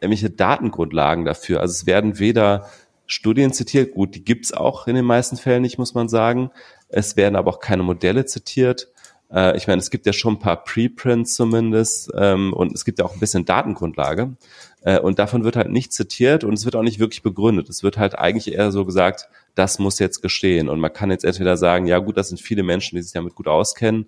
irgendwelche 0.00 0.30
Datengrundlagen 0.30 1.24
dafür. 1.24 1.60
Also 1.60 1.72
es 1.72 1.86
werden 1.86 2.18
weder 2.18 2.68
Studien 3.06 3.52
zitiert, 3.52 3.92
gut, 3.92 4.14
die 4.14 4.24
gibt's 4.24 4.52
auch 4.52 4.86
in 4.86 4.94
den 4.94 5.04
meisten 5.04 5.36
Fällen 5.36 5.62
nicht, 5.62 5.78
muss 5.78 5.94
man 5.94 6.08
sagen. 6.08 6.50
Es 6.88 7.16
werden 7.16 7.36
aber 7.36 7.50
auch 7.50 7.60
keine 7.60 7.82
Modelle 7.82 8.24
zitiert. 8.24 8.88
Äh, 9.34 9.56
ich 9.56 9.66
meine, 9.66 9.80
es 9.80 9.90
gibt 9.90 10.06
ja 10.06 10.12
schon 10.12 10.34
ein 10.34 10.38
paar 10.38 10.62
Preprints 10.64 11.34
zumindest 11.34 12.12
ähm, 12.16 12.52
und 12.52 12.72
es 12.72 12.84
gibt 12.84 12.98
ja 12.98 13.04
auch 13.04 13.14
ein 13.14 13.20
bisschen 13.20 13.44
Datengrundlage. 13.44 14.36
Äh, 14.82 15.00
und 15.00 15.18
davon 15.18 15.44
wird 15.44 15.56
halt 15.56 15.70
nicht 15.70 15.92
zitiert 15.92 16.44
und 16.44 16.54
es 16.54 16.64
wird 16.64 16.76
auch 16.76 16.82
nicht 16.82 16.98
wirklich 16.98 17.22
begründet. 17.22 17.68
Es 17.68 17.82
wird 17.82 17.98
halt 17.98 18.18
eigentlich 18.18 18.54
eher 18.54 18.70
so 18.70 18.84
gesagt, 18.84 19.28
das 19.54 19.78
muss 19.78 19.98
jetzt 19.98 20.22
geschehen. 20.22 20.68
Und 20.68 20.80
man 20.80 20.92
kann 20.92 21.10
jetzt 21.10 21.24
entweder 21.24 21.56
sagen, 21.56 21.86
ja 21.86 21.98
gut, 21.98 22.16
das 22.16 22.28
sind 22.28 22.40
viele 22.40 22.62
Menschen, 22.62 22.96
die 22.96 23.02
sich 23.02 23.12
damit 23.12 23.34
gut 23.34 23.48
auskennen, 23.48 24.06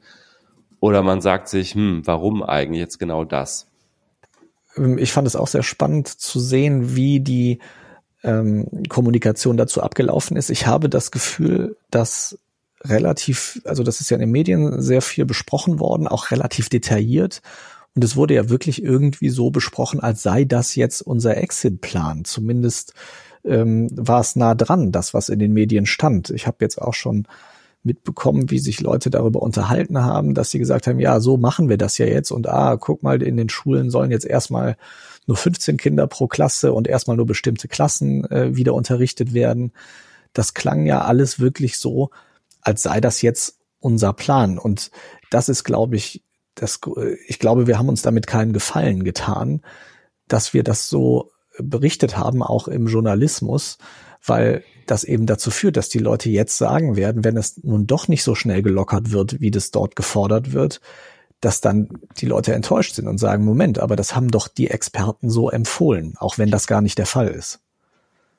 oder 0.79 1.03
man 1.03 1.21
sagt 1.21 1.49
sich, 1.49 1.75
hm, 1.75 2.03
warum 2.05 2.43
eigentlich 2.43 2.81
jetzt 2.81 2.99
genau 2.99 3.25
das? 3.25 3.67
Ähm, 4.77 4.99
ich 4.99 5.13
fand 5.13 5.27
es 5.27 5.37
auch 5.37 5.49
sehr 5.49 5.63
spannend 5.63 6.09
zu 6.09 6.39
sehen, 6.39 6.95
wie 6.95 7.21
die 7.21 7.59
ähm, 8.23 8.83
Kommunikation 8.89 9.57
dazu 9.57 9.83
abgelaufen 9.83 10.37
ist. 10.37 10.51
Ich 10.51 10.67
habe 10.67 10.89
das 10.89 11.11
Gefühl, 11.11 11.77
dass 11.91 12.39
relativ, 12.85 13.61
also 13.65 13.83
das 13.83 14.01
ist 14.01 14.11
ja 14.11 14.17
in 14.17 14.21
den 14.21 14.31
Medien 14.31 14.81
sehr 14.81 15.03
viel 15.03 15.25
besprochen 15.25 15.81
worden, 15.81 16.07
auch 16.09 16.31
relativ 16.31 16.69
detailliert. 16.69 17.43
Und 17.95 18.05
es 18.05 18.17
wurde 18.17 18.35
ja 18.35 18.51
wirklich 18.51 18.83
irgendwie 18.83 19.31
so 19.31 19.51
besprochen, 19.51 20.01
als 20.01 20.23
sei 20.23 20.45
das 20.45 20.75
jetzt 20.75 21.01
unser 21.01 21.37
Exit-Plan. 21.39 22.25
Zumindest 22.25 22.93
ähm, 23.45 23.89
war 23.93 24.21
es 24.21 24.37
nah 24.37 24.55
dran, 24.55 24.93
das, 24.93 25.15
was 25.15 25.31
in 25.31 25.39
den 25.39 25.53
Medien 25.53 25.87
stand. 25.87 26.31
Ich 26.31 26.47
habe 26.47 26.59
jetzt 26.61 26.81
auch 26.81 26.95
schon 26.95 27.27
mitbekommen, 27.87 28.51
wie 28.51 28.59
sich 28.59 28.81
Leute 28.81 29.09
darüber 29.09 29.41
unterhalten 29.41 30.03
haben, 30.03 30.35
dass 30.35 30.51
sie 30.51 30.59
gesagt 30.59 30.87
haben, 30.87 30.99
ja, 30.99 31.21
so 31.21 31.37
machen 31.37 31.69
wir 31.69 31.79
das 31.79 31.97
ja 31.97 32.07
jetzt 32.07 32.33
und 32.33 32.49
ah, 32.49 32.77
guck 32.77 33.03
mal, 33.03 33.23
in 33.23 33.37
den 33.37 33.49
Schulen 33.49 33.91
sollen 33.91 34.11
jetzt 34.11 34.27
erstmal 34.27 34.77
nur 35.27 35.37
15 35.37 35.77
Kinder 35.77 36.07
pro 36.07 36.27
Klasse 36.27 36.73
und 36.73 36.89
erstmal 36.89 37.17
nur 37.17 37.27
bestimmte 37.27 37.69
Klassen 37.69 38.25
äh, 38.31 38.57
wieder 38.57 38.75
unterrichtet 38.75 39.33
werden. 39.33 39.73
Das 40.33 40.53
klang 40.53 40.85
ja 40.85 41.03
alles 41.03 41.41
wirklich 41.41 41.79
so, 41.79 42.11
als 42.67 42.83
sei 42.83 43.01
das 43.01 43.23
jetzt 43.23 43.61
unser 43.79 44.13
Plan. 44.13 44.59
Und 44.59 44.91
das 45.31 45.49
ist, 45.49 45.63
glaube 45.63 45.95
ich, 45.95 46.25
das, 46.57 46.81
ich 47.29 47.39
glaube, 47.39 47.69
wir 47.69 47.79
haben 47.79 47.89
uns 47.89 48.03
damit 48.03 48.27
keinen 48.27 48.53
Gefallen 48.53 49.05
getan, 49.05 49.63
dass 50.27 50.53
wir 50.53 50.65
das 50.65 50.89
so 50.89 51.31
berichtet 51.59 52.17
haben, 52.17 52.43
auch 52.43 52.67
im 52.67 52.89
Journalismus, 52.89 53.79
weil 54.25 54.65
das 54.87 55.05
eben 55.05 55.27
dazu 55.27 55.53
führt, 55.53 55.77
dass 55.77 55.89
die 55.89 56.01
Leute 56.01 56.29
jetzt 56.29 56.59
sagen 56.59 56.97
werden, 56.97 57.23
wenn 57.23 57.37
es 57.37 57.63
nun 57.63 57.87
doch 57.87 58.09
nicht 58.09 58.25
so 58.25 58.35
schnell 58.35 58.63
gelockert 58.63 59.13
wird, 59.13 59.41
wie 59.41 59.53
das 59.53 59.71
dort 59.71 59.95
gefordert 59.95 60.53
wird, 60.53 60.81
dass 61.41 61.61
dann 61.61 61.89
die 62.19 62.27
Leute 62.27 62.53
enttäuscht 62.53 62.97
sind 62.97 63.07
und 63.07 63.19
sagen, 63.19 63.45
Moment, 63.45 63.79
aber 63.79 63.95
das 63.95 64.17
haben 64.17 64.31
doch 64.31 64.49
die 64.49 64.71
Experten 64.71 65.31
so 65.31 65.51
empfohlen, 65.51 66.15
auch 66.19 66.37
wenn 66.39 66.51
das 66.51 66.67
gar 66.67 66.81
nicht 66.81 66.99
der 66.99 67.07
Fall 67.07 67.29
ist. 67.29 67.61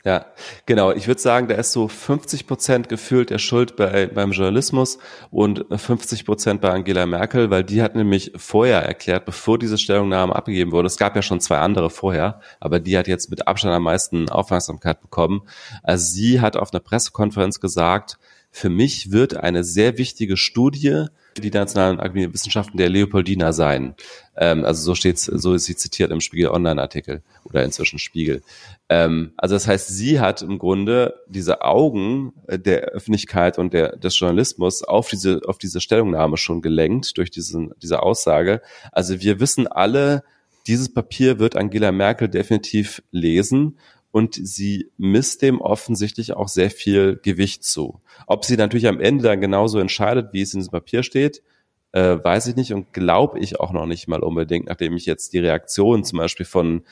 Ja, 0.07 0.25
genau. 0.65 0.93
Ich 0.93 1.09
würde 1.09 1.19
sagen, 1.19 1.49
da 1.49 1.55
ist 1.55 1.73
so 1.73 1.89
50 1.89 2.47
Prozent 2.47 2.87
gefühlt 2.87 3.29
der 3.29 3.39
Schuld 3.39 3.75
bei, 3.75 4.07
beim 4.07 4.31
Journalismus 4.31 4.99
und 5.31 5.65
50 5.69 6.23
Prozent 6.23 6.61
bei 6.61 6.69
Angela 6.69 7.05
Merkel, 7.05 7.49
weil 7.49 7.65
die 7.65 7.81
hat 7.81 7.93
nämlich 7.93 8.31
vorher 8.37 8.83
erklärt, 8.83 9.25
bevor 9.25 9.59
diese 9.59 9.77
Stellungnahme 9.77 10.33
abgegeben 10.33 10.71
wurde, 10.71 10.87
es 10.87 10.95
gab 10.95 11.17
ja 11.17 11.21
schon 11.21 11.41
zwei 11.41 11.57
andere 11.57 11.89
vorher, 11.89 12.39
aber 12.61 12.79
die 12.79 12.97
hat 12.97 13.09
jetzt 13.09 13.29
mit 13.29 13.49
Abstand 13.49 13.73
am 13.73 13.83
meisten 13.83 14.29
Aufmerksamkeit 14.29 15.01
bekommen. 15.01 15.41
Also 15.83 16.05
sie 16.13 16.39
hat 16.39 16.55
auf 16.55 16.71
einer 16.71 16.79
Pressekonferenz 16.79 17.59
gesagt, 17.59 18.17
für 18.49 18.69
mich 18.69 19.11
wird 19.11 19.35
eine 19.35 19.65
sehr 19.65 19.97
wichtige 19.97 20.37
Studie 20.37 21.07
die 21.41 21.51
nationalen 21.51 21.99
Wissenschaften 22.33 22.77
der 22.77 22.89
Leopoldina 22.89 23.53
sein. 23.53 23.95
Ähm, 24.35 24.65
also 24.65 24.81
so 24.81 24.95
steht's, 24.95 25.25
so 25.25 25.53
ist 25.53 25.65
sie 25.65 25.75
zitiert 25.75 26.11
im 26.11 26.21
Spiegel 26.21 26.49
Online-Artikel 26.49 27.21
oder 27.43 27.63
inzwischen 27.63 27.99
Spiegel. 27.99 28.41
Ähm, 28.89 29.33
also 29.37 29.55
das 29.55 29.67
heißt, 29.67 29.89
sie 29.89 30.19
hat 30.19 30.41
im 30.41 30.59
Grunde 30.59 31.15
diese 31.27 31.61
Augen 31.61 32.33
der 32.47 32.83
Öffentlichkeit 32.85 33.59
und 33.59 33.73
der, 33.73 33.97
des 33.97 34.17
Journalismus 34.17 34.83
auf 34.83 35.09
diese, 35.09 35.41
auf 35.45 35.57
diese 35.57 35.81
Stellungnahme 35.81 36.37
schon 36.37 36.61
gelenkt 36.61 37.17
durch 37.17 37.31
diesen, 37.31 37.73
diese 37.81 38.01
Aussage. 38.01 38.61
Also 38.91 39.21
wir 39.21 39.39
wissen 39.39 39.67
alle, 39.67 40.23
dieses 40.67 40.93
Papier 40.93 41.39
wird 41.39 41.55
Angela 41.55 41.91
Merkel 41.91 42.27
definitiv 42.29 43.01
lesen 43.11 43.77
und 44.11 44.35
sie 44.35 44.91
misst 44.97 45.41
dem 45.41 45.61
offensichtlich 45.61 46.33
auch 46.33 46.47
sehr 46.47 46.71
viel 46.71 47.19
Gewicht 47.21 47.63
zu. 47.63 48.01
Ob 48.25 48.45
sie 48.45 48.57
natürlich 48.57 48.87
am 48.87 48.99
Ende 48.99 49.23
dann 49.23 49.41
genauso 49.41 49.79
entscheidet, 49.79 50.33
wie 50.33 50.41
es 50.41 50.53
in 50.53 50.59
diesem 50.59 50.71
Papier 50.71 51.03
steht, 51.03 51.43
äh, 51.91 52.17
weiß 52.21 52.47
ich 52.47 52.55
nicht 52.55 52.73
und 52.73 52.93
glaube 52.93 53.39
ich 53.39 53.59
auch 53.59 53.71
noch 53.71 53.85
nicht 53.85 54.07
mal 54.07 54.23
unbedingt, 54.23 54.67
nachdem 54.67 54.95
ich 54.95 55.05
jetzt 55.05 55.33
die 55.33 55.39
Reaktion 55.39 56.03
zum 56.03 56.19
Beispiel 56.19 56.45
von 56.45 56.83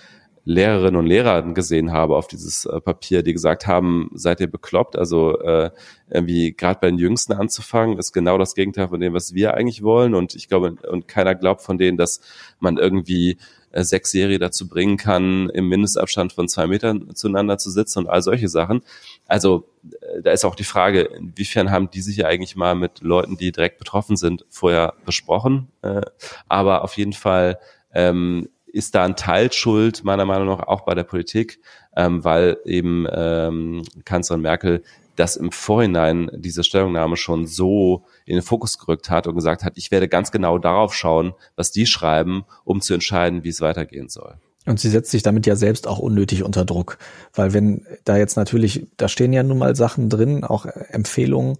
Lehrerinnen 0.46 0.96
und 0.96 1.08
Lehrern 1.08 1.56
gesehen 1.56 1.92
habe 1.92 2.16
auf 2.16 2.28
dieses 2.28 2.66
äh, 2.66 2.80
Papier, 2.80 3.24
die 3.24 3.34
gesagt 3.34 3.66
haben, 3.66 4.12
seid 4.14 4.40
ihr 4.40 4.48
bekloppt? 4.48 4.96
Also 4.96 5.40
äh, 5.40 5.72
irgendwie 6.10 6.54
gerade 6.54 6.80
bei 6.80 6.88
den 6.88 7.00
Jüngsten 7.00 7.34
anzufangen, 7.34 7.98
ist 7.98 8.14
genau 8.14 8.38
das 8.38 8.54
Gegenteil 8.54 8.88
von 8.88 9.00
dem, 9.00 9.14
was 9.14 9.34
wir 9.34 9.56
eigentlich 9.56 9.82
wollen. 9.82 10.14
Und 10.14 10.36
ich 10.36 10.48
glaube, 10.48 10.76
und 10.90 11.08
keiner 11.08 11.34
glaubt 11.34 11.64
von 11.64 11.80
denen, 11.80 11.98
dass 11.98 12.22
man 12.60 12.78
irgendwie 12.78 13.38
äh, 13.72 13.84
Sechsjährige 13.84 14.38
dazu 14.38 14.70
bringen 14.70 14.98
kann, 14.98 15.50
im 15.50 15.68
Mindestabstand 15.68 16.32
von 16.32 16.48
zwei 16.48 16.68
Metern 16.68 17.16
zueinander 17.16 17.58
zu 17.58 17.72
sitzen 17.72 18.00
und 18.00 18.08
all 18.08 18.22
solche 18.22 18.48
Sachen. 18.48 18.82
Also 19.26 19.68
äh, 19.84 20.22
da 20.22 20.32
ist 20.32 20.46
auch 20.46 20.56
die 20.56 20.64
Frage, 20.64 21.02
inwiefern 21.02 21.72
haben 21.72 21.90
die 21.90 22.02
sich 22.02 22.24
eigentlich 22.24 22.56
mal 22.56 22.76
mit 22.76 23.02
Leuten, 23.02 23.36
die 23.36 23.52
direkt 23.52 23.80
betroffen 23.80 24.16
sind, 24.16 24.46
vorher 24.50 24.94
besprochen. 25.06 25.70
Äh, 25.82 26.02
aber 26.48 26.84
auf 26.84 26.98
jeden 26.98 27.14
Fall 27.14 27.58
ähm, 27.96 28.48
ist 28.76 28.94
da 28.94 29.06
ein 29.06 29.16
Teil 29.16 29.54
schuld, 29.54 30.04
meiner 30.04 30.26
Meinung 30.26 30.48
nach, 30.50 30.68
auch 30.68 30.82
bei 30.82 30.94
der 30.94 31.04
Politik, 31.04 31.60
ähm, 31.96 32.26
weil 32.26 32.58
eben 32.66 33.08
ähm, 33.10 33.84
Kanzlerin 34.04 34.42
Merkel 34.42 34.84
das 35.16 35.38
im 35.38 35.54
Vorhinein 35.54 36.30
diese 36.34 36.62
Stellungnahme 36.62 37.16
schon 37.16 37.48
so 37.48 38.04
in 38.26 38.36
den 38.36 38.42
Fokus 38.42 38.78
gerückt 38.78 39.10
hat 39.10 39.28
und 39.28 39.36
gesagt 39.36 39.64
hat, 39.64 39.78
ich 39.78 39.92
werde 39.92 40.10
ganz 40.10 40.30
genau 40.30 40.58
darauf 40.58 40.94
schauen, 40.94 41.34
was 41.56 41.72
die 41.72 41.86
schreiben, 41.86 42.44
um 42.66 42.82
zu 42.82 42.94
entscheiden, 42.94 43.46
wie 43.46 43.50
es 43.50 43.62
weitergehen 43.62 44.10
soll. 44.10 44.36
Und 44.66 44.78
sie 44.78 44.90
setzt 44.90 45.12
sich 45.12 45.24
damit 45.24 45.46
ja 45.46 45.56
selbst 45.56 45.88
auch 45.88 46.00
unnötig 46.00 46.44
unter 46.44 46.66
Druck, 46.66 46.98
weil 47.34 47.54
wenn 47.54 47.86
da 48.04 48.18
jetzt 48.18 48.36
natürlich, 48.36 48.88
da 48.98 49.08
stehen 49.08 49.32
ja 49.32 49.44
nun 49.44 49.60
mal 49.60 49.78
Sachen 49.78 50.10
drin, 50.10 50.44
auch 50.44 50.66
Empfehlungen, 50.66 51.58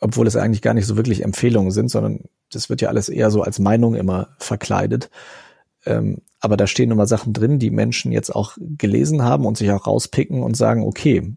obwohl 0.00 0.26
es 0.26 0.36
eigentlich 0.36 0.62
gar 0.62 0.72
nicht 0.72 0.86
so 0.86 0.96
wirklich 0.96 1.24
Empfehlungen 1.24 1.72
sind, 1.72 1.90
sondern 1.90 2.20
das 2.50 2.70
wird 2.70 2.80
ja 2.80 2.88
alles 2.88 3.10
eher 3.10 3.30
so 3.30 3.42
als 3.42 3.58
Meinung 3.58 3.96
immer 3.96 4.28
verkleidet. 4.38 5.10
Ähm, 5.84 6.18
aber 6.40 6.56
da 6.56 6.66
stehen 6.66 6.90
immer 6.90 7.06
Sachen 7.06 7.32
drin, 7.32 7.58
die 7.58 7.70
Menschen 7.70 8.12
jetzt 8.12 8.34
auch 8.34 8.56
gelesen 8.58 9.22
haben 9.22 9.46
und 9.46 9.56
sich 9.56 9.70
auch 9.70 9.86
rauspicken 9.86 10.42
und 10.42 10.56
sagen, 10.56 10.84
okay, 10.84 11.34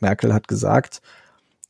Merkel 0.00 0.32
hat 0.32 0.48
gesagt, 0.48 1.02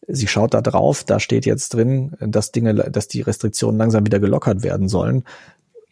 sie 0.07 0.27
schaut 0.27 0.55
da 0.55 0.61
drauf, 0.61 1.05
da 1.05 1.19
steht 1.21 1.47
jetzt 1.47 1.75
drin, 1.75 2.15
dass 2.21 2.53
Dinge, 2.53 2.75
dass 2.75 3.09
die 3.09 3.23
Restriktionen 3.23 3.79
langsam 3.79 4.05
wieder 4.05 4.21
gelockert 4.21 4.63
werden 4.63 4.89
sollen. 4.89 5.25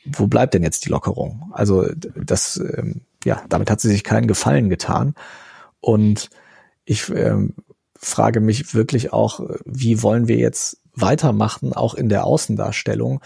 Wo 0.04 0.26
bleibt 0.26 0.54
denn 0.54 0.62
jetzt 0.62 0.84
die 0.84 0.90
Lockerung? 0.90 1.50
Also 1.52 1.86
das, 1.94 2.56
ähm, 2.58 3.02
ja, 3.24 3.42
damit 3.48 3.70
hat 3.70 3.80
sie 3.80 3.88
sich 3.88 4.04
keinen 4.04 4.26
Gefallen 4.26 4.68
getan. 4.68 5.14
Und 5.80 6.28
ich 6.84 7.08
ähm, 7.08 7.54
frage 7.96 8.40
mich 8.40 8.74
wirklich 8.74 9.12
auch, 9.12 9.40
wie 9.64 10.02
wollen 10.02 10.28
wir 10.28 10.36
jetzt 10.36 10.78
weitermachen, 10.94 11.72
auch 11.72 11.94
in 11.94 12.08
der 12.08 12.24
Außendarstellung? 12.24 13.20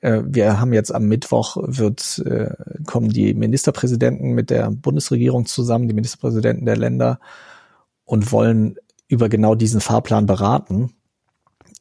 Äh, 0.00 0.22
wir 0.24 0.60
haben 0.60 0.72
jetzt 0.72 0.94
am 0.94 1.04
Mittwoch 1.06 1.56
wird 1.60 2.22
äh, 2.26 2.54
kommen 2.86 3.10
die 3.10 3.34
Ministerpräsidenten 3.34 4.32
mit 4.32 4.50
der 4.50 4.70
Bundesregierung 4.70 5.46
zusammen, 5.46 5.88
die 5.88 5.94
Ministerpräsidenten 5.94 6.66
der 6.66 6.76
Länder 6.76 7.20
und 8.04 8.32
wollen 8.32 8.76
über 9.08 9.28
genau 9.28 9.54
diesen 9.54 9.80
Fahrplan 9.80 10.26
beraten. 10.26 10.94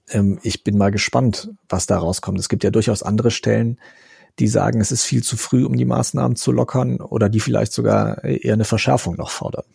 Ähm, 0.10 0.40
ich 0.44 0.64
bin 0.64 0.78
mal 0.78 0.92
gespannt, 0.92 1.52
was 1.68 1.86
da 1.86 1.98
rauskommt. 1.98 2.40
Es 2.40 2.50
gibt 2.50 2.64
ja 2.64 2.72
durchaus 2.72 3.04
andere 3.04 3.32
Stellen, 3.32 3.80
die 4.40 4.48
sagen, 4.48 4.80
es 4.80 4.92
ist 4.92 5.04
viel 5.04 5.24
zu 5.24 5.38
früh, 5.38 5.66
um 5.66 5.76
die 5.76 5.86
Maßnahmen 5.86 6.36
zu 6.36 6.52
lockern 6.52 7.02
oder 7.02 7.30
die 7.30 7.40
vielleicht 7.40 7.74
sogar 7.74 8.24
eher 8.24 8.54
eine 8.54 8.66
Verschärfung 8.66 9.16
noch 9.16 9.30
fordern. 9.30 9.66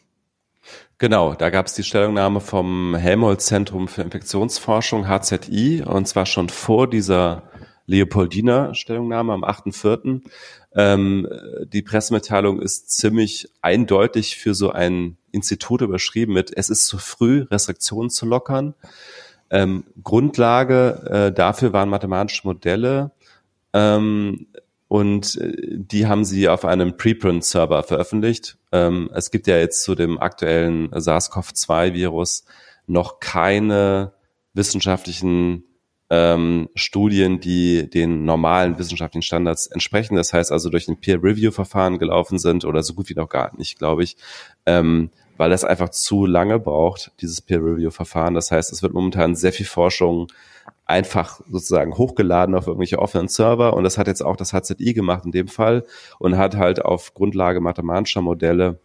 Genau, 0.98 1.34
da 1.34 1.50
gab 1.50 1.66
es 1.66 1.74
die 1.74 1.82
Stellungnahme 1.82 2.40
vom 2.40 2.94
Helmholtz-Zentrum 2.94 3.88
für 3.88 4.02
Infektionsforschung, 4.02 5.06
HZI, 5.06 5.82
und 5.84 6.06
zwar 6.06 6.24
schon 6.24 6.48
vor 6.48 6.88
dieser 6.88 7.42
Leopoldiner 7.86 8.74
Stellungnahme 8.74 9.32
am 9.32 9.44
8.4. 9.44 10.22
Ähm, 10.74 11.28
die 11.72 11.82
Pressemitteilung 11.82 12.60
ist 12.60 12.90
ziemlich 12.90 13.48
eindeutig 13.62 14.36
für 14.36 14.54
so 14.54 14.70
ein 14.70 15.16
Institut 15.32 15.82
überschrieben 15.82 16.34
mit, 16.34 16.56
es 16.56 16.70
ist 16.70 16.86
zu 16.86 16.98
früh, 16.98 17.46
Restriktionen 17.50 18.10
zu 18.10 18.26
lockern. 18.26 18.74
Ähm, 19.50 19.84
Grundlage 20.02 21.02
äh, 21.10 21.32
dafür 21.32 21.72
waren 21.72 21.88
mathematische 21.88 22.46
Modelle 22.46 23.10
ähm, 23.72 24.46
und 24.88 25.36
äh, 25.36 25.52
die 25.76 26.06
haben 26.06 26.24
sie 26.24 26.48
auf 26.48 26.64
einem 26.64 26.96
Preprint-Server 26.96 27.82
veröffentlicht. 27.82 28.56
Ähm, 28.72 29.10
es 29.12 29.30
gibt 29.30 29.46
ja 29.46 29.58
jetzt 29.58 29.82
zu 29.82 29.94
dem 29.94 30.18
aktuellen 30.18 30.90
SARS-CoV-2-Virus 30.92 32.44
noch 32.86 33.20
keine 33.20 34.12
wissenschaftlichen 34.54 35.64
ähm, 36.10 36.68
Studien, 36.74 37.40
die 37.40 37.88
den 37.88 38.24
normalen 38.24 38.78
wissenschaftlichen 38.78 39.22
Standards 39.22 39.66
entsprechen. 39.66 40.16
Das 40.16 40.32
heißt 40.32 40.52
also 40.52 40.70
durch 40.70 40.88
ein 40.88 41.00
Peer-Review-Verfahren 41.00 41.98
gelaufen 41.98 42.38
sind 42.38 42.64
oder 42.64 42.82
so 42.82 42.94
gut 42.94 43.08
wie 43.08 43.14
noch 43.14 43.28
gar 43.28 43.56
nicht, 43.56 43.78
glaube 43.78 44.04
ich, 44.04 44.16
ähm, 44.66 45.10
weil 45.36 45.50
das 45.50 45.64
einfach 45.64 45.88
zu 45.88 46.26
lange 46.26 46.58
braucht, 46.58 47.12
dieses 47.20 47.40
Peer-Review-Verfahren. 47.40 48.34
Das 48.34 48.50
heißt, 48.50 48.72
es 48.72 48.82
wird 48.82 48.92
momentan 48.92 49.34
sehr 49.34 49.52
viel 49.52 49.66
Forschung 49.66 50.28
einfach 50.86 51.40
sozusagen 51.50 51.96
hochgeladen 51.96 52.54
auf 52.54 52.66
irgendwelche 52.66 52.98
offenen 52.98 53.28
Server 53.28 53.74
und 53.74 53.84
das 53.84 53.96
hat 53.96 54.06
jetzt 54.06 54.22
auch 54.22 54.36
das 54.36 54.52
HZI 54.52 54.92
gemacht 54.92 55.24
in 55.24 55.32
dem 55.32 55.48
Fall 55.48 55.84
und 56.18 56.36
hat 56.36 56.56
halt 56.56 56.84
auf 56.84 57.14
Grundlage 57.14 57.60
mathematischer 57.60 58.20
Modelle 58.20 58.78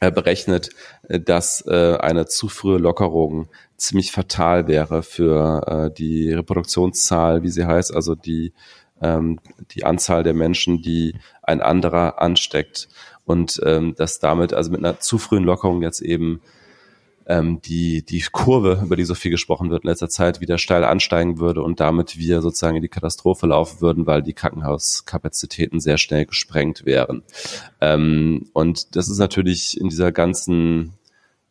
äh, 0.00 0.10
berechnet, 0.10 0.70
äh, 1.08 1.18
dass 1.18 1.66
äh, 1.66 1.96
eine 1.98 2.26
zu 2.26 2.48
frühe 2.48 2.78
Lockerung 2.78 3.48
ziemlich 3.76 4.12
fatal 4.12 4.68
wäre 4.68 5.02
für 5.02 5.92
die 5.96 6.32
Reproduktionszahl, 6.32 7.42
wie 7.42 7.50
sie 7.50 7.66
heißt, 7.66 7.94
also 7.94 8.14
die, 8.14 8.52
ähm, 9.00 9.38
die 9.72 9.84
Anzahl 9.84 10.22
der 10.22 10.34
Menschen, 10.34 10.82
die 10.82 11.14
ein 11.42 11.60
anderer 11.60 12.20
ansteckt. 12.20 12.88
Und 13.24 13.60
ähm, 13.64 13.94
dass 13.96 14.20
damit, 14.20 14.54
also 14.54 14.70
mit 14.70 14.80
einer 14.80 15.00
zu 15.00 15.18
frühen 15.18 15.44
Lockerung 15.44 15.82
jetzt 15.82 16.00
eben 16.00 16.40
ähm, 17.26 17.60
die, 17.60 18.04
die 18.04 18.20
Kurve, 18.30 18.80
über 18.84 18.96
die 18.96 19.04
so 19.04 19.14
viel 19.14 19.32
gesprochen 19.32 19.70
wird 19.70 19.82
in 19.82 19.90
letzter 19.90 20.08
Zeit, 20.08 20.40
wieder 20.40 20.58
steil 20.58 20.84
ansteigen 20.84 21.38
würde 21.38 21.62
und 21.62 21.80
damit 21.80 22.18
wir 22.18 22.40
sozusagen 22.40 22.76
in 22.76 22.82
die 22.82 22.88
Katastrophe 22.88 23.48
laufen 23.48 23.80
würden, 23.80 24.06
weil 24.06 24.22
die 24.22 24.32
Krankenhauskapazitäten 24.32 25.80
sehr 25.80 25.98
schnell 25.98 26.26
gesprengt 26.26 26.84
wären. 26.86 27.22
Ähm, 27.80 28.48
und 28.52 28.94
das 28.94 29.08
ist 29.08 29.18
natürlich 29.18 29.80
in 29.80 29.88
dieser 29.88 30.12
ganzen 30.12 30.92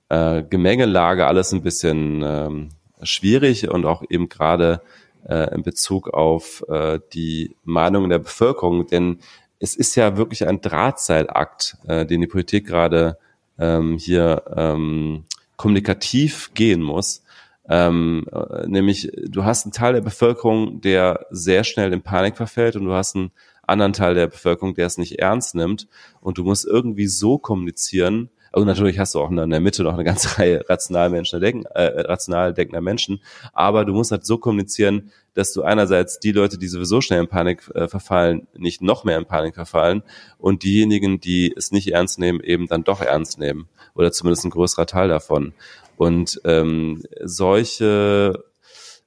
äh, 0.09 0.43
Gemengelage 0.43 1.25
alles 1.27 1.51
ein 1.51 1.61
bisschen 1.61 2.23
ähm, 2.23 2.69
schwierig 3.01 3.69
und 3.69 3.85
auch 3.85 4.03
eben 4.09 4.29
gerade 4.29 4.81
äh, 5.27 5.53
in 5.55 5.63
Bezug 5.63 6.09
auf 6.09 6.63
äh, 6.69 6.99
die 7.13 7.55
Meinungen 7.63 8.09
der 8.09 8.19
Bevölkerung, 8.19 8.87
denn 8.87 9.19
es 9.59 9.75
ist 9.75 9.95
ja 9.95 10.17
wirklich 10.17 10.47
ein 10.47 10.61
Drahtseilakt, 10.61 11.77
äh, 11.87 12.05
den 12.05 12.21
die 12.21 12.27
Politik 12.27 12.67
gerade 12.67 13.17
ähm, 13.57 13.97
hier 13.97 14.43
ähm, 14.55 15.25
kommunikativ 15.57 16.51
gehen 16.53 16.81
muss, 16.81 17.23
Ähm, 17.67 18.25
äh, 18.31 18.67
nämlich, 18.67 19.11
du 19.27 19.43
hast 19.43 19.65
einen 19.65 19.71
Teil 19.71 19.93
der 19.93 20.01
Bevölkerung, 20.01 20.81
der 20.81 21.25
sehr 21.31 21.63
schnell 21.63 21.93
in 21.93 22.03
Panik 22.03 22.37
verfällt 22.37 22.75
und 22.75 22.85
du 22.85 22.93
hast 22.93 23.15
einen 23.15 23.31
anderen 23.63 23.93
Teil 23.93 24.13
der 24.13 24.27
Bevölkerung, 24.27 24.75
der 24.75 24.85
es 24.85 24.99
nicht 24.99 25.19
ernst 25.19 25.55
nimmt. 25.55 25.87
Und 26.21 26.37
du 26.37 26.43
musst 26.43 26.65
irgendwie 26.67 27.07
so 27.07 27.39
kommunizieren, 27.39 28.29
und 28.55 28.67
natürlich 28.67 28.99
hast 28.99 29.13
du 29.15 29.19
auch 29.19 29.29
in 29.29 29.49
der 29.49 29.59
Mitte 29.59 29.83
noch 29.83 29.93
eine 29.93 30.05
ganze 30.05 30.37
Reihe 30.39 30.63
rational, 30.69 31.09
Menschen 31.09 31.41
denken, 31.41 31.65
äh, 31.73 32.01
rational 32.01 32.53
denkender 32.53 32.81
Menschen. 32.81 33.21
Aber 33.51 33.83
du 33.83 33.93
musst 33.93 34.11
halt 34.11 34.25
so 34.25 34.37
kommunizieren, 34.37 35.11
dass 35.33 35.51
du 35.51 35.63
einerseits 35.63 36.19
die 36.19 36.31
Leute, 36.31 36.57
die 36.57 36.69
sowieso 36.69 37.01
schnell 37.01 37.19
in 37.19 37.27
Panik 37.27 37.69
äh, 37.75 37.89
verfallen, 37.89 38.47
nicht 38.55 38.81
noch 38.81 39.03
mehr 39.03 39.17
in 39.17 39.25
Panik 39.25 39.55
verfallen 39.55 40.03
und 40.37 40.63
diejenigen, 40.63 41.19
die 41.19 41.53
es 41.55 41.71
nicht 41.71 41.91
ernst 41.91 42.17
nehmen, 42.17 42.39
eben 42.39 42.67
dann 42.67 42.85
doch 42.85 43.01
ernst 43.01 43.39
nehmen. 43.39 43.67
Oder 43.93 44.13
zumindest 44.13 44.45
ein 44.45 44.51
größerer 44.51 44.85
Teil 44.85 45.09
davon. 45.09 45.53
Und 45.97 46.39
ähm, 46.45 47.03
solche 47.21 48.45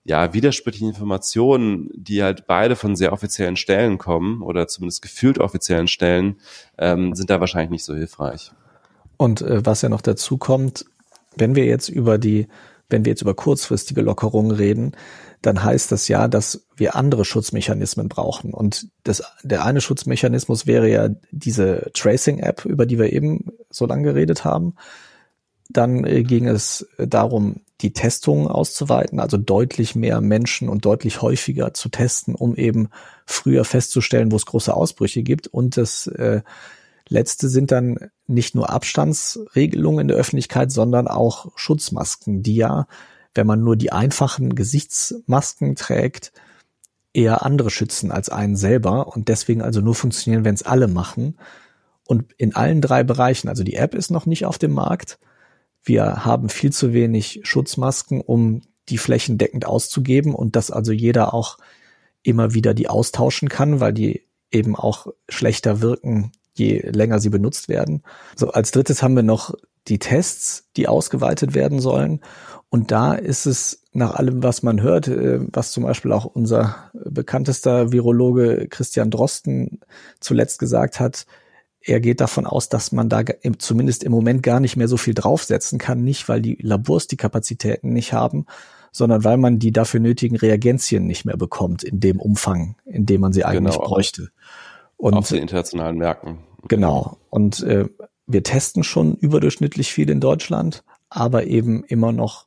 ja, 0.05 0.35
widersprüchlichen 0.35 0.89
Informationen, 0.89 1.91
die 1.95 2.23
halt 2.23 2.47
beide 2.47 2.77
von 2.77 2.97
sehr 2.97 3.15
offiziellen 3.15 3.57
Stellen 3.57 3.97
kommen 3.97 4.43
oder 4.43 4.69
zumindest 4.69 5.01
gefühlt 5.01 5.39
offiziellen 5.39 5.89
Stellen, 5.89 6.37
ähm, 6.77 7.15
sind 7.15 7.31
da 7.31 7.41
wahrscheinlich 7.41 7.71
nicht 7.71 7.85
so 7.85 7.95
hilfreich. 7.95 8.53
Und 9.19 9.43
äh, 9.43 9.67
was 9.67 9.83
ja 9.83 9.91
noch 9.91 10.01
dazu 10.01 10.39
kommt, 10.39 10.87
wenn 11.37 11.55
wir 11.55 11.67
jetzt 11.67 11.91
über 11.91 12.17
die, 12.17 12.49
wenn 12.89 13.05
wir 13.05 13.11
jetzt 13.11 13.21
über 13.21 13.35
kurzfristige 13.35 14.01
Lockerungen 14.01 14.53
reden, 14.53 14.93
dann 15.43 15.63
heißt 15.63 15.93
das 15.93 16.09
ja, 16.09 16.27
dass 16.27 16.67
wir 16.77 16.97
andere 16.97 17.25
Schutzmechanismen 17.25 18.09
brauchen. 18.09 18.55
Und 18.55 18.89
das, 19.05 19.23
der 19.43 19.65
eine 19.65 19.81
Schutzmechanismus 19.81 20.67
wäre 20.67 20.89
ja 20.89 21.11
diese 21.31 21.91
Tracing-App, 21.95 22.65
über 22.65 22.87
die 22.87 22.99
wir 22.99 23.13
eben 23.13 23.53
so 23.71 23.87
lange 23.87 24.05
geredet 24.05 24.45
haben. 24.45 24.75
Dann 25.69 26.05
äh, 26.05 26.23
ging 26.23 26.49
es 26.49 26.89
darum, 26.97 27.61
die 27.81 27.93
Testungen 27.93 28.49
auszuweiten, 28.49 29.21
also 29.21 29.37
deutlich 29.37 29.95
mehr 29.95 30.21
Menschen 30.21 30.69
und 30.69 30.85
deutlich 30.85 31.23
häufiger 31.23 31.75
zu 31.75 31.89
testen, 31.89 32.35
um 32.35 32.57
eben 32.57 32.89
früher 33.25 33.65
festzustellen, 33.65 34.33
wo 34.33 34.37
es 34.37 34.47
große 34.47 34.75
Ausbrüche 34.75 35.23
gibt. 35.23 35.47
Und 35.47 35.77
das 35.77 36.09
äh, 36.09 36.43
Letzte 37.09 37.49
sind 37.49 37.73
dann 37.73 38.11
nicht 38.27 38.55
nur 38.55 38.71
Abstandsregelungen 38.71 40.03
in 40.03 40.09
der 40.09 40.17
Öffentlichkeit, 40.17 40.71
sondern 40.71 41.09
auch 41.09 41.51
Schutzmasken, 41.57 42.43
die 42.43 42.57
ja, 42.57 42.87
wenn 43.35 43.47
man 43.47 43.63
nur 43.63 43.77
die 43.77 43.93
einfachen 43.93 44.55
Gesichtsmasken 44.55 45.75
trägt, 45.75 46.33
eher 47.15 47.45
andere 47.45 47.71
schützen 47.71 48.13
als 48.13 48.29
einen 48.29 48.57
selber 48.57 49.09
und 49.09 49.29
deswegen 49.29 49.63
also 49.63 49.81
nur 49.81 49.95
funktionieren, 49.95 50.45
wenn 50.45 50.55
es 50.55 50.63
alle 50.63 50.89
machen. 50.89 51.39
Und 52.07 52.33
in 52.37 52.55
allen 52.55 52.81
drei 52.81 53.03
Bereichen, 53.03 53.49
also 53.49 53.65
die 53.65 53.75
App 53.75 53.95
ist 53.95 54.11
noch 54.11 54.27
nicht 54.27 54.47
auf 54.47 54.59
dem 54.59 54.73
Markt. 54.73 55.19
Wir 55.83 56.25
haben 56.25 56.49
viel 56.49 56.73
zu 56.73 56.93
wenig 56.93 57.41
Schutzmasken, 57.43 58.21
um 58.21 58.63
die 58.89 58.99
flächendeckend 58.99 59.67
auszugeben 59.67 60.35
und 60.35 60.57
dass 60.57 60.71
also 60.71 60.93
jeder 60.93 61.35
auch 61.35 61.59
immer 62.23 62.55
wieder 62.55 62.75
die 62.75 62.89
austauschen 62.89 63.49
kann, 63.49 63.81
weil 63.81 63.93
die 63.93 64.25
eben 64.51 64.77
auch 64.77 65.09
schlechter 65.29 65.81
wirken 65.81 66.33
je 66.59 66.81
länger 66.81 67.21
sie 67.21 67.31
benutzt 67.31 67.69
werden. 67.69 68.03
So, 68.37 68.51
als 68.51 68.71
drittes 68.71 69.03
haben 69.03 69.17
wir 69.17 69.23
noch 69.23 69.55
die 69.89 69.99
Tests, 69.99 70.69
die 70.77 70.89
ausgeweitet 70.89 71.55
werden 71.55 71.81
sollen. 71.81 72.21
Und 72.71 72.91
da 72.91 73.15
ist 73.15 73.47
es 73.47 73.85
nach 73.93 74.15
allem, 74.15 74.43
was 74.43 74.63
man 74.63 74.83
hört, 74.83 75.09
äh, 75.09 75.41
was 75.53 75.73
zum 75.73 75.85
Beispiel 75.85 76.13
auch 76.13 76.27
unser 76.27 76.91
bekanntester 76.93 77.93
Virologe 77.93 78.69
Christian 78.69 79.11
Drosten 79.11 79.81
zuletzt 80.21 80.59
gesagt 80.59 81.01
hat, 81.01 81.27
er 81.81 82.01
geht 82.01 82.21
davon 82.21 82.47
aus, 82.47 82.69
dass 82.69 82.93
man 82.93 83.09
da 83.09 83.23
zumindest 83.59 84.05
im 84.05 84.13
Moment 84.13 84.43
gar 84.43 84.61
nicht 84.61 84.77
mehr 84.77 84.89
so 84.89 84.97
viel 84.97 85.15
draufsetzen 85.15 85.79
kann, 85.79 86.03
nicht 86.03 86.29
weil 86.29 86.43
die 86.43 86.59
Labors 86.61 87.07
die 87.07 87.17
Kapazitäten 87.17 87.93
nicht 87.93 88.13
haben, 88.13 88.47
sondern 88.93 89.25
weil 89.25 89.37
man 89.37 89.59
die 89.59 89.73
dafür 89.73 90.01
nötigen 90.01 90.37
Reagenzien 90.37 91.07
nicht 91.07 91.25
mehr 91.25 91.37
bekommt 91.37 91.83
in 91.85 92.01
dem 92.01 92.21
Umfang, 92.21 92.77
in 92.85 93.07
dem 93.07 93.21
man 93.21 93.33
sie 93.33 93.45
eigentlich 93.45 93.77
genau. 93.77 93.87
bräuchte. 93.87 94.31
Und 94.97 95.15
auf 95.15 95.29
den 95.29 95.39
internationalen 95.39 95.97
Märkten. 95.97 96.39
Genau. 96.67 97.19
Und 97.31 97.63
äh, 97.63 97.87
wir 98.27 98.43
testen 98.43 98.85
schon 98.85 99.15
überdurchschnittlich 99.15 99.93
viel 99.93 100.11
in 100.11 100.21
Deutschland, 100.21 100.85
aber 101.09 101.47
eben 101.47 101.85
immer 101.85 102.13
noch 102.13 102.47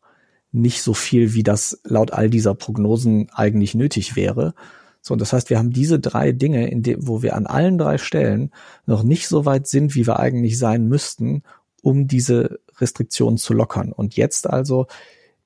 nicht 0.52 0.82
so 0.82 0.94
viel, 0.94 1.34
wie 1.34 1.44
das 1.44 1.80
laut 1.84 2.12
all 2.12 2.30
dieser 2.30 2.54
Prognosen 2.54 3.30
eigentlich 3.34 3.74
nötig 3.74 4.16
wäre. 4.16 4.54
So, 5.02 5.14
und 5.14 5.22
das 5.22 5.34
heißt, 5.34 5.50
wir 5.50 5.58
haben 5.58 5.72
diese 5.72 6.00
drei 6.00 6.32
Dinge, 6.32 6.70
in 6.70 6.84
dem, 6.84 7.08
wo 7.08 7.24
wir 7.24 7.36
an 7.36 7.48
allen 7.48 7.78
drei 7.78 7.98
Stellen 7.98 8.52
noch 8.86 9.02
nicht 9.02 9.28
so 9.28 9.46
weit 9.46 9.66
sind, 9.68 9.96
wie 9.96 10.06
wir 10.06 10.20
eigentlich 10.20 10.60
sein 10.60 10.88
müssten, 10.88 11.44
um 11.82 12.08
diese 12.08 12.60
Restriktionen 12.78 13.38
zu 13.38 13.54
lockern. 13.54 13.92
Und 13.92 14.16
jetzt 14.16 14.48
also 14.48 14.88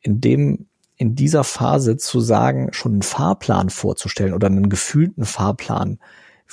in 0.01 0.19
dem, 0.19 0.67
in 0.97 1.15
dieser 1.15 1.43
Phase 1.43 1.95
zu 1.97 2.19
sagen, 2.19 2.69
schon 2.73 2.93
einen 2.93 3.01
Fahrplan 3.01 3.69
vorzustellen 3.69 4.33
oder 4.33 4.47
einen 4.47 4.69
gefühlten 4.69 5.23
Fahrplan, 5.23 5.99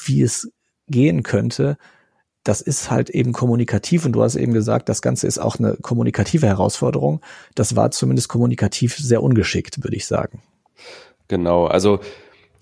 wie 0.05 0.23
es 0.23 0.53
gehen 0.89 1.23
könnte, 1.23 1.79
das 2.45 2.61
ist 2.61 2.91
halt 2.91 3.11
eben 3.11 3.33
kommunikativ 3.33 4.05
und 4.05 4.13
du 4.13 4.23
hast 4.23 4.37
eben 4.37 4.53
gesagt, 4.53 4.89
das 4.89 5.03
Ganze 5.03 5.27
ist 5.27 5.39
auch 5.39 5.59
eine 5.59 5.77
kommunikative 5.81 6.47
Herausforderung. 6.47 7.21
Das 7.55 7.77
war 7.77 7.91
zumindest 7.91 8.29
kommunikativ 8.29 8.97
sehr 8.97 9.23
ungeschickt, 9.23 9.83
würde 9.85 9.97
ich 9.97 10.07
sagen. 10.07 10.43
Genau, 11.29 11.67
also 11.67 12.01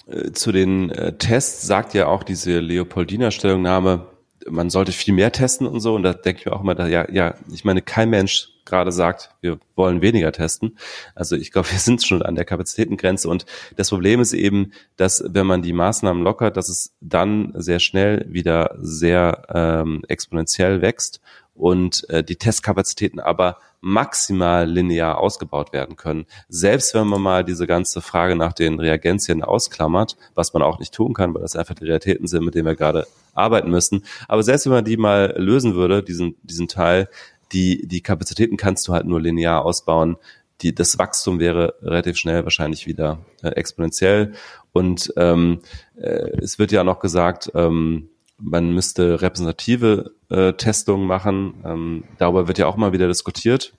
äh, 0.07 0.33
zu 0.33 0.53
den 0.53 0.91
äh, 0.91 1.17
Tests 1.17 1.67
sagt 1.67 1.95
ja 1.95 2.09
auch 2.09 2.23
diese 2.23 2.61
Leopoldiner 2.61 3.31
Stellungnahme, 3.31 4.07
man 4.49 4.71
sollte 4.71 4.93
viel 4.93 5.15
mehr 5.15 5.33
testen 5.33 5.67
und 5.67 5.81
so. 5.81 5.95
Und 5.95 6.03
da 6.03 6.13
denke 6.13 6.41
ich 6.41 6.47
mir 6.47 6.53
auch 6.53 6.63
immer, 6.63 6.75
da, 6.75 6.87
ja, 6.87 7.11
ja, 7.11 7.35
ich 7.53 7.65
meine, 7.65 7.83
kein 7.83 8.11
Mensch 8.11 8.49
gerade 8.71 8.93
sagt, 8.93 9.35
wir 9.43 9.59
wollen 9.77 10.01
weniger 10.01 10.33
testen. 10.33 10.79
Also 11.15 11.37
ich 11.37 11.53
glaube, 11.53 11.69
wir 11.71 11.79
sind 11.79 12.03
schon 12.03 12.23
an 12.23 12.35
der 12.35 12.45
Kapazitätengrenze. 12.45 13.29
Und 13.29 13.45
das 13.77 13.91
Problem 13.91 14.21
ist 14.21 14.33
eben, 14.33 14.73
dass 14.97 15.23
wenn 15.27 15.47
man 15.47 15.63
die 15.63 15.75
Maßnahmen 15.75 16.23
lockert, 16.23 16.57
dass 16.57 16.69
es 16.69 16.95
dann 17.01 17.53
sehr 17.57 17.81
schnell 17.81 18.25
wieder 18.29 18.77
sehr 18.81 19.43
ähm, 19.53 20.03
exponentiell 20.09 20.81
wächst 20.81 21.21
und 21.55 22.09
äh, 22.09 22.25
die 22.25 22.37
Testkapazitäten 22.37 23.21
aber 23.21 23.59
maximal 23.81 24.69
linear 24.69 25.19
ausgebaut 25.19 25.73
werden 25.73 25.97
können. 25.97 26.27
Selbst 26.49 26.95
wenn 26.95 27.07
man 27.07 27.21
mal 27.21 27.45
diese 27.45 27.67
ganze 27.67 28.01
Frage 28.01 28.37
nach 28.37 28.53
den 28.53 28.79
Reagenzien 28.79 29.43
ausklammert, 29.43 30.17
was 30.35 30.53
man 30.53 30.63
auch 30.63 30.79
nicht 30.79 30.95
tun 30.95 31.15
kann, 31.15 31.35
weil 31.35 31.43
das 31.43 31.57
einfach 31.57 31.75
die 31.75 31.85
Realitäten 31.85 32.27
sind, 32.27 32.45
mit 32.45 32.55
denen 32.55 32.67
wir 32.67 32.77
gerade 32.77 33.07
arbeiten 33.35 33.71
müssen. 33.71 34.05
Aber 34.29 34.43
selbst 34.43 34.67
wenn 34.67 34.73
man 34.73 34.85
die 34.85 34.97
mal 34.97 35.35
lösen 35.37 35.75
würde, 35.75 36.03
diesen, 36.03 36.37
diesen 36.43 36.69
Teil, 36.69 37.09
die, 37.53 37.87
die 37.87 38.01
Kapazitäten 38.01 38.57
kannst 38.57 38.87
du 38.89 38.93
halt 38.93 39.07
nur 39.07 39.21
linear 39.21 39.65
ausbauen. 39.65 40.17
Die, 40.61 40.75
das 40.75 40.99
Wachstum 40.99 41.39
wäre 41.39 41.75
relativ 41.83 42.17
schnell 42.17 42.45
wahrscheinlich 42.45 42.87
wieder 42.87 43.19
äh, 43.43 43.49
exponentiell. 43.49 44.33
Und 44.73 45.13
ähm, 45.17 45.61
äh, 45.97 46.31
es 46.43 46.59
wird 46.59 46.73
ja 46.73 46.85
noch 46.85 47.01
gesagt, 47.01 47.51
ähm, 47.55 48.09
man 48.39 48.73
müsste 48.73 49.21
repräsentative 49.23 50.13
äh, 50.29 50.53
Testungen 50.55 51.07
machen. 51.07 51.55
Ähm, 51.65 52.05
darüber 52.19 52.49
wird 52.49 52.59
ja 52.59 52.67
auch 52.67 52.77
mal 52.77 52.93
wieder 52.93 53.09
diskutiert. 53.09 53.75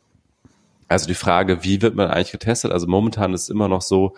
Also 0.87 1.07
die 1.07 1.15
Frage, 1.15 1.63
wie 1.63 1.81
wird 1.81 1.95
man 1.95 2.09
eigentlich 2.09 2.31
getestet? 2.31 2.71
Also 2.71 2.87
momentan 2.87 3.33
ist 3.33 3.43
es 3.43 3.49
immer 3.49 3.67
noch 3.67 3.81
so, 3.81 4.15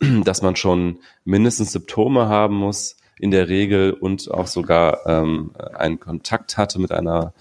dass 0.24 0.42
man 0.42 0.56
schon 0.56 0.98
mindestens 1.24 1.72
Symptome 1.72 2.28
haben 2.28 2.56
muss, 2.56 2.96
in 3.18 3.30
der 3.30 3.48
Regel 3.48 3.92
und 3.92 4.30
auch 4.30 4.46
sogar 4.46 5.06
ähm, 5.06 5.52
einen 5.74 6.00
Kontakt 6.00 6.56
hatte 6.56 6.78
mit 6.78 6.92
einer 6.92 7.32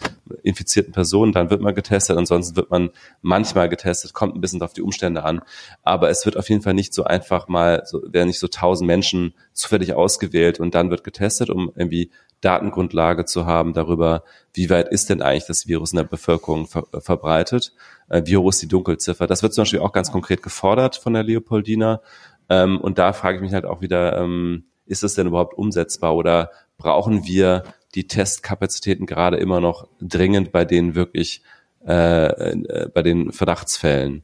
infizierten 0.44 0.94
Person, 0.94 1.32
dann 1.32 1.50
wird 1.50 1.62
man 1.62 1.76
getestet. 1.76 2.18
Ansonsten 2.18 2.56
wird 2.56 2.70
man 2.70 2.90
manchmal 3.22 3.70
getestet, 3.70 4.14
kommt 4.14 4.36
ein 4.36 4.42
bisschen 4.42 4.62
auf 4.62 4.74
die 4.74 4.82
Umstände 4.82 5.24
an. 5.24 5.42
Aber 5.84 6.10
es 6.10 6.26
wird 6.26 6.38
auf 6.38 6.50
jeden 6.50 6.62
Fall 6.62 6.74
nicht 6.74 6.94
so 6.94 7.04
einfach 7.04 7.48
mal, 7.48 7.84
so, 7.86 8.02
werden 8.12 8.28
nicht 8.28 8.40
so 8.40 8.48
tausend 8.48 8.88
Menschen 8.88 9.34
zufällig 9.54 9.94
ausgewählt 9.94 10.60
und 10.60 10.76
dann 10.76 10.90
wird 10.90 11.04
getestet, 11.04 11.50
um 11.50 11.72
irgendwie 11.76 12.12
Datengrundlage 12.42 13.26
zu 13.26 13.46
haben 13.46 13.74
darüber, 13.74 14.24
wie 14.54 14.70
weit 14.70 14.90
ist 14.90 15.10
denn 15.10 15.22
eigentlich 15.22 15.48
das 15.48 15.68
Virus 15.68 15.92
in 15.94 15.98
der 15.98 16.04
Bevölkerung 16.04 16.68
ver 16.68 16.86
verbreitet, 17.00 17.74
äh, 18.10 18.22
wie 18.26 18.38
hoch 18.38 18.50
ist 18.50 18.62
die 18.62 18.68
Dunkelziffer. 18.68 19.28
Das 19.28 19.42
wird 19.42 19.54
zum 19.54 19.64
Beispiel 19.64 19.80
auch 19.80 19.92
ganz 19.92 20.12
konkret 20.12 20.44
gefordert 20.44 20.98
von 20.98 21.14
der 21.14 21.24
Leopoldina. 21.24 22.02
Ähm, 22.50 22.80
und 22.80 23.00
da 23.00 23.14
frage 23.14 23.38
ich 23.38 23.42
mich 23.42 23.54
halt 23.54 23.66
auch 23.66 23.82
wieder, 23.82 24.18
ähm, 24.22 24.66
ist 24.88 25.04
es 25.04 25.16
denn 25.16 25.28
überhaupt 25.28 25.58
umsetzbar 25.58 26.16
oder 26.16 26.52
brauchen 26.78 27.26
wir 27.26 27.64
die 27.96 28.08
Testkapazitäten 28.08 29.06
gerade 29.06 29.38
immer 29.38 29.60
noch 29.60 29.88
dringend 30.02 30.52
bei 30.52 30.66
den 30.66 30.96
wirklich, 30.96 31.42
äh, 31.86 32.28
äh, 32.28 32.90
bei 32.94 33.02
den 33.02 33.32
Verdachtsfällen? 33.32 34.24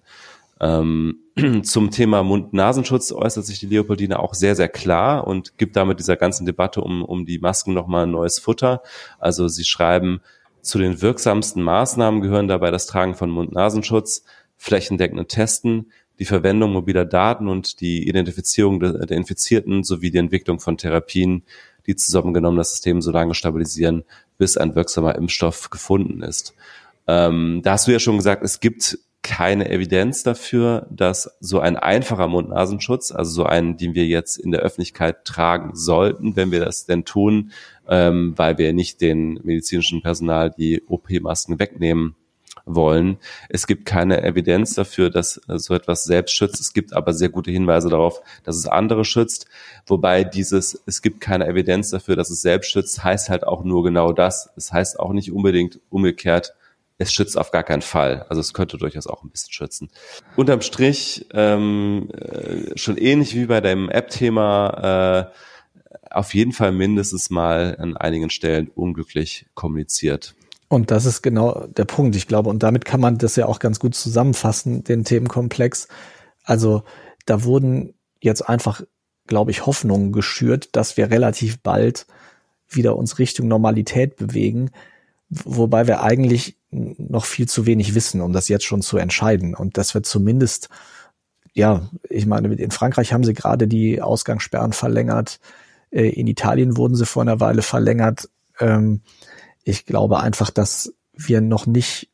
Ähm, 0.60 1.20
zum 1.64 1.92
Thema 1.92 2.24
Mund-Nasenschutz 2.24 3.12
äußert 3.12 3.46
sich 3.46 3.60
die 3.60 3.66
Leopoldine 3.68 4.20
auch 4.20 4.34
sehr, 4.34 4.56
sehr 4.56 4.70
klar 4.70 5.28
und 5.28 5.58
gibt 5.58 5.76
damit 5.76 6.00
dieser 6.00 6.16
ganzen 6.16 6.46
Debatte 6.46 6.82
um, 6.82 7.04
um 7.04 7.26
die 7.26 7.40
Masken 7.40 7.74
nochmal 7.74 8.04
ein 8.06 8.12
neues 8.12 8.40
Futter. 8.40 8.82
Also 9.20 9.48
sie 9.48 9.66
schreiben, 9.66 10.22
zu 10.62 10.78
den 10.80 11.02
wirksamsten 11.02 11.62
Maßnahmen 11.62 12.22
gehören 12.22 12.48
dabei 12.48 12.72
das 12.72 12.88
Tragen 12.88 13.16
von 13.16 13.30
Mund-Nasenschutz, 13.30 14.24
flächendeckende 14.56 15.28
Testen, 15.28 15.92
die 16.20 16.26
Verwendung 16.26 16.74
mobiler 16.74 17.06
Daten 17.06 17.48
und 17.48 17.80
die 17.82 18.08
Identifizierung 18.08 18.80
der, 18.80 19.06
der 19.06 19.18
Infizierten 19.18 19.84
sowie 19.84 20.12
die 20.12 20.20
Entwicklung 20.20 20.60
von 20.60 20.78
Therapien, 20.78 21.44
die 21.88 21.96
zusammengenommen 21.96 22.58
das 22.58 22.72
System 22.72 23.02
so 23.02 23.12
lange 23.12 23.34
stabilisieren, 23.34 24.04
bis 24.38 24.58
ein 24.58 24.76
wirksamer 24.76 25.16
Impfstoff 25.16 25.70
gefunden 25.70 26.22
ist. 26.22 26.54
Ähm, 27.08 27.62
da 27.64 27.74
hast 27.74 27.88
du 27.88 27.92
ja 27.92 28.00
schon 28.00 28.18
gesagt, 28.18 28.44
es 28.44 28.60
gibt 28.60 28.98
keine 29.24 29.70
Evidenz 29.70 30.24
dafür, 30.24 30.86
dass 30.90 31.38
so 31.40 31.60
ein 31.60 31.78
einfacher 31.78 32.28
Mund-Nasenschutz, 32.28 33.12
also 33.12 33.32
so 33.32 33.46
einen, 33.46 33.78
den 33.78 33.96
wir 33.96 34.06
jetzt 34.06 34.38
in 34.38 34.52
der 34.52 34.60
Öffentlichkeit 34.60 35.24
tragen 35.24 35.76
sollten, 35.76 36.36
wenn 36.36 36.52
wir 36.52 36.60
das 36.60 36.86
denn 36.86 37.06
tun, 37.06 37.52
ähm, 37.88 38.34
weil 38.36 38.58
wir 38.58 38.74
nicht 38.74 39.00
den 39.02 39.40
medizinischen 39.44 40.02
Personal 40.02 40.52
die 40.52 40.84
OP-Masken 40.88 41.58
wegnehmen 41.58 42.16
wollen. 42.66 43.18
Es 43.50 43.68
gibt 43.68 43.86
keine 43.86 44.24
Evidenz 44.24 44.74
dafür, 44.76 45.10
dass 45.10 45.42
so 45.48 45.74
etwas 45.74 46.04
selbst 46.04 46.34
schützt. 46.34 46.60
Es 46.60 46.74
gibt 46.74 46.94
aber 46.94 47.14
sehr 47.14 47.30
gute 47.30 47.52
Hinweise 47.52 47.90
darauf, 47.90 48.22
dass 48.44 48.56
es 48.56 48.68
andere 48.68 49.06
schützt. 49.06 49.48
Wobei 49.86 50.24
dieses, 50.24 50.82
es 50.86 51.02
gibt 51.02 51.22
keine 51.22 51.48
Evidenz 51.48 51.90
dafür, 51.90 52.16
dass 52.16 52.30
es 52.30 52.42
selbst 52.42 52.72
schützt, 52.72 53.04
heißt 53.04 53.30
halt 53.30 53.46
auch 53.46 53.64
nur 53.64 53.84
genau 53.84 54.14
das. 54.14 54.50
Es 54.56 54.72
heißt 54.72 55.00
auch 55.00 55.14
nicht 55.14 55.32
unbedingt 55.32 55.80
umgekehrt, 55.90 56.54
es 56.98 57.12
schützt 57.12 57.38
auf 57.38 57.52
gar 57.52 57.64
keinen 57.64 57.82
Fall. 57.82 58.26
Also 58.30 58.40
es 58.40 58.54
könnte 58.54 58.78
durchaus 58.78 59.08
auch 59.08 59.24
ein 59.24 59.30
bisschen 59.30 59.52
schützen. 59.52 59.90
Unterm 60.36 60.62
Strich, 60.62 61.26
ähm, 61.34 62.10
äh, 62.12 62.78
schon 62.78 62.98
ähnlich 62.98 63.36
wie 63.36 63.46
bei 63.46 63.62
dem 63.62 63.90
App-Thema, 63.90 65.32
äh, 65.32 65.34
auf 66.12 66.34
jeden 66.34 66.52
Fall 66.52 66.72
mindestens 66.72 67.30
mal 67.30 67.76
an 67.80 67.98
einigen 67.98 68.30
Stellen 68.30 68.70
unglücklich 68.74 69.48
kommuniziert. 69.56 70.36
Und 70.74 70.90
das 70.90 71.06
ist 71.06 71.22
genau 71.22 71.68
der 71.68 71.86
Punkt, 71.86 72.16
ich 72.16 72.28
glaube. 72.28 72.50
Und 72.50 72.64
damit 72.64 72.84
kann 72.84 73.00
man 73.00 73.18
das 73.18 73.36
ja 73.36 73.46
auch 73.46 73.60
ganz 73.60 73.80
gut 73.80 73.96
zusammenfassen, 73.96 74.84
den 74.84 75.04
Themenkomplex. 75.04 75.88
Also 76.44 76.84
da 77.26 77.44
wurden 77.44 77.94
jetzt 78.22 78.42
einfach, 78.42 78.82
glaube 79.28 79.52
ich, 79.52 79.66
Hoffnungen 79.66 80.12
geschürt, 80.12 80.76
dass 80.76 80.98
wir 80.98 81.12
relativ 81.12 81.62
bald 81.62 82.08
wieder 82.68 82.96
uns 82.96 83.20
Richtung 83.20 83.48
Normalität 83.48 84.16
bewegen, 84.16 84.72
wobei 85.30 85.86
wir 85.86 86.02
eigentlich 86.02 86.58
noch 86.72 87.26
viel 87.26 87.48
zu 87.48 87.66
wenig 87.66 87.94
wissen, 87.94 88.20
um 88.22 88.34
das 88.34 88.48
jetzt 88.48 88.66
schon 88.66 88.82
zu 88.82 88.98
entscheiden. 88.98 89.54
Und 89.54 89.78
dass 89.78 89.94
wir 89.94 90.02
zumindest, 90.02 90.70
ja, 91.54 91.88
ich 92.10 92.26
meine, 92.26 92.54
in 92.54 92.72
Frankreich 92.72 93.14
haben 93.14 93.24
sie 93.24 93.36
gerade 93.36 93.68
die 93.68 94.02
Ausgangssperren 94.02 94.74
verlängert, 94.74 95.40
äh, 95.92 96.10
in 96.10 96.26
Italien 96.26 96.78
wurden 96.78 96.96
sie 96.96 97.06
vor 97.06 97.22
einer 97.22 97.40
Weile 97.40 97.62
verlängert. 97.62 98.28
Ähm, 98.60 99.02
ich 99.64 99.86
glaube 99.86 100.20
einfach, 100.20 100.50
dass 100.50 100.94
wir 101.14 101.42
noch 101.42 101.66
nicht, 101.66 102.10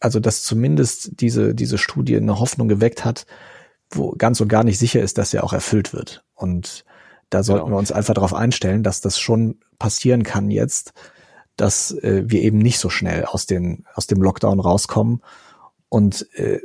also 0.00 0.20
dass 0.20 0.42
zumindest 0.42 1.20
diese, 1.20 1.54
diese 1.54 1.78
Studie 1.78 2.16
eine 2.16 2.38
Hoffnung 2.38 2.68
geweckt 2.68 3.04
hat, 3.04 3.26
wo 3.90 4.12
ganz 4.12 4.40
und 4.40 4.48
gar 4.48 4.64
nicht 4.64 4.78
sicher 4.78 5.02
ist, 5.02 5.18
dass 5.18 5.34
er 5.34 5.44
auch 5.44 5.52
erfüllt 5.52 5.92
wird. 5.92 6.24
Und 6.34 6.84
da 7.30 7.42
sollten 7.42 7.64
genau. 7.64 7.76
wir 7.76 7.78
uns 7.78 7.92
einfach 7.92 8.14
darauf 8.14 8.34
einstellen, 8.34 8.82
dass 8.82 9.00
das 9.00 9.18
schon 9.18 9.60
passieren 9.78 10.22
kann 10.22 10.50
jetzt, 10.50 10.92
dass 11.56 11.92
äh, 11.92 12.24
wir 12.26 12.42
eben 12.42 12.58
nicht 12.58 12.78
so 12.78 12.90
schnell 12.90 13.24
aus, 13.24 13.46
den, 13.46 13.86
aus 13.94 14.06
dem 14.06 14.22
Lockdown 14.22 14.60
rauskommen 14.60 15.22
und 15.88 16.28
äh, 16.34 16.60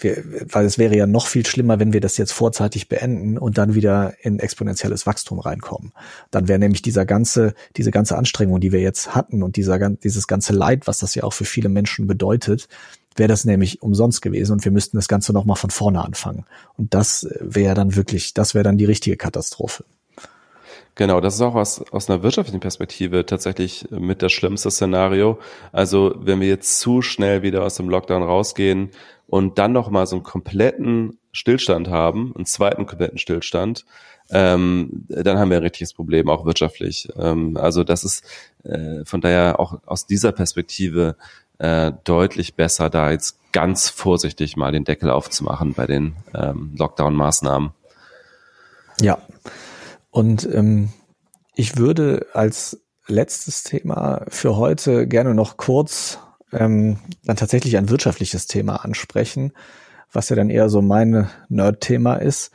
wir, 0.00 0.22
weil 0.52 0.64
es 0.64 0.78
wäre 0.78 0.96
ja 0.96 1.06
noch 1.06 1.26
viel 1.26 1.46
schlimmer, 1.46 1.78
wenn 1.78 1.92
wir 1.92 2.00
das 2.00 2.16
jetzt 2.16 2.32
vorzeitig 2.32 2.88
beenden 2.88 3.38
und 3.38 3.58
dann 3.58 3.74
wieder 3.74 4.14
in 4.22 4.38
exponentielles 4.38 5.06
Wachstum 5.06 5.38
reinkommen. 5.38 5.92
Dann 6.30 6.48
wäre 6.48 6.58
nämlich 6.58 6.82
dieser 6.82 7.04
ganze, 7.04 7.54
diese 7.76 7.90
ganze 7.90 8.16
Anstrengung, 8.16 8.60
die 8.60 8.72
wir 8.72 8.80
jetzt 8.80 9.14
hatten 9.14 9.42
und 9.42 9.56
dieser, 9.56 9.78
dieses 9.90 10.26
ganze 10.26 10.52
Leid, 10.52 10.86
was 10.86 10.98
das 10.98 11.14
ja 11.14 11.24
auch 11.24 11.32
für 11.32 11.44
viele 11.44 11.68
Menschen 11.68 12.06
bedeutet, 12.06 12.68
wäre 13.16 13.28
das 13.28 13.44
nämlich 13.44 13.82
umsonst 13.82 14.22
gewesen 14.22 14.52
und 14.52 14.64
wir 14.64 14.72
müssten 14.72 14.96
das 14.96 15.08
Ganze 15.08 15.32
nochmal 15.32 15.56
von 15.56 15.70
vorne 15.70 16.02
anfangen. 16.04 16.44
Und 16.76 16.94
das 16.94 17.28
wäre 17.40 17.74
dann 17.74 17.94
wirklich, 17.94 18.34
das 18.34 18.54
wäre 18.54 18.64
dann 18.64 18.78
die 18.78 18.86
richtige 18.86 19.16
Katastrophe. 19.16 19.84
Genau, 20.94 21.22
das 21.22 21.36
ist 21.36 21.40
auch 21.40 21.54
aus, 21.54 21.82
aus 21.90 22.10
einer 22.10 22.22
wirtschaftlichen 22.22 22.60
Perspektive 22.60 23.24
tatsächlich 23.24 23.86
mit 23.90 24.20
das 24.20 24.30
schlimmste 24.32 24.70
Szenario. 24.70 25.38
Also 25.72 26.14
wenn 26.18 26.40
wir 26.40 26.48
jetzt 26.48 26.80
zu 26.80 27.00
schnell 27.00 27.42
wieder 27.42 27.64
aus 27.64 27.76
dem 27.76 27.88
Lockdown 27.88 28.22
rausgehen 28.22 28.90
und 29.32 29.58
dann 29.58 29.72
nochmal 29.72 30.06
so 30.06 30.16
einen 30.16 30.24
kompletten 30.24 31.18
Stillstand 31.32 31.88
haben, 31.88 32.34
einen 32.36 32.44
zweiten 32.44 32.84
kompletten 32.84 33.16
Stillstand, 33.16 33.86
ähm, 34.28 35.06
dann 35.08 35.38
haben 35.38 35.48
wir 35.48 35.56
ein 35.56 35.62
richtiges 35.62 35.94
Problem, 35.94 36.28
auch 36.28 36.44
wirtschaftlich. 36.44 37.08
Ähm, 37.16 37.56
also 37.56 37.82
das 37.82 38.04
ist 38.04 38.26
äh, 38.62 39.06
von 39.06 39.22
daher 39.22 39.58
auch 39.58 39.80
aus 39.86 40.06
dieser 40.06 40.32
Perspektive 40.32 41.16
äh, 41.56 41.92
deutlich 42.04 42.56
besser, 42.56 42.90
da 42.90 43.10
jetzt 43.10 43.38
ganz 43.52 43.88
vorsichtig 43.88 44.58
mal 44.58 44.70
den 44.70 44.84
Deckel 44.84 45.08
aufzumachen 45.08 45.72
bei 45.72 45.86
den 45.86 46.14
ähm, 46.34 46.74
Lockdown-Maßnahmen. 46.76 47.70
Ja, 49.00 49.16
und 50.10 50.46
ähm, 50.52 50.90
ich 51.54 51.78
würde 51.78 52.26
als 52.34 52.82
letztes 53.06 53.62
Thema 53.62 54.26
für 54.28 54.58
heute 54.58 55.06
gerne 55.08 55.34
noch 55.34 55.56
kurz 55.56 56.18
ähm, 56.52 56.98
dann 57.24 57.36
tatsächlich 57.36 57.76
ein 57.76 57.88
wirtschaftliches 57.88 58.46
Thema 58.46 58.84
ansprechen, 58.84 59.52
was 60.12 60.28
ja 60.28 60.36
dann 60.36 60.50
eher 60.50 60.68
so 60.68 60.82
mein 60.82 61.28
Nerd-Thema 61.48 62.16
ist. 62.16 62.52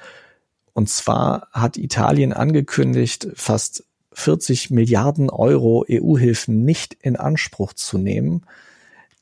Und 0.73 0.89
zwar 0.89 1.47
hat 1.51 1.77
Italien 1.77 2.33
angekündigt, 2.33 3.27
fast 3.35 3.83
40 4.13 4.71
Milliarden 4.71 5.29
Euro 5.29 5.85
EU-Hilfen 5.89 6.63
nicht 6.65 6.95
in 7.01 7.15
Anspruch 7.15 7.73
zu 7.73 7.97
nehmen, 7.97 8.45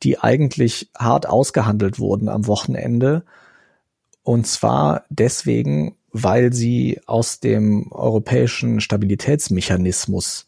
die 0.03 0.19
eigentlich 0.19 0.89
hart 0.97 1.27
ausgehandelt 1.27 1.99
wurden 1.99 2.29
am 2.29 2.47
Wochenende. 2.47 3.23
Und 4.23 4.47
zwar 4.47 5.03
deswegen, 5.09 5.95
weil 6.11 6.53
sie 6.53 7.01
aus 7.05 7.39
dem 7.39 7.91
europäischen 7.91 8.81
Stabilitätsmechanismus 8.81 10.47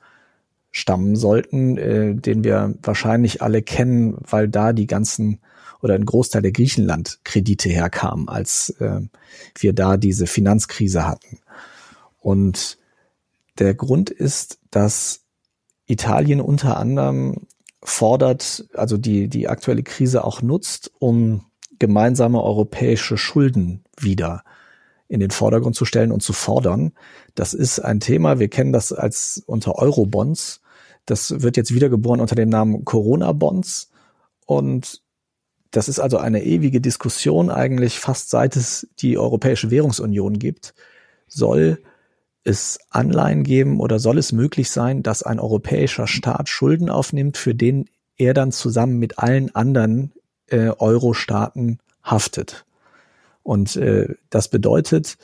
stammen 0.72 1.15
sollten, 1.15 1.78
äh, 1.78 2.15
den 2.15 2.43
wir 2.43 2.76
wahrscheinlich 2.82 3.41
alle 3.41 3.61
kennen, 3.61 4.18
weil 4.30 4.47
da 4.47 4.74
die 4.74 4.88
ganzen 4.88 5.39
oder 5.82 5.93
ein 5.93 6.05
Großteil 6.05 6.41
der 6.41 6.51
Griechenland-Kredite 6.51 7.70
herkamen, 7.70 8.30
als 8.30 8.72
äh, 8.80 9.01
wir 9.57 9.74
da 9.74 9.97
diese 9.97 10.28
Finanzkrise 10.28 11.07
hatten. 11.07 11.39
Und 12.20 12.78
der 13.59 13.74
Grund 13.74 14.09
ist, 14.09 14.59
dass 14.72 15.22
Italien 15.86 16.41
unter 16.41 16.78
anderem 16.78 17.47
fordert, 17.84 18.68
also 18.74 18.97
die, 18.97 19.30
die 19.30 19.47
aktuelle 19.47 19.84
Krise 19.84 20.24
auch 20.24 20.41
nutzt, 20.41 20.91
um 20.99 21.45
gemeinsame 21.80 22.41
europäische 22.41 23.18
Schulden 23.18 23.84
wieder 23.99 24.43
in 25.08 25.20
den 25.20 25.32
Vordergrund 25.32 25.76
zu 25.76 25.86
stellen 25.86 26.12
und 26.12 26.22
zu 26.22 26.34
fordern. 26.34 26.91
Das 27.36 27.53
ist 27.53 27.80
ein 27.80 27.99
Thema, 27.99 28.39
wir 28.39 28.49
kennen 28.49 28.74
das 28.74 28.91
als 28.91 29.43
unter 29.45 29.76
Eurobonds. 29.76 30.62
Das 31.05 31.41
wird 31.41 31.58
jetzt 31.58 31.74
wiedergeboren 31.74 32.20
unter 32.20 32.36
dem 32.36 32.49
Namen 32.49 32.84
Corona-Bonds. 32.84 33.89
Und 34.45 35.01
das 35.72 35.89
ist 35.89 35.99
also 35.99 36.18
eine 36.18 36.43
ewige 36.43 36.82
Diskussion 36.82 37.49
eigentlich, 37.49 37.99
fast 37.99 38.30
seit 38.30 38.55
es 38.55 38.88
die 38.99 39.18
Europäische 39.18 39.72
Währungsunion 39.72 40.39
gibt. 40.39 40.74
Soll 41.28 41.82
es 42.43 42.80
Anleihen 42.89 43.43
geben 43.43 43.80
oder 43.80 43.99
soll 43.99 44.18
es 44.18 44.32
möglich 44.32 44.72
sein, 44.72 45.03
dass 45.03 45.24
ein 45.24 45.39
europäischer 45.39 46.08
Staat 46.08 46.49
Schulden 46.49 46.89
aufnimmt, 46.89 47.38
für 47.38 47.53
den 47.53 47.89
er 48.18 48.34
dann 48.34 48.51
zusammen 48.51 48.97
mit 48.99 49.20
allen 49.20 49.53
anderen 49.53 50.14
äh, 50.47 50.70
Euro-Staaten 50.70 51.80
haftet? 52.03 52.66
Und 53.47 53.77
äh, 53.77 54.15
das 54.29 54.49
bedeutet 54.49 55.17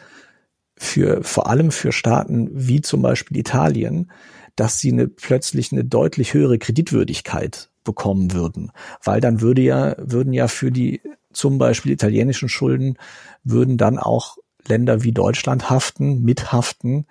für 0.78 1.24
vor 1.24 1.48
allem 1.48 1.72
für 1.72 1.92
Staaten 1.92 2.50
wie 2.54 2.80
zum 2.80 3.02
Beispiel 3.02 3.38
Italien, 3.38 4.12
dass 4.56 4.80
sie 4.80 4.94
eine, 4.94 5.10
plötzlich 5.10 5.74
eine 5.74 5.84
deutlich 5.84 6.34
höhere 6.34 6.58
Kreditwürdigkeit 6.58 7.70
bekommen 7.84 8.32
würden, 8.32 8.72
weil 9.04 9.20
dann 9.20 9.42
würde 9.42 9.62
ja 9.62 9.96
würden 9.98 10.32
ja 10.32 10.48
für 10.48 10.72
die 10.72 11.02
zum 11.34 11.58
Beispiel 11.58 11.92
italienischen 11.92 12.48
Schulden 12.48 12.98
würden 13.44 13.76
dann 13.76 14.00
auch 14.00 14.38
Länder 14.66 15.04
wie 15.04 15.12
Deutschland 15.12 15.70
haften, 15.70 16.22
mithaften. 16.22 17.06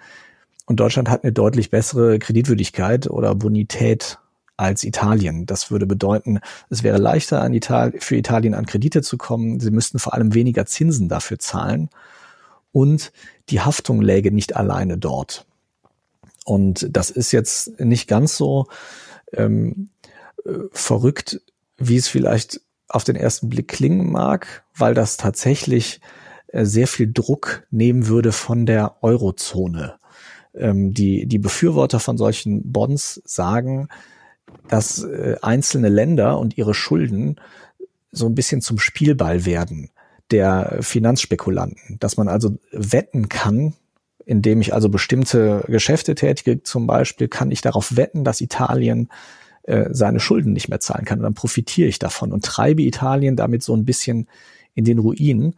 Und 0.64 0.80
Deutschland 0.80 1.10
hat 1.10 1.24
eine 1.24 1.32
deutlich 1.34 1.68
bessere 1.68 2.18
Kreditwürdigkeit 2.20 3.10
oder 3.10 3.34
Bonität 3.34 4.18
als 4.57 4.84
Italien. 4.84 5.46
Das 5.46 5.70
würde 5.70 5.86
bedeuten, 5.86 6.40
es 6.70 6.82
wäre 6.82 6.98
leichter 6.98 7.48
Ital 7.50 7.94
für 7.98 8.16
Italien 8.16 8.55
an 8.55 8.66
Kredite 8.66 9.03
zu 9.03 9.16
kommen. 9.16 9.61
Sie 9.61 9.70
müssten 9.70 9.98
vor 9.98 10.14
allem 10.14 10.34
weniger 10.34 10.66
Zinsen 10.66 11.09
dafür 11.09 11.38
zahlen 11.38 11.90
und 12.72 13.12
die 13.48 13.61
Haftung 13.61 14.00
läge 14.00 14.32
nicht 14.32 14.57
alleine 14.57 14.98
dort. 14.98 15.46
Und 16.44 16.88
das 16.90 17.11
ist 17.11 17.32
jetzt 17.32 17.78
nicht 17.80 18.09
ganz 18.09 18.36
so 18.36 18.66
ähm, 19.32 19.90
äh, 20.44 20.53
verrückt, 20.72 21.40
wie 21.76 21.96
es 21.96 22.09
vielleicht 22.09 22.61
auf 22.88 23.05
den 23.05 23.16
ersten 23.16 23.48
Blick 23.48 23.68
klingen 23.68 24.11
mag, 24.11 24.64
weil 24.74 24.94
das 24.94 25.16
tatsächlich 25.16 26.00
äh, 26.48 26.64
sehr 26.64 26.86
viel 26.86 27.11
Druck 27.12 27.66
nehmen 27.70 28.07
würde 28.09 28.32
von 28.32 28.66
der 28.66 29.03
Eurozone. 29.03 29.94
Ähm, 30.55 30.92
die, 30.92 31.26
die 31.26 31.38
Befürworter 31.38 32.00
von 32.00 32.18
solchen 32.18 32.72
Bonds 32.72 33.22
sagen, 33.24 33.88
dass 34.73 35.05
äh, 35.05 35.37
einzelne 35.43 35.91
Länder 35.91 36.39
und 36.39 36.57
ihre 36.57 36.73
Schulden 36.73 37.37
so 38.11 38.25
ein 38.25 38.35
bisschen 38.35 38.62
zum 38.62 38.79
Spielball 38.79 39.45
werden 39.45 39.91
der 40.31 40.79
Finanzspekulanten, 40.81 41.99
dass 42.01 42.16
man 42.16 42.27
also 42.27 42.57
wetten 42.70 43.29
kann, 43.29 43.75
indem 44.25 44.62
ich 44.62 44.73
also 44.73 44.89
bestimmte 44.89 45.62
Geschäfte 45.68 46.14
tätige, 46.14 46.62
zum 46.62 46.87
Beispiel 46.87 47.29
kann 47.29 47.51
ich 47.51 47.61
darauf 47.61 47.97
wetten, 47.97 48.25
dass 48.25 48.41
Italien 48.41 49.11
äh, 49.64 49.91
seine 49.91 50.20
Schulden 50.20 50.55
nicht 50.55 50.70
mehr 50.70 50.81
zahlen 50.81 51.05
kann. 51.05 51.18
Und 51.18 51.25
dann 51.25 51.35
profitiere 51.35 51.89
ich 51.89 51.99
davon 51.99 52.33
und 52.33 52.43
treibe 52.43 52.81
Italien 52.81 53.37
damit 53.37 53.62
so 53.62 53.77
ein 53.77 53.85
bisschen 53.85 54.27
in 54.73 54.87
den 54.87 55.01
Ruin. 55.01 55.55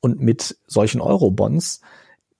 Und 0.00 0.22
mit 0.22 0.56
solchen 0.66 1.02
Eurobonds, 1.02 1.82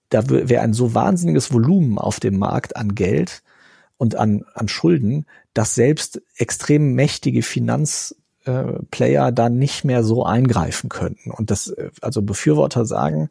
da 0.09 0.27
wäre 0.27 0.63
ein 0.63 0.73
so 0.73 0.95
wahnsinniges 0.95 1.53
Volumen 1.53 1.99
auf 1.99 2.19
dem 2.19 2.39
Markt 2.39 2.77
an 2.77 2.95
Geld 2.95 3.43
und 3.97 4.15
an, 4.15 4.43
an 4.53 4.67
Schulden, 4.67 5.25
dass 5.53 5.75
selbst 5.75 6.21
extrem 6.35 6.93
mächtige 6.93 7.41
Finanzplayer 7.43 9.27
äh, 9.27 9.33
da 9.33 9.49
nicht 9.49 9.85
mehr 9.85 10.03
so 10.03 10.25
eingreifen 10.25 10.89
könnten. 10.89 11.31
Und 11.31 11.51
das, 11.51 11.67
äh, 11.67 11.91
also 12.01 12.21
Befürworter 12.21 12.85
sagen, 12.85 13.29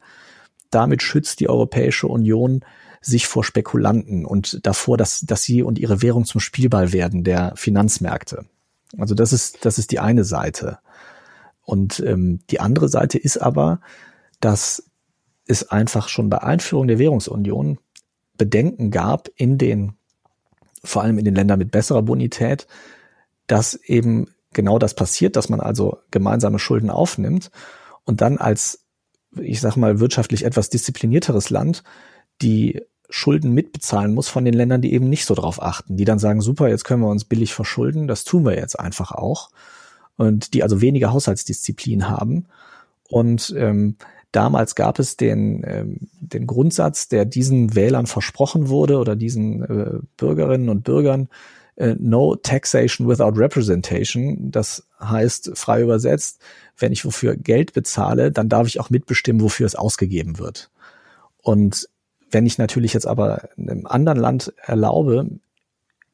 damit 0.71 1.03
schützt 1.03 1.39
die 1.39 1.49
Europäische 1.49 2.07
Union 2.07 2.65
sich 3.01 3.27
vor 3.27 3.43
Spekulanten 3.43 4.25
und 4.25 4.65
davor, 4.65 4.97
dass, 4.97 5.21
dass 5.21 5.43
sie 5.43 5.61
und 5.61 5.77
ihre 5.77 6.01
Währung 6.01 6.25
zum 6.25 6.41
Spielball 6.41 6.91
werden 6.91 7.23
der 7.23 7.53
Finanzmärkte. 7.55 8.45
Also 8.97 9.13
das 9.13 9.31
ist, 9.31 9.63
das 9.63 9.77
ist 9.77 9.91
die 9.91 9.99
eine 9.99 10.23
Seite. 10.23 10.79
Und 11.61 11.99
ähm, 11.99 12.39
die 12.49 12.59
andere 12.59 12.89
Seite 12.89 13.17
ist 13.17 13.37
aber, 13.37 13.79
dass 14.39 14.89
es 15.47 15.69
einfach 15.69 16.09
schon 16.09 16.29
bei 16.29 16.41
Einführung 16.41 16.87
der 16.87 16.99
Währungsunion 16.99 17.79
Bedenken 18.37 18.91
gab 18.91 19.29
in 19.35 19.57
den, 19.57 19.93
vor 20.85 21.03
allem 21.03 21.17
in 21.17 21.25
den 21.25 21.35
Ländern 21.35 21.59
mit 21.59 21.71
besserer 21.71 22.01
Bonität, 22.01 22.67
dass 23.47 23.75
eben 23.75 24.27
genau 24.53 24.79
das 24.79 24.95
passiert, 24.95 25.35
dass 25.35 25.49
man 25.49 25.59
also 25.59 25.97
gemeinsame 26.11 26.59
Schulden 26.59 26.89
aufnimmt 26.89 27.51
und 28.05 28.21
dann 28.21 28.37
als, 28.37 28.85
ich 29.39 29.61
sag 29.61 29.75
mal, 29.75 29.99
wirtschaftlich 29.99 30.45
etwas 30.45 30.69
disziplinierteres 30.69 31.49
Land 31.49 31.83
die 32.41 32.81
Schulden 33.09 33.53
mitbezahlen 33.53 34.13
muss 34.13 34.29
von 34.29 34.45
den 34.45 34.53
Ländern, 34.53 34.81
die 34.81 34.93
eben 34.93 35.09
nicht 35.09 35.25
so 35.25 35.35
drauf 35.35 35.61
achten, 35.61 35.97
die 35.97 36.05
dann 36.05 36.19
sagen, 36.19 36.41
super, 36.41 36.69
jetzt 36.69 36.85
können 36.85 37.01
wir 37.01 37.09
uns 37.09 37.25
billig 37.25 37.53
verschulden, 37.53 38.07
das 38.07 38.23
tun 38.23 38.45
wir 38.45 38.55
jetzt 38.55 38.79
einfach 38.79 39.11
auch. 39.11 39.51
Und 40.17 40.53
die 40.53 40.63
also 40.63 40.81
weniger 40.81 41.11
Haushaltsdisziplin 41.11 42.09
haben. 42.09 42.47
Und 43.09 43.53
ähm, 43.57 43.97
damals 44.35 44.75
gab 44.75 44.99
es 44.99 45.17
den, 45.17 45.63
ähm, 45.65 45.97
den 46.19 46.47
Grundsatz, 46.47 47.07
der 47.07 47.25
diesen 47.25 47.75
Wählern 47.75 48.05
versprochen 48.05 48.69
wurde 48.69 48.97
oder 48.97 49.15
diesen 49.15 49.63
äh, 49.63 49.99
Bürgerinnen 50.17 50.69
und 50.69 50.83
Bürgern, 50.83 51.29
äh, 51.75 51.95
no 51.99 52.35
taxation 52.35 53.07
without 53.07 53.37
representation. 53.39 54.51
Das 54.51 54.87
heißt, 54.99 55.51
frei 55.55 55.81
übersetzt, 55.81 56.39
wenn 56.77 56.91
ich 56.91 57.05
wofür 57.05 57.35
Geld 57.35 57.73
bezahle, 57.73 58.31
dann 58.31 58.49
darf 58.49 58.67
ich 58.67 58.79
auch 58.79 58.89
mitbestimmen, 58.89 59.41
wofür 59.41 59.65
es 59.65 59.75
ausgegeben 59.75 60.39
wird. 60.39 60.69
Und 61.41 61.87
wenn 62.31 62.45
ich 62.45 62.57
natürlich 62.57 62.93
jetzt 62.93 63.07
aber 63.07 63.49
einem 63.57 63.85
anderen 63.85 64.19
Land 64.19 64.53
erlaube, 64.61 65.29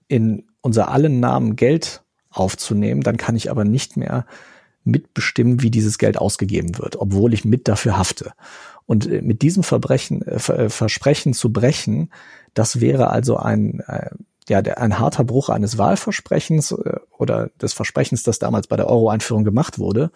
in 0.08 0.44
unser 0.62 0.90
allen 0.90 1.20
Namen 1.20 1.56
Geld 1.56 2.04
aufzunehmen, 2.30 3.02
dann 3.02 3.18
kann 3.18 3.36
ich 3.36 3.50
aber 3.50 3.64
nicht 3.64 3.98
mehr 3.98 4.26
mitbestimmen, 4.84 5.62
wie 5.62 5.72
dieses 5.72 5.98
Geld 5.98 6.18
ausgegeben 6.18 6.78
wird, 6.78 6.96
obwohl 6.96 7.34
ich 7.34 7.46
mit 7.46 7.68
dafür 7.68 7.98
hafte. 7.98 8.34
Und 8.86 9.08
äh, 9.08 9.22
mit 9.22 9.42
diesem 9.42 9.64
Verbrechen, 9.64 10.22
äh, 10.24 10.36
äh, 10.36 10.70
Versprechen 10.70 11.34
zu 11.34 11.52
brechen, 11.54 12.10
das 12.54 12.82
wäre 12.82 13.10
also 13.12 13.38
ein, 13.38 13.82
ja, 14.50 14.60
ein 14.60 15.00
harter 15.00 15.24
Bruch 15.24 15.48
eines 15.48 15.78
Wahlversprechens 15.78 16.76
oder 17.18 17.50
des 17.62 17.72
Versprechens, 17.72 18.24
das 18.24 18.40
damals 18.40 18.68
bei 18.68 18.76
der 18.76 18.90
Euro-Einführung 18.90 19.46
gemacht 19.46 19.80
wurde. 19.80 20.12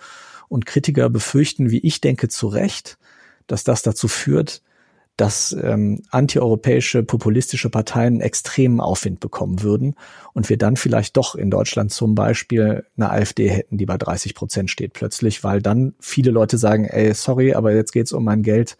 Und 0.49 0.65
Kritiker 0.65 1.09
befürchten, 1.09 1.71
wie 1.71 1.79
ich 1.79 2.01
denke, 2.01 2.27
zu 2.27 2.49
Recht, 2.49 2.97
dass 3.47 3.63
das 3.63 3.83
dazu 3.83 4.09
führt, 4.09 4.63
dass 5.17 5.53
ähm, 5.53 6.01
antieuropäische 6.09 7.03
populistische 7.03 7.69
Parteien 7.69 8.19
extremen 8.19 8.81
Aufwind 8.81 9.19
bekommen 9.19 9.61
würden 9.61 9.95
und 10.33 10.49
wir 10.49 10.57
dann 10.57 10.75
vielleicht 10.75 11.15
doch 11.15 11.35
in 11.35 11.49
Deutschland 11.49 11.91
zum 11.91 12.15
Beispiel 12.15 12.85
eine 12.97 13.11
AfD 13.11 13.49
hätten, 13.49 13.77
die 13.77 13.85
bei 13.85 13.97
30 13.97 14.35
Prozent 14.35 14.69
steht 14.69 14.93
plötzlich, 14.93 15.43
weil 15.43 15.61
dann 15.61 15.93
viele 15.99 16.31
Leute 16.31 16.57
sagen, 16.57 16.85
ey, 16.85 17.13
sorry, 17.13 17.53
aber 17.53 17.73
jetzt 17.73 17.93
geht's 17.93 18.11
um 18.11 18.23
mein 18.25 18.43
Geld, 18.43 18.77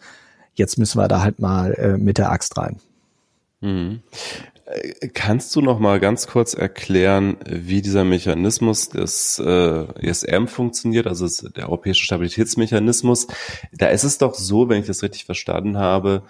jetzt 0.55 0.77
müssen 0.77 0.99
wir 0.99 1.07
da 1.07 1.21
halt 1.21 1.39
mal 1.39 1.73
äh, 1.73 1.97
mit 1.97 2.17
der 2.17 2.31
Axt 2.31 2.57
rein. 2.57 2.79
Mhm. 3.61 4.01
Äh, 4.65 5.09
kannst 5.09 5.55
du 5.55 5.61
noch 5.61 5.79
mal 5.79 5.99
ganz 5.99 6.27
kurz 6.27 6.53
erklären, 6.53 7.37
wie 7.47 7.81
dieser 7.81 8.03
Mechanismus 8.03 8.89
des 8.89 9.39
äh, 9.39 9.85
ESM 9.99 10.47
funktioniert, 10.47 11.07
also 11.07 11.27
der 11.49 11.65
europäische 11.65 12.03
Stabilitätsmechanismus? 12.03 13.27
Da 13.73 13.87
ist 13.87 14.03
es 14.03 14.17
doch 14.17 14.33
so, 14.33 14.69
wenn 14.69 14.81
ich 14.81 14.87
das 14.87 15.03
richtig 15.03 15.25
verstanden 15.25 15.77
habe, 15.77 16.23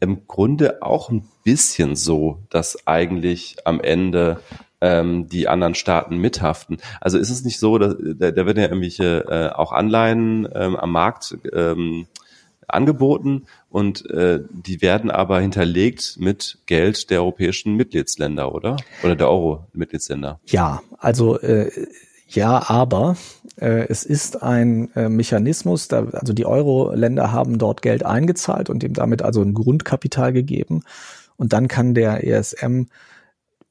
im 0.00 0.26
Grunde 0.26 0.82
auch 0.82 1.10
ein 1.10 1.28
bisschen 1.44 1.96
so, 1.96 2.42
dass 2.50 2.86
eigentlich 2.86 3.56
am 3.64 3.80
Ende 3.80 4.40
ähm, 4.80 5.28
die 5.28 5.48
anderen 5.48 5.74
Staaten 5.74 6.18
mithaften. 6.18 6.78
Also 7.00 7.18
ist 7.18 7.30
es 7.30 7.44
nicht 7.44 7.58
so, 7.58 7.78
dass, 7.78 7.96
da, 7.98 8.30
da 8.30 8.46
werden 8.46 8.58
ja 8.58 8.68
irgendwelche 8.68 9.24
äh, 9.28 9.54
auch 9.54 9.72
Anleihen 9.72 10.46
ähm, 10.54 10.76
am 10.76 10.92
Markt 10.92 11.38
ähm, 11.52 12.06
angeboten 12.68 13.46
und 13.70 14.08
äh, 14.10 14.40
die 14.50 14.82
werden 14.82 15.10
aber 15.10 15.40
hinterlegt 15.40 16.16
mit 16.18 16.58
Geld 16.66 17.10
der 17.10 17.20
europäischen 17.22 17.74
Mitgliedsländer, 17.74 18.54
oder? 18.54 18.76
Oder 19.02 19.16
der 19.16 19.30
Euro-Mitgliedsländer. 19.30 20.40
Ja, 20.46 20.82
also 20.98 21.38
äh, 21.40 21.70
ja, 22.28 22.68
aber 22.68 23.16
äh, 23.60 23.86
es 23.88 24.04
ist 24.04 24.42
ein 24.42 24.90
äh, 24.96 25.08
Mechanismus, 25.08 25.88
da, 25.88 26.06
also 26.06 26.32
die 26.32 26.46
Euro-Länder 26.46 27.32
haben 27.32 27.58
dort 27.58 27.82
Geld 27.82 28.04
eingezahlt 28.04 28.68
und 28.68 28.82
dem 28.82 28.94
damit 28.94 29.22
also 29.22 29.42
ein 29.42 29.54
Grundkapital 29.54 30.32
gegeben. 30.32 30.82
Und 31.36 31.52
dann 31.52 31.68
kann 31.68 31.94
der 31.94 32.26
ESM 32.26 32.84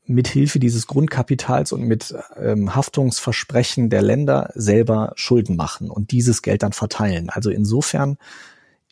mit 0.07 0.27
Hilfe 0.27 0.59
dieses 0.59 0.87
Grundkapitals 0.87 1.71
und 1.71 1.81
mit 1.81 2.13
ähm, 2.39 2.75
Haftungsversprechen 2.75 3.89
der 3.89 4.03
Länder 4.03 4.51
selber 4.53 5.13
Schulden 5.15 5.55
machen 5.55 5.89
und 5.89 6.11
dieses 6.11 6.41
Geld 6.41 6.63
dann 6.63 6.73
verteilen. 6.73 7.29
Also 7.29 7.49
insofern 7.49 8.17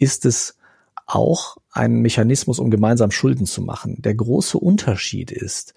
ist 0.03 0.25
es 0.25 0.57
auch 1.05 1.57
ein 1.71 2.01
Mechanismus, 2.01 2.59
um 2.59 2.69
gemeinsam 2.69 3.11
Schulden 3.11 3.45
zu 3.45 3.61
machen. 3.61 4.01
Der 4.01 4.13
große 4.13 4.57
Unterschied 4.57 5.31
ist, 5.31 5.73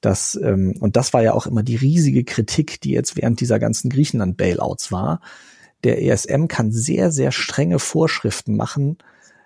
dass, 0.00 0.34
ähm, 0.42 0.74
und 0.80 0.96
das 0.96 1.12
war 1.12 1.22
ja 1.22 1.34
auch 1.34 1.46
immer 1.46 1.62
die 1.62 1.76
riesige 1.76 2.24
Kritik, 2.24 2.80
die 2.80 2.90
jetzt 2.90 3.16
während 3.16 3.40
dieser 3.40 3.58
ganzen 3.60 3.90
Griechenland-Bailouts 3.90 4.90
war, 4.90 5.20
der 5.84 6.02
ESM 6.02 6.46
kann 6.46 6.72
sehr, 6.72 7.10
sehr 7.12 7.32
strenge 7.32 7.78
Vorschriften 7.78 8.56
machen, 8.56 8.98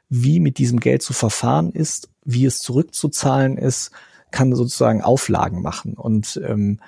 wie 0.08 0.40
mit 0.40 0.58
diesem 0.58 0.80
Geld 0.80 1.02
zu 1.02 1.12
verfahren 1.12 1.70
ist, 1.70 2.08
wie 2.24 2.46
es 2.46 2.60
zurückzuzahlen 2.60 3.58
ist, 3.58 3.90
kann 4.30 4.54
sozusagen 4.54 5.02
Auflagen 5.02 5.62
machen. 5.62 5.94
Und 5.94 6.40
ähm, 6.46 6.80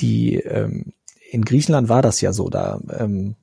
die 0.00 0.36
ähm, 0.36 0.92
in 1.30 1.44
Griechenland 1.44 1.88
war 1.88 2.02
das 2.02 2.20
ja 2.20 2.32
so, 2.32 2.48
da 2.48 2.80
ähm, 2.90 3.36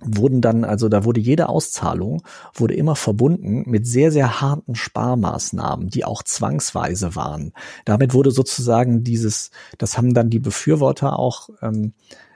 wurden 0.00 0.40
dann, 0.40 0.64
also 0.64 0.88
da 0.88 1.04
wurde 1.04 1.20
jede 1.20 1.48
Auszahlung, 1.48 2.22
wurde 2.54 2.74
immer 2.74 2.96
verbunden 2.96 3.64
mit 3.66 3.86
sehr, 3.86 4.10
sehr 4.10 4.40
harten 4.40 4.74
Sparmaßnahmen, 4.74 5.88
die 5.88 6.04
auch 6.04 6.22
zwangsweise 6.22 7.14
waren. 7.14 7.52
Damit 7.84 8.12
wurde 8.12 8.30
sozusagen 8.30 9.04
dieses, 9.04 9.50
das 9.78 9.96
haben 9.96 10.14
dann 10.14 10.30
die 10.30 10.40
Befürworter 10.40 11.18
auch 11.18 11.48
ähm, 11.62 11.92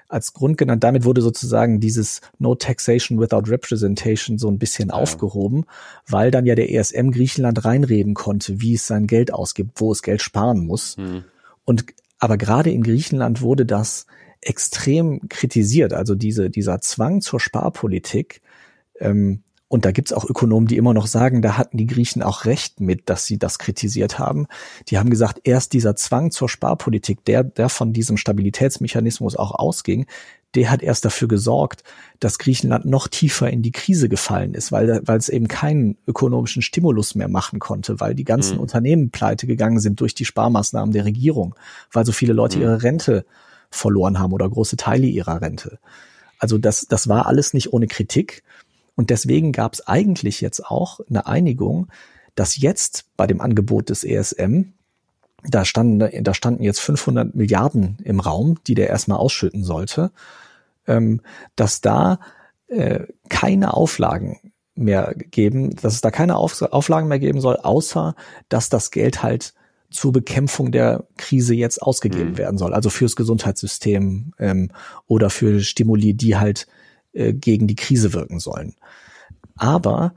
als 0.08 0.32
Grund 0.32 0.56
genannt, 0.56 0.84
damit 0.84 1.04
wurde 1.04 1.20
sozusagen 1.20 1.80
dieses 1.80 2.22
No 2.38 2.54
Taxation 2.54 3.20
Without 3.20 3.50
Representation 3.50 4.38
so 4.38 4.48
ein 4.48 4.58
bisschen 4.58 4.88
ja. 4.88 4.94
aufgehoben, 4.94 5.66
weil 6.06 6.30
dann 6.30 6.46
ja 6.46 6.54
der 6.54 6.72
ESM 6.72 7.10
Griechenland 7.10 7.64
reinreden 7.64 8.14
konnte, 8.14 8.60
wie 8.60 8.74
es 8.74 8.86
sein 8.86 9.06
Geld 9.06 9.32
ausgibt, 9.32 9.80
wo 9.80 9.92
es 9.92 10.02
Geld 10.02 10.22
sparen 10.22 10.66
muss. 10.66 10.96
Mhm. 10.96 11.24
Und 11.64 11.84
aber 12.18 12.38
gerade 12.38 12.70
in 12.70 12.82
Griechenland 12.82 13.42
wurde 13.42 13.66
das 13.66 14.06
extrem 14.48 15.28
kritisiert. 15.28 15.92
Also 15.92 16.14
diese, 16.14 16.50
dieser 16.50 16.80
Zwang 16.80 17.20
zur 17.20 17.40
Sparpolitik. 17.40 18.40
Ähm, 18.98 19.42
und 19.70 19.84
da 19.84 19.92
gibt's 19.92 20.14
auch 20.14 20.24
Ökonomen, 20.24 20.66
die 20.66 20.78
immer 20.78 20.94
noch 20.94 21.06
sagen, 21.06 21.42
da 21.42 21.58
hatten 21.58 21.76
die 21.76 21.86
Griechen 21.86 22.22
auch 22.22 22.46
recht 22.46 22.80
mit, 22.80 23.10
dass 23.10 23.26
sie 23.26 23.38
das 23.38 23.58
kritisiert 23.58 24.18
haben. 24.18 24.46
Die 24.88 24.96
haben 24.96 25.10
gesagt, 25.10 25.40
erst 25.44 25.74
dieser 25.74 25.94
Zwang 25.94 26.30
zur 26.30 26.48
Sparpolitik, 26.48 27.22
der, 27.26 27.44
der 27.44 27.68
von 27.68 27.92
diesem 27.92 28.16
Stabilitätsmechanismus 28.16 29.36
auch 29.36 29.52
ausging, 29.52 30.06
der 30.54 30.70
hat 30.70 30.82
erst 30.82 31.04
dafür 31.04 31.28
gesorgt, 31.28 31.84
dass 32.18 32.38
Griechenland 32.38 32.86
noch 32.86 33.08
tiefer 33.08 33.50
in 33.50 33.60
die 33.60 33.70
Krise 33.70 34.08
gefallen 34.08 34.54
ist, 34.54 34.72
weil, 34.72 35.02
weil 35.04 35.18
es 35.18 35.28
eben 35.28 35.48
keinen 35.48 35.98
ökonomischen 36.06 36.62
Stimulus 36.62 37.14
mehr 37.14 37.28
machen 37.28 37.58
konnte, 37.58 38.00
weil 38.00 38.14
die 38.14 38.24
ganzen 38.24 38.54
mhm. 38.54 38.62
Unternehmen 38.62 39.10
pleite 39.10 39.46
gegangen 39.46 39.80
sind 39.80 40.00
durch 40.00 40.14
die 40.14 40.24
Sparmaßnahmen 40.24 40.94
der 40.94 41.04
Regierung, 41.04 41.54
weil 41.92 42.06
so 42.06 42.12
viele 42.12 42.32
Leute 42.32 42.56
mhm. 42.56 42.62
ihre 42.62 42.82
Rente 42.82 43.26
verloren 43.70 44.18
haben 44.18 44.32
oder 44.32 44.48
große 44.48 44.76
Teile 44.76 45.06
ihrer 45.06 45.40
Rente. 45.40 45.78
Also 46.38 46.58
das, 46.58 46.86
das 46.88 47.08
war 47.08 47.26
alles 47.26 47.54
nicht 47.54 47.72
ohne 47.72 47.86
Kritik. 47.86 48.42
Und 48.94 49.10
deswegen 49.10 49.52
gab 49.52 49.74
es 49.74 49.86
eigentlich 49.86 50.40
jetzt 50.40 50.64
auch 50.66 51.00
eine 51.08 51.26
Einigung, 51.26 51.88
dass 52.34 52.56
jetzt 52.56 53.06
bei 53.16 53.26
dem 53.26 53.40
Angebot 53.40 53.90
des 53.90 54.04
ESM, 54.04 54.72
da 55.44 55.64
standen, 55.64 56.24
da 56.24 56.34
standen 56.34 56.62
jetzt 56.62 56.80
500 56.80 57.34
Milliarden 57.34 57.98
im 58.04 58.20
Raum, 58.20 58.58
die 58.66 58.74
der 58.74 58.88
erstmal 58.88 59.18
ausschütten 59.18 59.64
sollte, 59.64 60.10
ähm, 60.86 61.20
dass 61.56 61.80
da 61.80 62.20
äh, 62.68 63.06
keine 63.28 63.74
Auflagen 63.74 64.52
mehr 64.74 65.14
geben, 65.14 65.74
dass 65.76 65.94
es 65.94 66.00
da 66.00 66.10
keine 66.10 66.36
Auf 66.36 66.62
Auflagen 66.62 67.08
mehr 67.08 67.18
geben 67.18 67.40
soll, 67.40 67.56
außer 67.56 68.14
dass 68.48 68.68
das 68.68 68.90
Geld 68.90 69.22
halt 69.22 69.54
zur 69.90 70.12
Bekämpfung 70.12 70.70
der 70.70 71.04
Krise 71.16 71.54
jetzt 71.54 71.82
ausgegeben 71.82 72.32
mhm. 72.32 72.38
werden 72.38 72.58
soll, 72.58 72.74
also 72.74 72.90
fürs 72.90 73.16
Gesundheitssystem 73.16 74.32
ähm, 74.38 74.70
oder 75.06 75.30
für 75.30 75.60
Stimuli, 75.60 76.14
die 76.14 76.36
halt 76.36 76.66
äh, 77.12 77.32
gegen 77.32 77.66
die 77.66 77.76
Krise 77.76 78.12
wirken 78.12 78.38
sollen. 78.38 78.74
Aber 79.56 80.14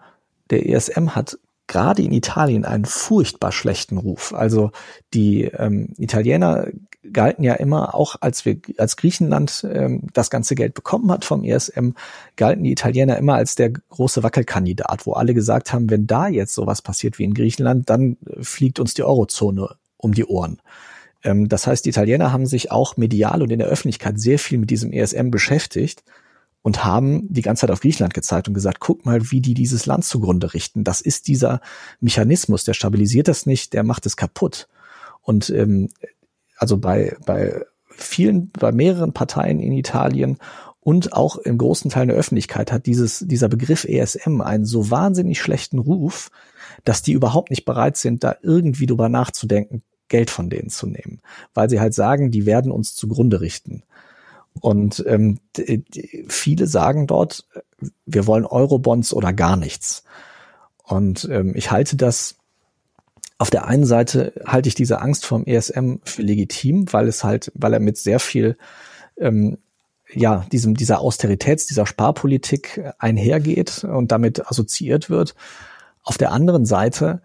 der 0.49 0.67
ESM 0.67 1.09
hat 1.15 1.37
gerade 1.67 2.01
in 2.01 2.11
Italien 2.11 2.65
einen 2.65 2.85
furchtbar 2.85 3.53
schlechten 3.53 3.97
Ruf. 3.97 4.33
Also 4.33 4.71
die 5.13 5.45
ähm, 5.45 5.93
Italiener 5.97 6.67
galten 7.11 7.43
ja 7.43 7.53
immer, 7.53 7.95
auch 7.95 8.15
als 8.21 8.45
wir 8.45 8.57
als 8.77 8.95
Griechenland 8.95 9.65
ähm, 9.71 10.03
das 10.13 10.29
ganze 10.29 10.55
Geld 10.55 10.73
bekommen 10.73 11.11
hat 11.11 11.25
vom 11.25 11.43
ESM, 11.43 11.91
galten 12.35 12.63
die 12.63 12.71
Italiener 12.71 13.17
immer 13.17 13.35
als 13.35 13.55
der 13.55 13.71
große 13.71 14.23
Wackelkandidat, 14.23 15.05
wo 15.05 15.13
alle 15.13 15.33
gesagt 15.33 15.73
haben, 15.73 15.89
wenn 15.89 16.07
da 16.07 16.27
jetzt 16.27 16.53
sowas 16.53 16.81
passiert 16.81 17.17
wie 17.17 17.23
in 17.23 17.33
Griechenland, 17.33 17.89
dann 17.89 18.17
fliegt 18.41 18.79
uns 18.79 18.93
die 18.93 19.03
Eurozone 19.03 19.75
um 19.97 20.13
die 20.13 20.25
Ohren. 20.25 20.61
Ähm, 21.23 21.49
das 21.49 21.67
heißt, 21.67 21.85
die 21.85 21.89
Italiener 21.89 22.31
haben 22.31 22.45
sich 22.45 22.71
auch 22.71 22.97
medial 22.97 23.41
und 23.41 23.51
in 23.51 23.59
der 23.59 23.67
Öffentlichkeit 23.67 24.19
sehr 24.19 24.39
viel 24.39 24.57
mit 24.57 24.69
diesem 24.69 24.91
ESM 24.91 25.31
beschäftigt 25.31 26.03
und 26.61 26.83
haben 26.83 27.31
die 27.33 27.41
ganze 27.41 27.61
Zeit 27.61 27.71
auf 27.71 27.81
Griechenland 27.81 28.13
gezeigt 28.13 28.47
und 28.47 28.53
gesagt, 28.53 28.79
guck 28.79 29.05
mal, 29.05 29.31
wie 29.31 29.41
die 29.41 29.53
dieses 29.53 29.85
Land 29.85 30.05
zugrunde 30.05 30.53
richten. 30.53 30.83
Das 30.83 31.01
ist 31.01 31.27
dieser 31.27 31.61
Mechanismus, 31.99 32.63
der 32.63 32.73
stabilisiert 32.73 33.27
das 33.27 33.45
nicht, 33.45 33.73
der 33.73 33.83
macht 33.83 34.05
es 34.05 34.15
kaputt. 34.15 34.67
Und 35.21 35.49
ähm, 35.49 35.89
also 36.61 36.77
bei, 36.77 37.17
bei 37.25 37.65
vielen, 37.89 38.51
bei 38.51 38.71
mehreren 38.71 39.13
Parteien 39.13 39.59
in 39.59 39.71
Italien 39.71 40.37
und 40.79 41.13
auch 41.13 41.37
im 41.37 41.57
großen 41.57 41.89
Teil 41.89 42.07
der 42.07 42.15
Öffentlichkeit 42.15 42.71
hat 42.71 42.85
dieses, 42.85 43.25
dieser 43.27 43.49
Begriff 43.49 43.83
ESM 43.83 44.41
einen 44.41 44.65
so 44.65 44.91
wahnsinnig 44.91 45.41
schlechten 45.41 45.79
Ruf, 45.79 46.29
dass 46.83 47.01
die 47.01 47.13
überhaupt 47.13 47.49
nicht 47.49 47.65
bereit 47.65 47.97
sind, 47.97 48.23
da 48.23 48.35
irgendwie 48.43 48.85
drüber 48.85 49.09
nachzudenken, 49.09 49.81
Geld 50.07 50.29
von 50.29 50.51
denen 50.51 50.69
zu 50.69 50.85
nehmen, 50.85 51.21
weil 51.55 51.67
sie 51.69 51.79
halt 51.79 51.95
sagen, 51.95 52.29
die 52.29 52.45
werden 52.45 52.71
uns 52.71 52.95
zugrunde 52.95 53.41
richten. 53.41 53.81
Und 54.59 55.03
ähm, 55.07 55.39
viele 56.27 56.67
sagen 56.67 57.07
dort, 57.07 57.47
wir 58.05 58.27
wollen 58.27 58.45
Eurobonds 58.45 59.13
oder 59.13 59.33
gar 59.33 59.55
nichts. 59.55 60.03
Und 60.83 61.27
ähm, 61.31 61.53
ich 61.55 61.71
halte 61.71 61.95
das 61.95 62.35
auf 63.41 63.49
der 63.49 63.65
einen 63.65 63.85
Seite 63.85 64.33
halte 64.45 64.69
ich 64.69 64.75
diese 64.75 65.01
Angst 65.01 65.25
vom 65.25 65.45
ESM 65.45 65.95
für 66.03 66.21
legitim, 66.21 66.93
weil 66.93 67.07
es 67.07 67.23
halt, 67.23 67.51
weil 67.55 67.73
er 67.73 67.79
mit 67.79 67.97
sehr 67.97 68.19
viel 68.19 68.55
ähm, 69.17 69.57
ja, 70.13 70.45
diesem, 70.51 70.75
dieser 70.75 70.99
Austeritäts-, 70.99 71.65
dieser 71.65 71.87
Sparpolitik 71.87 72.93
einhergeht 72.99 73.83
und 73.83 74.11
damit 74.11 74.47
assoziiert 74.47 75.09
wird. 75.09 75.33
Auf 76.03 76.19
der 76.19 76.31
anderen 76.33 76.67
Seite 76.67 77.23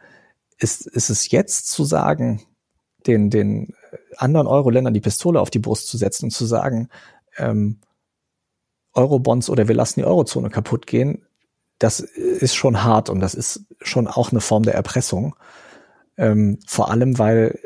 ist, 0.57 0.87
ist 0.87 1.11
es 1.11 1.31
jetzt 1.31 1.69
zu 1.69 1.85
sagen, 1.85 2.41
den, 3.07 3.29
den 3.29 3.75
anderen 4.17 4.47
Euro-Ländern 4.47 4.95
die 4.95 5.03
Pistole 5.03 5.39
auf 5.39 5.51
die 5.51 5.59
Brust 5.59 5.87
zu 5.87 5.99
setzen 5.99 6.25
und 6.25 6.31
zu 6.31 6.47
sagen, 6.47 6.89
ähm, 7.37 7.81
Eurobonds 8.95 9.51
oder 9.51 9.69
wir 9.69 9.75
lassen 9.75 10.01
die 10.01 10.07
Eurozone 10.07 10.49
kaputt 10.49 10.87
gehen, 10.87 11.27
das 11.79 12.01
ist 12.01 12.55
schon 12.55 12.85
hart 12.85 13.11
und 13.11 13.21
das 13.21 13.35
ist 13.35 13.67
schon 13.83 14.07
auch 14.07 14.31
eine 14.31 14.41
Form 14.41 14.63
der 14.63 14.73
Erpressung. 14.73 15.37
Ähm, 16.17 16.59
vor 16.67 16.91
allem, 16.91 17.19
weil 17.19 17.59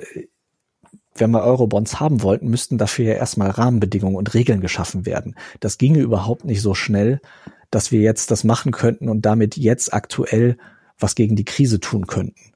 wenn 1.15 1.31
wir 1.31 1.43
Eurobonds 1.43 2.01
haben 2.01 2.23
wollten, 2.23 2.49
müssten 2.49 2.79
dafür 2.79 3.07
ja 3.07 3.15
erstmal 3.15 3.51
Rahmenbedingungen 3.51 4.17
und 4.17 4.35
Regeln 4.35 4.61
geschaffen 4.61 5.07
werden. 5.07 5.35
Das 5.61 5.79
ginge 5.79 6.01
überhaupt 6.01 6.45
nicht 6.45 6.63
so 6.63 6.75
schnell, 6.75 7.21
dass 7.71 7.93
wir 7.93 8.01
jetzt 8.01 8.31
das 8.31 8.45
machen 8.45 8.73
könnten 8.73 9.09
und 9.09 9.23
damit 9.23 9.57
jetzt 9.57 9.93
aktuell 9.93 10.57
was 10.99 11.15
gegen 11.15 11.37
die 11.37 11.45
Krise 11.45 11.81
tun 11.81 12.07
könnten. 12.07 12.53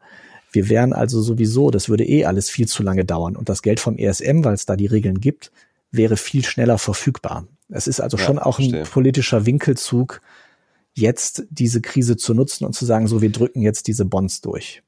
Wir 0.52 0.68
wären 0.68 0.92
also 0.92 1.20
sowieso, 1.20 1.70
das 1.70 1.88
würde 1.88 2.04
eh 2.04 2.26
alles 2.26 2.48
viel 2.48 2.68
zu 2.68 2.82
lange 2.82 3.04
dauern 3.04 3.36
und 3.36 3.48
das 3.48 3.62
Geld 3.62 3.80
vom 3.80 3.96
ESM, 3.96 4.44
weil 4.44 4.54
es 4.54 4.66
da 4.66 4.76
die 4.76 4.86
Regeln 4.86 5.20
gibt, 5.20 5.50
wäre 5.90 6.16
viel 6.16 6.44
schneller 6.44 6.78
verfügbar. 6.78 7.46
Es 7.68 7.86
ist 7.88 8.00
also 8.00 8.16
ja, 8.16 8.24
schon 8.24 8.38
auch 8.38 8.58
ein 8.58 8.84
politischer 8.84 9.46
Winkelzug, 9.46 10.20
jetzt 10.92 11.44
diese 11.50 11.80
Krise 11.80 12.16
zu 12.16 12.34
nutzen 12.34 12.64
und 12.64 12.74
zu 12.74 12.84
sagen, 12.84 13.08
so, 13.08 13.20
wir 13.20 13.32
drücken 13.32 13.62
jetzt 13.62 13.88
diese 13.88 14.04
Bonds 14.04 14.42
durch. 14.42 14.83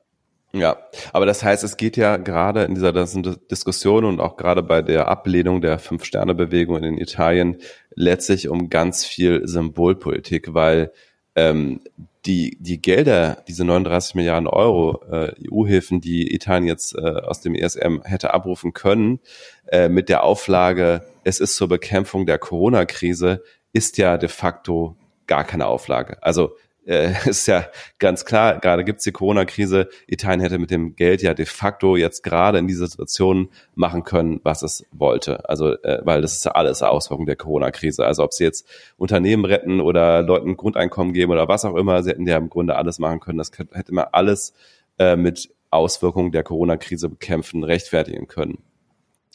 Ja, 0.59 0.79
aber 1.13 1.27
das 1.27 1.43
heißt, 1.43 1.65
es 1.65 1.77
geht 1.77 1.97
ja 1.97 2.17
gerade 2.17 2.65
in 2.65 2.75
dieser 2.75 2.93
Diskussion 2.93 4.05
und 4.05 4.21
auch 4.21 4.37
gerade 4.37 4.63
bei 4.63 4.81
der 4.81 5.09
Ablehnung 5.09 5.61
der 5.61 5.79
Fünf-Sterne-Bewegung 5.79 6.83
in 6.83 6.99
Italien 6.99 7.59
letztlich 7.95 8.49
um 8.49 8.71
ganz 8.71 9.05
viel 9.05 9.47
Symbolpolitik, 9.47 10.55
weil 10.55 10.93
ähm, 11.35 11.81
die, 12.25 12.57
die 12.61 12.81
Gelder, 12.81 13.43
diese 13.47 13.65
39 13.65 14.15
Milliarden 14.15 14.49
Euro 14.49 15.05
äh, 15.11 15.33
EU-Hilfen, 15.51 16.01
die 16.01 16.35
Italien 16.35 16.67
jetzt 16.67 16.97
äh, 16.97 17.01
aus 17.01 17.41
dem 17.41 17.55
ESM 17.55 18.03
hätte 18.05 18.35
abrufen 18.35 18.73
können, 18.73 19.21
äh, 19.69 19.89
mit 19.89 20.09
der 20.09 20.25
Auflage, 20.25 21.03
es 21.25 21.39
ist 21.39 21.57
zur 21.57 21.69
Bekämpfung 21.69 22.27
der 22.27 22.39
Corona-Krise, 22.39 23.43
ist 23.73 23.99
ja 23.99 24.17
de 24.17 24.29
facto 24.29 24.97
gar 25.27 25.45
keine 25.45 25.67
Auflage. 25.67 26.23
Also 26.23 26.57
äh, 26.87 27.12
ist 27.28 27.47
ja 27.47 27.66
ganz 27.99 28.24
klar, 28.24 28.59
gerade 28.59 28.84
gibt's 28.84 29.05
die 29.05 29.12
Corona-Krise. 29.12 29.89
Italien 30.07 30.41
hätte 30.41 30.59
mit 30.59 30.70
dem 30.70 30.97
Geld 30.97 31.22
ja 31.22 31.34
de 31.34 31.47
facto 31.47 31.97
jetzt 31.97 32.22
gerade 32.22 32.59
in 32.59 32.66
dieser 32.66 32.87
Situation 32.87 33.49
machen 33.74 34.05
können, 34.05 34.41
was 34.45 34.62
es 34.62 34.87
wollte. 34.93 35.49
Also, 35.49 35.72
äh, 35.82 36.01
weil 36.05 36.22
das 36.22 36.34
ist 36.34 36.45
ja 36.45 36.53
alles 36.53 36.82
Auswirkung 36.82 37.26
der 37.26 37.37
Corona-Krise. 37.37 38.05
Also 38.05 38.24
ob 38.24 38.32
sie 38.32 38.45
jetzt 38.45 38.66
Unternehmen 38.97 39.45
retten 39.45 39.80
oder 39.80 40.22
Leuten 40.22 40.57
Grundeinkommen 40.57 41.12
geben 41.12 41.32
oder 41.32 41.49
was 41.49 41.64
auch 41.64 41.76
immer, 41.76 42.03
sie 42.03 42.11
hätten 42.11 42.26
ja 42.26 42.37
im 42.37 42.49
Grunde 42.49 42.76
alles 42.76 42.99
machen 42.99 43.20
können. 43.20 43.39
Das 43.39 43.51
hätte 43.72 43.95
man 43.95 44.07
alles 44.12 44.55
äh, 44.99 45.16
mit 45.16 45.51
Auswirkungen 45.70 46.32
der 46.32 46.45
Corona-Krise 46.45 47.09
bekämpfen, 47.09 47.64
rechtfertigen 47.64 48.28
können. 48.28 48.59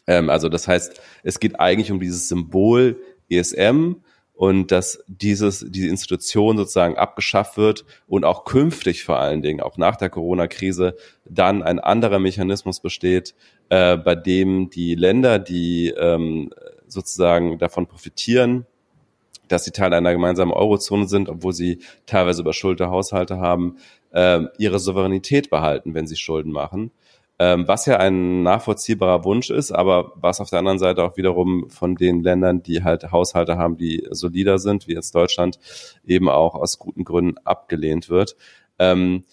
Ähm, 0.07 0.29
also 0.29 0.49
das 0.49 0.67
heißt, 0.67 1.01
es 1.23 1.39
geht 1.39 1.59
eigentlich 1.59 1.91
um 1.91 1.99
dieses 1.99 2.29
Symbol 2.29 2.97
ESM, 3.29 3.95
und 4.34 4.71
dass 4.71 5.03
dieses, 5.07 5.65
diese 5.69 5.88
Institution 5.88 6.57
sozusagen 6.57 6.97
abgeschafft 6.97 7.57
wird 7.57 7.86
und 8.07 8.25
auch 8.25 8.45
künftig 8.45 9.03
vor 9.03 9.19
allen 9.19 9.41
Dingen, 9.41 9.61
auch 9.61 9.77
nach 9.77 9.95
der 9.95 10.09
Corona-Krise, 10.09 10.95
dann 11.25 11.61
ein 11.63 11.79
anderer 11.79 12.19
Mechanismus 12.19 12.79
besteht, 12.79 13.36
äh, 13.69 13.97
bei 13.97 14.15
dem 14.15 14.69
die 14.69 14.95
Länder, 14.95 15.39
die 15.39 15.89
ähm, 15.89 16.51
sozusagen 16.88 17.57
davon 17.57 17.88
profitieren, 17.88 18.65
dass 19.47 19.65
sie 19.65 19.71
Teil 19.71 19.93
einer 19.93 20.13
gemeinsamen 20.13 20.53
Eurozone 20.53 21.07
sind, 21.07 21.29
obwohl 21.29 21.53
sie 21.53 21.79
teilweise 22.05 22.41
überschuldete 22.41 22.89
Haushalte 22.89 23.38
haben, 23.39 23.77
äh, 24.11 24.41
ihre 24.57 24.79
Souveränität 24.79 25.49
behalten, 25.49 25.93
wenn 25.93 26.07
sie 26.07 26.15
Schulden 26.15 26.51
machen 26.51 26.91
was 27.41 27.85
ja 27.87 27.97
ein 27.97 28.43
nachvollziehbarer 28.43 29.23
Wunsch 29.23 29.49
ist, 29.49 29.71
aber 29.71 30.11
was 30.15 30.39
auf 30.39 30.49
der 30.49 30.59
anderen 30.59 30.79
Seite 30.79 31.03
auch 31.03 31.17
wiederum 31.17 31.69
von 31.69 31.95
den 31.95 32.21
Ländern, 32.21 32.61
die 32.61 32.83
halt 32.83 33.11
Haushalte 33.11 33.57
haben, 33.57 33.77
die 33.77 34.07
solider 34.11 34.59
sind, 34.59 34.87
wie 34.87 34.93
jetzt 34.93 35.15
Deutschland, 35.15 35.57
eben 36.05 36.29
auch 36.29 36.53
aus 36.53 36.77
guten 36.77 37.03
Gründen 37.03 37.37
abgelehnt 37.43 38.09
wird. 38.09 38.35
Ähm, 38.79 39.23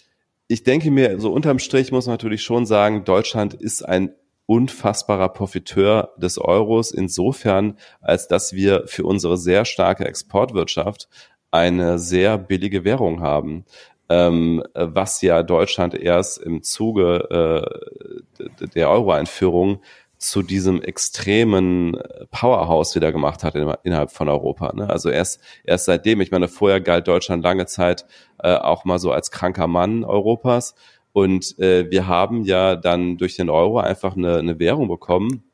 ich 0.46 0.62
denke 0.62 0.90
mir, 0.90 1.20
so 1.20 1.30
unterm 1.32 1.58
Strich 1.58 1.92
muss 1.92 2.06
man 2.06 2.14
natürlich 2.14 2.42
schon 2.42 2.64
sagen, 2.64 3.04
Deutschland 3.04 3.52
ist 3.52 3.82
ein 3.82 4.14
unfassbarer 4.46 5.28
Profiteur 5.28 6.14
des 6.16 6.38
Euros 6.38 6.90
insofern, 6.90 7.76
als 8.00 8.28
dass 8.28 8.54
wir 8.54 8.84
für 8.86 9.04
unsere 9.04 9.36
sehr 9.36 9.66
starke 9.66 10.06
Exportwirtschaft 10.06 11.08
eine 11.50 11.98
sehr 11.98 12.38
billige 12.38 12.84
Währung 12.84 13.20
haben 13.20 13.66
ähm, 14.08 14.62
was 14.74 15.22
ja 15.22 15.42
Deutschland 15.42 15.94
erst 15.94 16.38
im 16.38 16.62
Zuge 16.62 17.64
äh, 18.38 18.66
der 18.74 18.90
Euro-Einführung 18.90 19.80
zu 20.18 20.42
diesem 20.42 20.82
extremen 20.82 21.96
Powerhouse 22.30 22.96
wieder 22.96 23.12
gemacht 23.12 23.44
hat 23.44 23.54
innerhalb 23.54 24.10
von 24.10 24.28
Europa. 24.28 24.72
Ne? 24.74 24.90
Also 24.90 25.10
erst, 25.10 25.40
erst 25.64 25.84
seitdem, 25.84 26.20
ich 26.20 26.32
meine, 26.32 26.48
vorher 26.48 26.80
galt 26.80 27.06
Deutschland 27.06 27.44
lange 27.44 27.66
Zeit 27.66 28.04
äh, 28.42 28.54
auch 28.54 28.84
mal 28.84 28.98
so 28.98 29.12
als 29.12 29.30
kranker 29.30 29.68
Mann 29.68 30.04
Europas. 30.04 30.74
Und 31.12 31.58
äh, 31.58 31.90
wir 31.90 32.08
haben 32.08 32.42
ja 32.42 32.76
dann 32.76 33.16
durch 33.16 33.36
den 33.36 33.48
Euro 33.48 33.78
einfach 33.78 34.16
eine, 34.16 34.38
eine 34.38 34.58
Währung 34.58 34.88
bekommen, 34.88 35.44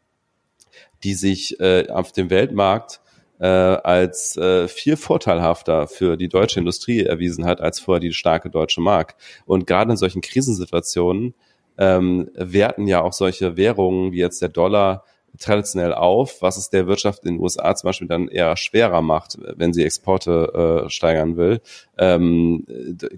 die 1.04 1.14
sich 1.14 1.60
äh, 1.60 1.88
auf 1.90 2.12
dem 2.12 2.30
Weltmarkt 2.30 3.00
äh, 3.40 3.46
als 3.46 4.36
äh, 4.36 4.68
viel 4.68 4.96
vorteilhafter 4.96 5.86
für 5.86 6.16
die 6.16 6.28
deutsche 6.28 6.60
Industrie 6.60 7.02
erwiesen 7.02 7.44
hat 7.44 7.60
als 7.60 7.80
vorher 7.80 8.00
die 8.00 8.12
starke 8.12 8.50
deutsche 8.50 8.80
Mark. 8.80 9.16
Und 9.46 9.66
gerade 9.66 9.90
in 9.90 9.96
solchen 9.96 10.20
Krisensituationen 10.20 11.34
ähm, 11.78 12.30
werten 12.34 12.86
ja 12.86 13.02
auch 13.02 13.12
solche 13.12 13.56
Währungen 13.56 14.12
wie 14.12 14.18
jetzt 14.18 14.40
der 14.40 14.48
Dollar 14.48 15.04
traditionell 15.38 15.92
auf, 15.92 16.42
was 16.42 16.56
es 16.56 16.70
der 16.70 16.86
Wirtschaft 16.86 17.24
in 17.24 17.34
den 17.34 17.40
USA 17.40 17.74
zum 17.74 17.88
Beispiel 17.88 18.06
dann 18.06 18.28
eher 18.28 18.56
schwerer 18.56 19.02
macht, 19.02 19.38
wenn 19.56 19.72
sie 19.72 19.84
Exporte 19.84 20.84
äh, 20.86 20.90
steigern 20.90 21.36
will. 21.36 21.60
Ähm, 21.98 22.64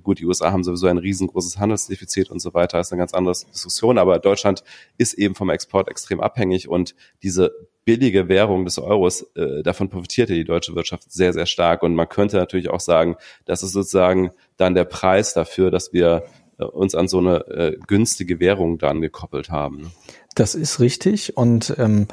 gut, 0.03 0.19
die 0.19 0.27
USA 0.27 0.51
haben 0.51 0.65
sowieso 0.65 0.87
ein 0.87 0.99
riesengroßes 0.99 1.59
Handelsdefizit 1.59 2.31
und 2.31 2.41
so 2.41 2.55
weiter, 2.55 2.81
ist 2.81 2.93
eine 2.93 3.01
ganz 3.01 3.13
andere 3.13 3.35
Diskussion, 3.35 3.99
aber 3.99 4.19
Deutschland 4.19 4.65
ist 4.97 5.15
eben 5.15 5.35
vom 5.35 5.51
Export 5.51 5.89
extrem 5.89 6.21
abhängig 6.21 6.69
und 6.69 6.95
diese 7.23 7.53
billige 7.87 8.29
Währung 8.29 8.67
des 8.67 8.79
Euros, 8.79 9.23
äh, 9.37 9.63
davon 9.63 9.89
profitierte 9.89 10.35
die 10.35 10.45
deutsche 10.45 10.75
Wirtschaft 10.75 11.11
sehr, 11.11 11.33
sehr 11.33 11.47
stark. 11.47 11.83
Und 11.83 11.95
man 11.95 12.09
könnte 12.09 12.37
natürlich 12.37 12.69
auch 12.69 12.81
sagen, 12.81 13.17
das 13.47 13.63
ist 13.63 13.73
sozusagen 13.73 14.33
dann 14.59 14.75
der 14.75 14.85
Preis 14.85 15.33
dafür, 15.33 15.71
dass 15.71 15.95
wir 15.95 16.25
äh, 16.59 16.65
uns 16.65 16.95
an 16.95 17.09
so 17.09 17.19
eine 17.19 17.47
äh, 17.47 17.77
günstige 17.87 18.41
Währung 18.41 18.79
dann 18.79 19.01
gekoppelt 19.01 19.51
haben. 19.51 19.93
Das 20.35 20.55
ist 20.55 20.81
richtig 20.81 21.37
und 21.39 21.75
ähm, 21.79 22.09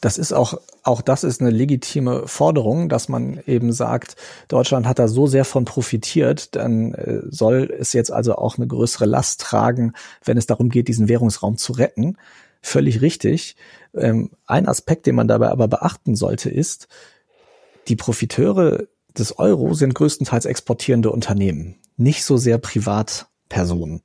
das 0.00 0.18
ist 0.18 0.32
auch, 0.32 0.54
auch 0.82 1.02
das 1.02 1.22
ist 1.24 1.40
eine 1.40 1.50
legitime 1.50 2.26
Forderung, 2.26 2.88
dass 2.88 3.08
man 3.08 3.40
eben 3.46 3.72
sagt, 3.72 4.16
Deutschland 4.48 4.86
hat 4.86 4.98
da 4.98 5.08
so 5.08 5.26
sehr 5.26 5.44
von 5.44 5.64
profitiert, 5.64 6.56
dann 6.56 6.94
äh, 6.94 7.20
soll 7.28 7.72
es 7.78 7.92
jetzt 7.92 8.10
also 8.10 8.34
auch 8.34 8.56
eine 8.56 8.66
größere 8.66 9.04
Last 9.04 9.42
tragen, 9.42 9.92
wenn 10.24 10.38
es 10.38 10.46
darum 10.46 10.70
geht, 10.70 10.88
diesen 10.88 11.08
Währungsraum 11.08 11.56
zu 11.56 11.72
retten. 11.72 12.16
Völlig 12.60 13.00
richtig. 13.00 13.56
Ähm, 13.94 14.30
ein 14.46 14.66
Aspekt, 14.66 15.06
den 15.06 15.14
man 15.14 15.28
dabei 15.28 15.48
aber 15.48 15.68
beachten 15.68 16.16
sollte, 16.16 16.50
ist, 16.50 16.88
die 17.88 17.96
Profiteure 17.96 18.86
des 19.16 19.38
Euro 19.38 19.74
sind 19.74 19.94
größtenteils 19.94 20.44
exportierende 20.44 21.10
Unternehmen, 21.10 21.76
nicht 21.96 22.24
so 22.24 22.36
sehr 22.36 22.58
Privatpersonen. 22.58 24.02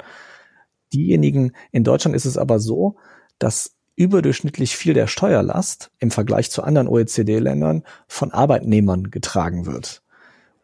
Diejenigen, 0.94 1.54
in 1.72 1.84
Deutschland 1.84 2.16
ist 2.16 2.26
es 2.26 2.38
aber 2.38 2.60
so, 2.60 2.96
dass 3.40 3.76
überdurchschnittlich 3.96 4.76
viel 4.76 4.94
der 4.94 5.08
Steuerlast 5.08 5.92
im 6.00 6.12
Vergleich 6.12 6.50
zu 6.50 6.64
anderen 6.64 6.88
OECD-Ländern 6.88 7.84
von 8.08 8.32
Arbeitnehmern 8.32 9.12
getragen 9.12 9.66
wird. 9.66 10.02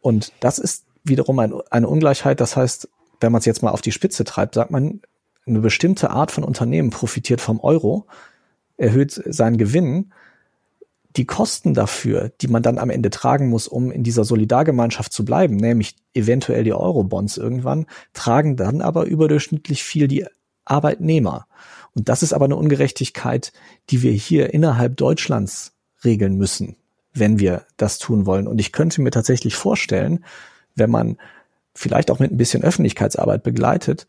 Und 0.01 0.31
das 0.39 0.57
ist 0.59 0.85
wiederum 1.03 1.39
ein, 1.39 1.53
eine 1.69 1.87
Ungleichheit. 1.87 2.39
Das 2.39 2.55
heißt, 2.55 2.89
wenn 3.19 3.31
man 3.31 3.39
es 3.39 3.45
jetzt 3.45 3.61
mal 3.61 3.71
auf 3.71 3.81
die 3.81 3.91
Spitze 3.91 4.23
treibt, 4.23 4.55
sagt 4.55 4.71
man, 4.71 5.01
eine 5.49 5.59
bestimmte 5.59 6.11
Art 6.11 6.31
von 6.31 6.43
Unternehmen 6.43 6.89
profitiert 6.89 7.41
vom 7.41 7.59
Euro, 7.59 8.05
erhöht 8.77 9.11
seinen 9.11 9.57
Gewinn. 9.57 10.13
Die 11.15 11.25
Kosten 11.25 11.73
dafür, 11.73 12.31
die 12.41 12.47
man 12.47 12.61
dann 12.61 12.77
am 12.77 12.89
Ende 12.89 13.09
tragen 13.09 13.49
muss, 13.49 13.67
um 13.67 13.91
in 13.91 14.03
dieser 14.03 14.23
Solidargemeinschaft 14.23 15.11
zu 15.11 15.25
bleiben, 15.25 15.55
nämlich 15.55 15.95
eventuell 16.13 16.63
die 16.63 16.73
Eurobonds 16.73 17.37
irgendwann, 17.37 17.87
tragen 18.13 18.55
dann 18.55 18.81
aber 18.81 19.05
überdurchschnittlich 19.05 19.83
viel 19.83 20.07
die 20.07 20.25
Arbeitnehmer. 20.65 21.47
Und 21.95 22.09
das 22.09 22.23
ist 22.23 22.33
aber 22.33 22.45
eine 22.45 22.55
Ungerechtigkeit, 22.55 23.51
die 23.89 24.03
wir 24.03 24.11
hier 24.11 24.53
innerhalb 24.53 24.97
Deutschlands 24.97 25.73
regeln 26.05 26.37
müssen, 26.37 26.75
wenn 27.13 27.39
wir 27.39 27.65
das 27.77 27.97
tun 27.97 28.25
wollen. 28.25 28.47
Und 28.47 28.59
ich 28.59 28.71
könnte 28.71 29.01
mir 29.01 29.11
tatsächlich 29.11 29.55
vorstellen, 29.55 30.23
wenn 30.75 30.91
man 30.91 31.17
vielleicht 31.73 32.11
auch 32.11 32.19
mit 32.19 32.31
ein 32.31 32.37
bisschen 32.37 32.63
Öffentlichkeitsarbeit 32.63 33.43
begleitet, 33.43 34.07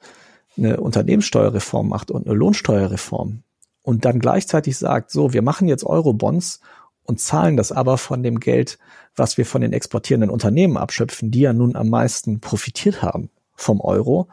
eine 0.57 0.81
Unternehmenssteuerreform 0.81 1.89
macht 1.89 2.11
und 2.11 2.27
eine 2.27 2.35
Lohnsteuerreform 2.35 3.43
und 3.83 4.05
dann 4.05 4.19
gleichzeitig 4.19 4.77
sagt, 4.79 5.11
so, 5.11 5.33
wir 5.33 5.43
machen 5.43 5.69
jetzt 5.69 5.85
Eurobonds 5.85 6.61
und 7.05 7.21
zahlen 7.21 7.57
das 7.57 7.73
aber 7.73 7.99
von 7.99 8.23
dem 8.23 8.41
Geld, 8.41 8.79
was 9.17 9.39
wir 9.39 9.47
von 9.47 9.63
den 9.63 9.73
exportierenden 9.73 10.31
Unternehmen 10.31 10.77
abschöpfen, 10.77 11.31
die 11.31 11.41
ja 11.41 11.53
nun 11.53 11.77
am 11.77 11.89
meisten 11.89 12.41
profitiert 12.41 13.03
haben 13.03 13.31
vom 13.55 13.81
Euro, 13.81 14.29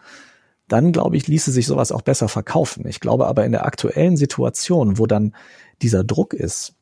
dann 0.68 0.92
glaube 0.92 1.18
ich, 1.18 1.28
ließe 1.28 1.52
sich 1.52 1.66
sowas 1.66 1.92
auch 1.92 2.02
besser 2.02 2.28
verkaufen. 2.28 2.88
Ich 2.88 3.00
glaube 3.00 3.28
aber 3.28 3.46
in 3.46 3.52
der 3.52 3.66
aktuellen 3.66 4.18
Situation, 4.18 4.98
wo 4.98 5.06
dann 5.06 5.34
dieser 5.82 6.04
Druck 6.04 6.34
ist 6.34 6.76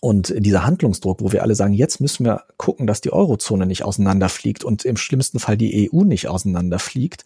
und 0.00 0.34
dieser 0.36 0.64
Handlungsdruck, 0.64 1.20
wo 1.20 1.32
wir 1.32 1.42
alle 1.42 1.54
sagen, 1.54 1.74
jetzt 1.74 2.00
müssen 2.00 2.24
wir 2.24 2.44
gucken, 2.56 2.86
dass 2.86 3.00
die 3.00 3.12
Eurozone 3.12 3.66
nicht 3.66 3.84
auseinanderfliegt 3.84 4.62
und 4.62 4.84
im 4.84 4.96
schlimmsten 4.96 5.40
Fall 5.40 5.56
die 5.56 5.90
EU 5.90 6.04
nicht 6.04 6.28
auseinanderfliegt, 6.28 7.24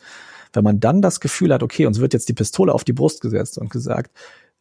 wenn 0.53 0.65
man 0.65 0.81
dann 0.81 1.03
das 1.03 1.21
Gefühl 1.21 1.53
hat, 1.53 1.63
okay, 1.63 1.87
uns 1.87 2.01
wird 2.01 2.13
jetzt 2.13 2.29
die 2.29 2.35
Pistole 2.35 2.73
auf 2.73 2.85
die 2.85 2.93
Brust 2.93 3.21
gesetzt 3.21 3.59
und 3.59 3.71
gesagt, 3.71 4.13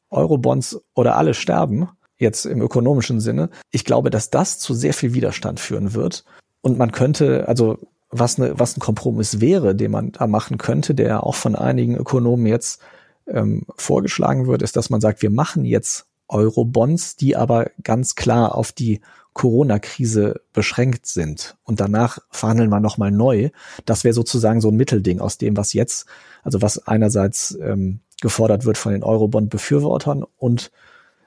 Eurobonds 0.09 0.81
oder 0.93 1.17
alle 1.17 1.33
sterben, 1.33 1.89
jetzt 2.17 2.45
im 2.45 2.61
ökonomischen 2.61 3.19
Sinne, 3.19 3.49
ich 3.71 3.85
glaube, 3.85 4.09
dass 4.09 4.29
das 4.29 4.59
zu 4.59 4.73
sehr 4.73 4.93
viel 4.93 5.13
Widerstand 5.13 5.59
führen 5.59 5.93
wird. 5.93 6.25
Und 6.61 6.77
man 6.77 6.91
könnte, 6.91 7.47
also 7.47 7.77
was, 8.09 8.37
ne, 8.37 8.53
was 8.57 8.77
ein 8.77 8.79
Kompromiss 8.79 9.41
wäre, 9.41 9.75
den 9.75 9.91
man 9.91 10.11
da 10.11 10.27
machen 10.27 10.57
könnte, 10.57 10.95
der 10.95 11.23
auch 11.23 11.35
von 11.35 11.55
einigen 11.55 11.95
Ökonomen 11.95 12.45
jetzt 12.45 12.81
ähm, 13.27 13.63
vorgeschlagen 13.75 14.47
wird, 14.47 14.61
ist, 14.61 14.75
dass 14.75 14.89
man 14.89 15.01
sagt, 15.01 15.21
wir 15.21 15.29
machen 15.29 15.65
jetzt 15.65 16.07
Euro-Bonds, 16.29 17.15
die 17.15 17.35
aber 17.35 17.71
ganz 17.83 18.15
klar 18.15 18.55
auf 18.55 18.71
die 18.71 19.01
Corona-Krise 19.37 20.41
beschränkt 20.51 21.05
sind. 21.05 21.55
Und 21.63 21.79
danach 21.79 22.17
verhandeln 22.31 22.69
wir 22.69 22.79
nochmal 22.79 23.11
neu. 23.11 23.49
Das 23.85 24.03
wäre 24.03 24.13
sozusagen 24.13 24.61
so 24.61 24.69
ein 24.69 24.75
Mittelding 24.75 25.19
aus 25.19 25.37
dem, 25.37 25.55
was 25.55 25.73
jetzt, 25.73 26.07
also 26.43 26.61
was 26.61 26.87
einerseits 26.87 27.57
ähm, 27.61 27.99
gefordert 28.19 28.65
wird 28.65 28.79
von 28.79 28.93
den 28.93 29.03
Eurobond-Befürwortern 29.03 30.25
und 30.37 30.71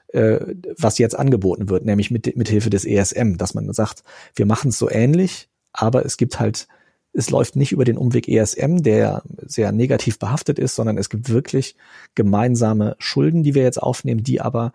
äh, 0.09 0.41
was 0.77 0.99
jetzt 0.99 1.17
angeboten 1.17 1.69
wird, 1.69 1.85
nämlich 1.85 2.11
mit, 2.11 2.37
mit 2.37 2.49
Hilfe 2.49 2.69
des 2.69 2.85
ESM, 2.85 3.37
dass 3.37 3.55
man 3.55 3.73
sagt, 3.73 4.03
wir 4.35 4.45
machen 4.45 4.71
es 4.71 4.79
so 4.79 4.91
ähnlich, 4.91 5.49
aber 5.73 6.05
es 6.05 6.17
gibt 6.17 6.41
halt, 6.41 6.67
es 7.13 7.31
läuft 7.31 7.55
nicht 7.55 7.71
über 7.71 7.85
den 7.85 7.97
Umweg 7.97 8.27
ESM, 8.27 8.79
der 8.79 9.23
sehr 9.47 9.71
negativ 9.71 10.19
behaftet 10.19 10.59
ist, 10.59 10.75
sondern 10.75 10.99
es 10.99 11.11
gibt 11.11 11.29
wirklich 11.29 11.77
gemeinsame 12.17 12.97
Schulden, 12.99 13.45
die 13.45 13.55
wir 13.55 13.63
jetzt 13.63 13.81
aufnehmen, 13.81 14.25
die 14.25 14.41
aber, 14.41 14.73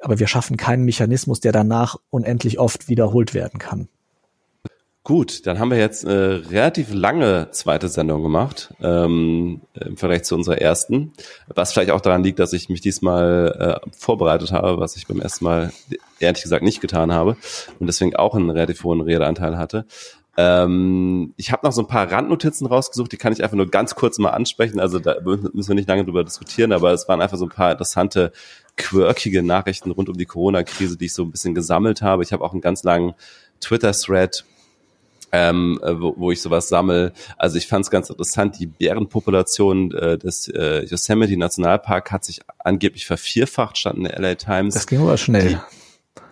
aber 0.00 0.18
wir 0.18 0.26
schaffen 0.26 0.56
keinen 0.56 0.84
Mechanismus, 0.84 1.40
der 1.40 1.52
danach 1.52 1.96
unendlich 2.10 2.58
oft 2.58 2.88
wiederholt 2.88 3.34
werden 3.34 3.58
kann. 3.58 3.88
Gut, 5.06 5.46
dann 5.46 5.60
haben 5.60 5.70
wir 5.70 5.78
jetzt 5.78 6.04
eine 6.04 6.50
relativ 6.50 6.92
lange 6.92 7.52
zweite 7.52 7.88
Sendung 7.88 8.24
gemacht 8.24 8.74
ähm, 8.82 9.60
im 9.74 9.96
Vergleich 9.96 10.24
zu 10.24 10.34
unserer 10.34 10.60
ersten, 10.60 11.12
was 11.46 11.72
vielleicht 11.72 11.92
auch 11.92 12.00
daran 12.00 12.24
liegt, 12.24 12.40
dass 12.40 12.52
ich 12.52 12.68
mich 12.68 12.80
diesmal 12.80 13.80
äh, 13.86 13.90
vorbereitet 13.96 14.50
habe, 14.50 14.80
was 14.80 14.96
ich 14.96 15.06
beim 15.06 15.20
ersten 15.20 15.44
Mal 15.44 15.72
ehrlich 16.18 16.42
gesagt 16.42 16.64
nicht 16.64 16.80
getan 16.80 17.12
habe 17.12 17.36
und 17.78 17.86
deswegen 17.86 18.16
auch 18.16 18.34
einen 18.34 18.50
relativ 18.50 18.82
hohen 18.82 19.00
Redeanteil 19.00 19.56
hatte. 19.56 19.86
Ähm, 20.36 21.32
ich 21.36 21.52
habe 21.52 21.64
noch 21.64 21.72
so 21.72 21.82
ein 21.82 21.86
paar 21.86 22.10
Randnotizen 22.10 22.66
rausgesucht, 22.66 23.12
die 23.12 23.16
kann 23.16 23.32
ich 23.32 23.44
einfach 23.44 23.56
nur 23.56 23.70
ganz 23.70 23.94
kurz 23.94 24.18
mal 24.18 24.30
ansprechen. 24.30 24.80
Also 24.80 24.98
da 24.98 25.16
müssen 25.22 25.68
wir 25.68 25.74
nicht 25.76 25.88
lange 25.88 26.04
drüber 26.04 26.24
diskutieren, 26.24 26.72
aber 26.72 26.92
es 26.92 27.08
waren 27.08 27.22
einfach 27.22 27.38
so 27.38 27.46
ein 27.46 27.50
paar 27.50 27.70
interessante, 27.70 28.32
quirkige 28.76 29.42
Nachrichten 29.42 29.90
rund 29.90 30.08
um 30.08 30.16
die 30.16 30.26
Corona-Krise, 30.26 30.96
die 30.96 31.06
ich 31.06 31.14
so 31.14 31.22
ein 31.22 31.30
bisschen 31.30 31.54
gesammelt 31.54 32.02
habe. 32.02 32.22
Ich 32.22 32.32
habe 32.32 32.44
auch 32.44 32.52
einen 32.52 32.60
ganz 32.60 32.82
langen 32.82 33.14
Twitter-Thread 33.60 34.44
ähm, 35.32 35.80
wo, 35.82 36.14
wo 36.16 36.32
ich 36.32 36.40
sowas 36.40 36.68
sammel. 36.68 37.12
Also 37.36 37.58
ich 37.58 37.66
fand 37.66 37.84
es 37.84 37.90
ganz 37.90 38.10
interessant, 38.10 38.58
die 38.58 38.66
Bärenpopulation 38.66 39.92
äh, 39.92 40.18
des 40.18 40.48
äh, 40.48 40.84
Yosemite 40.84 41.36
Nationalpark 41.36 42.12
hat 42.12 42.24
sich 42.24 42.40
angeblich 42.58 43.06
vervierfacht, 43.06 43.78
stand 43.78 43.98
in 43.98 44.04
der 44.04 44.18
LA 44.18 44.36
Times. 44.36 44.74
Das 44.74 44.86
ging 44.86 45.00
aber 45.00 45.16
schnell. 45.16 45.48
Die, 45.48 45.58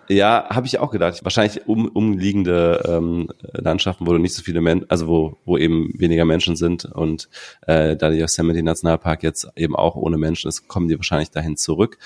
ja, 0.09 0.47
habe 0.51 0.67
ich 0.67 0.79
auch 0.79 0.91
gedacht. 0.91 1.25
Wahrscheinlich 1.25 1.67
um, 1.67 1.89
umliegende 1.89 2.83
ähm, 2.87 3.29
Landschaften, 3.53 4.07
wo 4.07 4.13
du 4.13 4.19
nicht 4.19 4.35
so 4.35 4.43
viele 4.43 4.61
Menschen, 4.61 4.89
also 4.91 5.07
wo, 5.07 5.39
wo 5.45 5.59
eben 5.59 5.93
weniger 5.99 6.25
Menschen 6.25 6.57
sind 6.57 6.85
und 6.85 7.29
äh, 7.67 7.97
da 7.97 8.11
der 8.11 8.19
Yosemite 8.19 8.63
Nationalpark 8.63 9.23
jetzt 9.23 9.49
eben 9.57 9.77
auch 9.77 9.97
ohne 9.97 10.19
Menschen 10.19 10.49
ist, 10.49 10.69
kommen 10.69 10.89
die 10.89 10.97
wahrscheinlich 10.97 11.31
dahin 11.31 11.57
zurück. 11.57 11.99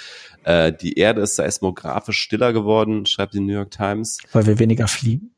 Äh, 0.45 0.73
die 0.73 0.95
Erde 0.95 1.23
ist 1.23 1.37
seismografisch 1.37 2.19
stiller 2.19 2.53
geworden, 2.53 3.07
schreibt 3.07 3.35
die 3.35 3.41
New 3.41 3.53
York 3.53 3.71
Times. 3.71 4.19
Weil 4.33 4.47
wir 4.47 4.59
weniger 4.59 4.89
fliegen? 4.89 5.33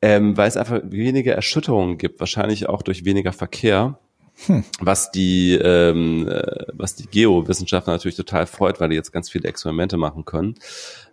Ähm, 0.00 0.36
weil 0.36 0.48
es 0.48 0.56
einfach 0.56 0.80
weniger 0.84 1.34
Erschütterungen 1.34 1.98
gibt, 1.98 2.20
wahrscheinlich 2.20 2.68
auch 2.68 2.82
durch 2.82 3.04
weniger 3.04 3.32
Verkehr. 3.32 3.98
Hm. 4.46 4.64
Was 4.80 5.10
die, 5.10 5.54
ähm, 5.54 6.28
äh, 6.28 6.66
was 6.72 6.94
die 6.94 7.06
Geowissenschaftler 7.06 7.92
natürlich 7.92 8.16
total 8.16 8.46
freut, 8.46 8.80
weil 8.80 8.88
die 8.88 8.96
jetzt 8.96 9.12
ganz 9.12 9.30
viele 9.30 9.48
Experimente 9.48 9.96
machen 9.96 10.24
können. 10.24 10.56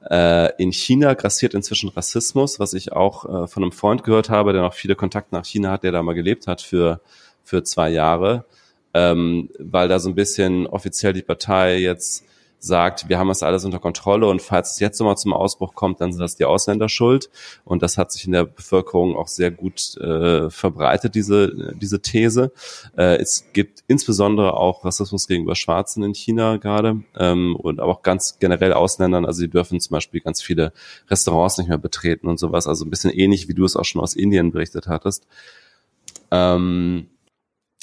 Äh, 0.10 0.52
in 0.62 0.72
China 0.72 1.14
grassiert 1.14 1.54
inzwischen 1.54 1.90
Rassismus, 1.90 2.60
was 2.60 2.74
ich 2.74 2.92
auch 2.94 3.26
äh, 3.26 3.48
von 3.48 3.64
einem 3.64 3.72
Freund 3.72 4.04
gehört 4.04 4.30
habe, 4.30 4.54
der 4.54 4.62
noch 4.62 4.74
viele 4.74 4.96
Kontakte 4.96 5.36
nach 5.36 5.46
China 5.46 5.72
hat, 5.72 5.84
der 5.84 5.92
da 5.92 6.02
mal 6.02 6.14
gelebt 6.14 6.48
hat 6.48 6.62
für, 6.62 7.02
für 7.44 7.64
zwei 7.64 7.90
Jahre, 7.90 8.46
ähm, 8.94 9.50
weil 9.60 9.88
da 9.88 10.00
so 10.00 10.10
ein 10.10 10.16
bisschen 10.16 10.66
offiziell 10.66 11.14
die 11.14 11.22
Partei 11.22 11.78
jetzt 11.78 12.24
sagt, 12.60 13.10
wir 13.10 13.18
haben 13.18 13.30
das 13.30 13.42
alles 13.42 13.66
unter 13.66 13.80
Kontrolle 13.80 14.28
und 14.28 14.42
falls 14.42 14.74
es 14.74 14.80
jetzt 14.80 15.00
nochmal 15.00 15.18
zum 15.18 15.34
Ausbruch 15.34 15.74
kommt, 15.76 16.02
dann 16.02 16.12
sind 16.12 16.22
das 16.22 16.36
die 16.36 16.46
Ausländer 16.46 16.90
schuld. 16.90 17.30
Und 17.64 17.82
das 17.82 17.98
hat 17.98 18.12
sich 18.12 18.26
in 18.26 18.34
der 18.34 18.46
Bevölkerung 18.46 19.16
auch 19.16 19.28
sehr 19.28 19.52
gut 19.52 19.96
äh, 19.98 20.50
verbreitet, 20.50 21.16
diese, 21.16 21.74
diese 21.76 22.02
These. 22.02 22.52
Äh, 22.98 23.18
es 23.18 23.46
gibt 23.54 23.84
insbesondere 23.88 24.56
auch 24.56 24.84
Rassismus 24.84 25.28
gegenüber 25.28 25.56
Schwarzen 25.56 26.04
in 26.04 26.14
China 26.14 26.58
gerade 26.58 27.02
ähm, 27.18 27.56
und 27.56 27.80
aber 27.80 27.94
auch 27.94 28.02
ganz 28.02 28.40
generell 28.40 28.74
Ausländern. 28.74 29.26
Also 29.26 29.42
die 29.42 29.50
dürfen 29.50 29.80
zum 29.80 29.94
Beispiel 29.94 30.20
ganz 30.20 30.42
viele 30.42 30.74
Restaurants 31.10 31.58
nicht 31.58 31.70
mehr 31.70 31.78
betreten 31.78 32.28
und 32.28 32.40
sowas. 32.40 32.68
Also 32.68 32.86
ein 32.86 32.90
bisschen 32.90 33.12
ähnlich, 33.12 33.48
wie 33.48 33.54
du 33.54 33.64
es 33.64 33.76
auch 33.76 33.86
schon 33.86 34.02
aus 34.02 34.16
Indien 34.16 34.52
berichtet 34.52 34.88
hattest. 34.88 35.28
Ähm, 36.32 37.08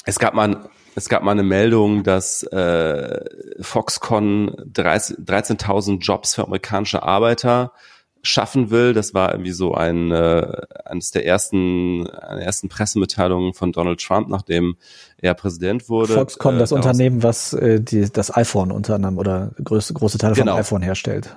es 0.07 0.17
gab 0.17 0.33
mal 0.33 0.69
es 0.95 1.09
gab 1.09 1.21
mal 1.21 1.33
eine 1.33 1.43
Meldung, 1.43 2.01
dass 2.01 2.41
äh, 2.41 3.23
Foxconn 3.61 4.49
13.000 4.73 5.99
Jobs 5.99 6.33
für 6.33 6.43
amerikanische 6.45 7.03
Arbeiter 7.03 7.71
schaffen 8.23 8.71
will. 8.71 8.93
Das 8.93 9.13
war 9.13 9.31
irgendwie 9.31 9.51
so 9.51 9.75
ein 9.75 10.11
äh, 10.11 10.47
eines 10.85 11.11
der 11.11 11.27
ersten 11.27 12.07
eine 12.07 12.43
ersten 12.43 12.67
Pressemitteilungen 12.67 13.53
von 13.53 13.71
Donald 13.71 14.01
Trump, 14.01 14.29
nachdem 14.29 14.77
er 15.21 15.35
Präsident 15.35 15.87
wurde. 15.87 16.13
Foxconn, 16.13 16.55
äh, 16.55 16.59
das 16.59 16.71
Unternehmen, 16.71 17.21
was 17.21 17.53
äh, 17.53 17.79
die, 17.79 18.11
das 18.11 18.35
iPhone 18.35 18.71
unter 18.71 18.95
anderem 18.95 19.19
oder 19.19 19.51
größte 19.63 19.93
große 19.93 20.17
Teile 20.17 20.33
genau. 20.33 20.53
vom 20.53 20.61
iPhone 20.61 20.81
herstellt. 20.81 21.35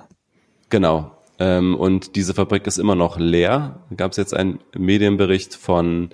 Genau. 0.69 1.11
Ähm, 1.37 1.75
und 1.75 2.15
diese 2.15 2.33
Fabrik 2.33 2.65
ist 2.65 2.79
immer 2.79 2.95
noch 2.95 3.19
leer. 3.19 3.79
Da 3.89 3.95
gab 3.95 4.11
es 4.11 4.17
jetzt 4.17 4.33
einen 4.33 4.59
Medienbericht 4.75 5.55
von 5.55 6.09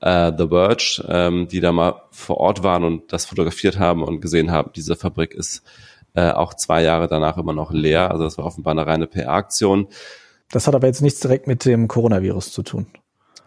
äh, 0.00 0.32
The 0.36 0.48
Verge, 0.48 1.04
ähm, 1.08 1.48
die 1.48 1.60
da 1.60 1.72
mal 1.72 2.02
vor 2.10 2.38
Ort 2.38 2.62
waren 2.62 2.84
und 2.84 3.12
das 3.12 3.26
fotografiert 3.26 3.78
haben 3.78 4.02
und 4.02 4.20
gesehen 4.20 4.50
haben, 4.50 4.70
diese 4.74 4.96
Fabrik 4.96 5.34
ist 5.34 5.62
äh, 6.14 6.30
auch 6.30 6.54
zwei 6.54 6.82
Jahre 6.82 7.08
danach 7.08 7.36
immer 7.36 7.52
noch 7.52 7.72
leer. 7.72 8.10
Also 8.10 8.24
das 8.24 8.38
war 8.38 8.46
offenbar 8.46 8.72
eine 8.72 8.86
reine 8.86 9.06
PR-Aktion. 9.06 9.88
Das 10.50 10.66
hat 10.66 10.74
aber 10.74 10.86
jetzt 10.86 11.02
nichts 11.02 11.20
direkt 11.20 11.46
mit 11.46 11.64
dem 11.64 11.88
Coronavirus 11.88 12.52
zu 12.52 12.62
tun. 12.62 12.86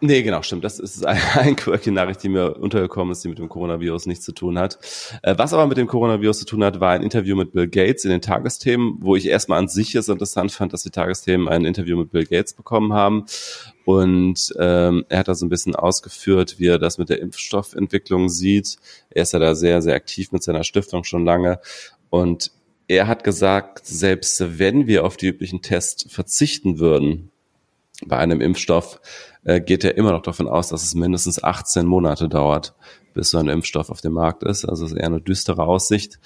Nee, 0.02 0.22
genau, 0.22 0.40
stimmt. 0.42 0.64
Das 0.64 0.78
ist 0.78 1.04
ein, 1.04 1.20
ein 1.34 1.56
quirky 1.56 1.90
Nachricht, 1.90 2.22
die 2.22 2.30
mir 2.30 2.56
untergekommen 2.56 3.12
ist, 3.12 3.22
die 3.22 3.28
mit 3.28 3.38
dem 3.38 3.48
Coronavirus 3.48 4.06
nichts 4.06 4.24
zu 4.24 4.32
tun 4.32 4.58
hat. 4.58 4.78
Äh, 5.22 5.34
was 5.36 5.52
aber 5.52 5.66
mit 5.66 5.76
dem 5.76 5.86
Coronavirus 5.86 6.40
zu 6.40 6.46
tun 6.46 6.64
hat, 6.64 6.80
war 6.80 6.92
ein 6.92 7.02
Interview 7.02 7.36
mit 7.36 7.52
Bill 7.52 7.68
Gates 7.68 8.04
in 8.04 8.10
den 8.10 8.22
Tagesthemen, 8.22 8.96
wo 9.00 9.14
ich 9.16 9.26
erstmal 9.26 9.58
an 9.58 9.68
sich 9.68 9.94
es 9.94 10.08
interessant 10.08 10.52
fand, 10.52 10.72
dass 10.72 10.82
die 10.82 10.90
Tagesthemen 10.90 11.48
ein 11.48 11.66
Interview 11.66 11.98
mit 11.98 12.12
Bill 12.12 12.24
Gates 12.24 12.54
bekommen 12.54 12.94
haben. 12.94 13.26
Und 13.84 14.54
ähm, 14.58 15.04
er 15.08 15.18
hat 15.18 15.28
da 15.28 15.34
so 15.34 15.44
ein 15.44 15.50
bisschen 15.50 15.74
ausgeführt, 15.74 16.56
wie 16.58 16.68
er 16.68 16.78
das 16.78 16.96
mit 16.96 17.10
der 17.10 17.20
Impfstoffentwicklung 17.20 18.28
sieht. 18.28 18.76
Er 19.10 19.22
ist 19.22 19.32
ja 19.32 19.38
da 19.38 19.54
sehr, 19.54 19.82
sehr 19.82 19.94
aktiv 19.94 20.32
mit 20.32 20.42
seiner 20.42 20.64
Stiftung 20.64 21.04
schon 21.04 21.24
lange. 21.26 21.60
Und 22.08 22.52
er 22.88 23.06
hat 23.06 23.22
gesagt, 23.22 23.86
selbst 23.86 24.58
wenn 24.58 24.86
wir 24.86 25.04
auf 25.04 25.16
die 25.16 25.28
üblichen 25.28 25.60
Tests 25.60 26.06
verzichten 26.12 26.78
würden 26.78 27.30
bei 28.06 28.16
einem 28.16 28.40
Impfstoff, 28.40 29.00
äh, 29.44 29.60
geht 29.60 29.84
er 29.84 29.96
immer 29.96 30.12
noch 30.12 30.22
davon 30.22 30.48
aus, 30.48 30.68
dass 30.68 30.82
es 30.82 30.94
mindestens 30.94 31.42
18 31.42 31.86
Monate 31.86 32.28
dauert, 32.28 32.74
bis 33.14 33.30
so 33.30 33.38
ein 33.38 33.48
Impfstoff 33.48 33.90
auf 33.90 34.00
dem 34.00 34.12
Markt 34.12 34.42
ist. 34.42 34.64
Also 34.64 34.84
ist 34.84 34.92
eher 34.92 35.06
eine 35.06 35.20
düstere 35.20 35.62
Aussicht. 35.64 36.18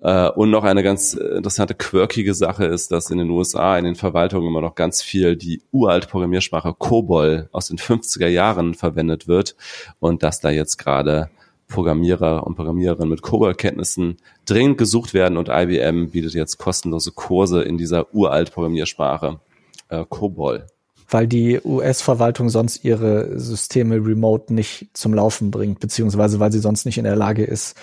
Äh, 0.00 0.30
und 0.30 0.50
noch 0.50 0.64
eine 0.64 0.82
ganz 0.82 1.14
interessante, 1.14 1.74
quirkige 1.74 2.34
Sache 2.34 2.64
ist, 2.64 2.90
dass 2.90 3.10
in 3.10 3.18
den 3.18 3.30
USA 3.30 3.76
in 3.78 3.84
den 3.84 3.96
Verwaltungen 3.96 4.48
immer 4.48 4.62
noch 4.62 4.74
ganz 4.74 5.02
viel 5.02 5.36
die 5.36 5.62
uralt 5.72 6.08
Programmiersprache 6.08 6.74
COBOL 6.74 7.48
aus 7.52 7.68
den 7.68 7.78
50er 7.78 8.28
Jahren 8.28 8.74
verwendet 8.74 9.28
wird 9.28 9.56
und 9.98 10.22
dass 10.22 10.40
da 10.40 10.50
jetzt 10.50 10.78
gerade 10.78 11.30
Programmierer 11.68 12.46
und 12.46 12.56
Programmiererinnen 12.56 13.08
mit 13.08 13.22
COBOL-Kenntnissen 13.22 14.16
dringend 14.44 14.78
gesucht 14.78 15.14
werden 15.14 15.36
und 15.36 15.48
IBM 15.48 16.10
bietet 16.10 16.34
jetzt 16.34 16.58
kostenlose 16.58 17.12
Kurse 17.12 17.62
in 17.62 17.78
dieser 17.78 18.12
uralt 18.12 18.52
Programmiersprache 18.52 19.38
äh, 19.88 20.04
COBOL 20.08 20.66
weil 21.10 21.26
die 21.26 21.60
US-Verwaltung 21.64 22.48
sonst 22.48 22.84
ihre 22.84 23.38
Systeme 23.38 23.96
remote 23.96 24.54
nicht 24.54 24.90
zum 24.94 25.14
Laufen 25.14 25.50
bringt, 25.50 25.80
beziehungsweise 25.80 26.40
weil 26.40 26.52
sie 26.52 26.60
sonst 26.60 26.84
nicht 26.86 26.98
in 26.98 27.04
der 27.04 27.16
Lage 27.16 27.44
ist, 27.44 27.76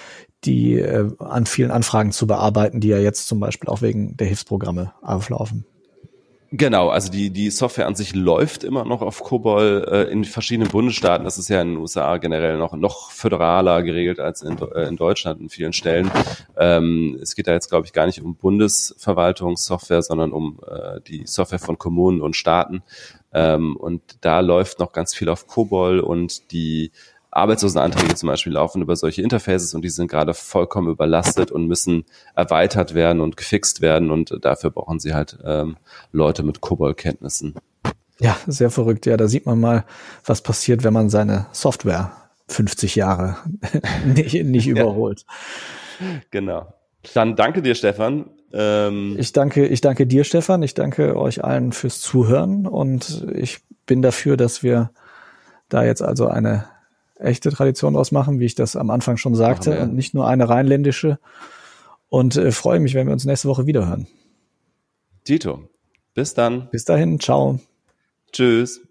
die 0.46 0.76
äh, 0.76 1.10
an 1.20 1.46
vielen 1.46 1.72
Anfragen 1.72 2.12
zu 2.12 2.28
bearbeiten, 2.28 2.80
die 2.80 2.90
ja 2.90 3.00
jetzt 3.00 3.28
zum 3.28 3.40
Beispiel 3.40 3.70
auch 3.70 3.82
wegen 3.82 4.16
der 4.18 4.28
Hilfsprogramme 4.28 4.94
auflaufen. 5.02 5.66
Genau, 6.52 6.88
also 6.88 7.12
die, 7.12 7.30
die 7.30 7.50
Software 7.50 7.88
an 7.88 7.96
sich 7.96 8.16
läuft 8.16 8.64
immer 8.64 8.86
noch 8.86 9.02
auf 9.02 9.22
COBOL 9.22 9.86
äh, 9.92 10.12
in 10.12 10.24
verschiedenen 10.24 10.70
Bundesstaaten. 10.72 11.26
Das 11.26 11.38
ist 11.38 11.50
ja 11.50 11.62
in 11.62 11.72
den 11.72 11.78
USA 11.78 12.16
generell 12.18 12.58
noch, 12.58 12.74
noch 12.74 13.12
föderaler 13.12 13.84
geregelt 13.84 14.22
als 14.22 14.44
in, 14.44 14.58
äh, 14.58 14.88
in 14.88 14.96
Deutschland 14.96 15.42
in 15.42 15.50
vielen 15.50 15.74
Stellen. 15.74 16.10
Ähm, 16.56 17.20
es 17.22 17.36
geht 17.36 17.48
da 17.48 17.52
jetzt, 17.52 17.68
glaube 17.70 17.86
ich, 17.86 17.92
gar 17.92 18.06
nicht 18.06 18.22
um 18.22 18.36
Bundesverwaltungssoftware, 18.36 20.02
sondern 20.02 20.32
um 20.32 20.60
äh, 20.66 21.02
die 21.02 21.28
Software 21.28 21.60
von 21.60 21.78
Kommunen 21.78 22.22
und 22.22 22.38
Staaten. 22.38 22.82
Ähm, 23.34 23.76
und 23.76 24.02
da 24.22 24.40
läuft 24.40 24.80
noch 24.80 24.94
ganz 24.94 25.14
viel 25.14 25.28
auf 25.28 25.48
COBOL 25.48 26.00
und 26.00 26.54
die 26.54 26.92
Arbeitslosenanträge 27.38 28.16
zum 28.16 28.28
Beispiel 28.28 28.54
laufen 28.54 28.82
über 28.82 28.96
solche 28.96 29.22
Interfaces 29.22 29.74
und 29.74 29.84
die 29.84 29.90
sind 29.90 30.10
gerade 30.10 30.34
vollkommen 30.34 30.90
überlastet 30.90 31.52
und 31.52 31.68
müssen 31.68 32.06
erweitert 32.36 32.94
werden 32.94 33.22
und 33.22 33.38
gefixt 33.38 33.82
werden 33.82 34.12
und 34.12 34.38
dafür 34.42 34.72
brauchen 34.72 35.00
sie 35.00 35.14
halt 35.14 35.38
ähm, 35.46 35.78
Leute 36.12 36.44
mit 36.44 36.62
COBOL-Kenntnissen. 36.62 37.56
Ja, 38.20 38.36
sehr 38.48 38.72
verrückt. 38.72 39.06
Ja, 39.06 39.16
da 39.16 39.28
sieht 39.28 39.46
man 39.46 39.60
mal, 39.60 39.86
was 40.26 40.42
passiert, 40.42 40.84
wenn 40.84 40.94
man 40.94 41.10
seine 41.10 41.46
Software 41.52 42.12
50 42.48 42.96
Jahre 42.96 43.38
nicht, 44.06 44.34
nicht 44.44 44.68
überholt. 44.68 45.26
Ja. 46.00 46.06
Genau. 46.32 46.74
Dann 47.14 47.36
danke 47.36 47.62
dir, 47.62 47.76
Stefan. 47.76 48.32
Ähm 48.54 49.16
ich 49.20 49.34
danke, 49.34 49.68
ich 49.68 49.82
danke 49.82 50.08
dir, 50.08 50.24
Stefan. 50.24 50.64
Ich 50.64 50.74
danke 50.74 51.18
euch 51.18 51.44
allen 51.44 51.72
fürs 51.72 52.00
Zuhören 52.00 52.66
und 52.66 53.28
ich 53.34 53.60
bin 53.86 54.02
dafür, 54.02 54.38
dass 54.38 54.64
wir 54.64 54.92
da 55.70 55.84
jetzt 55.84 56.02
also 56.02 56.28
eine 56.28 56.66
echte 57.20 57.52
Tradition 57.52 57.94
draus 57.94 58.12
machen, 58.12 58.40
wie 58.40 58.46
ich 58.46 58.56
das 58.56 58.76
am 58.76 58.90
Anfang 58.90 59.18
schon 59.18 59.36
sagte, 59.36 59.82
und 59.82 59.96
nicht 59.96 60.14
nur 60.14 60.28
eine 60.28 60.50
rheinländische. 60.50 61.20
Und 62.10 62.36
äh, 62.38 62.52
freue 62.52 62.80
mich, 62.80 62.94
wenn 62.94 63.08
wir 63.08 63.14
uns 63.14 63.26
nächste 63.26 63.50
Woche 63.50 63.66
wiederhören. 63.66 64.08
Dito, 65.28 65.68
bis 66.14 66.34
dann. 66.34 66.70
Bis 66.72 66.86
dahin, 66.86 67.20
ciao. 67.20 67.60
Tschüss. 68.32 68.87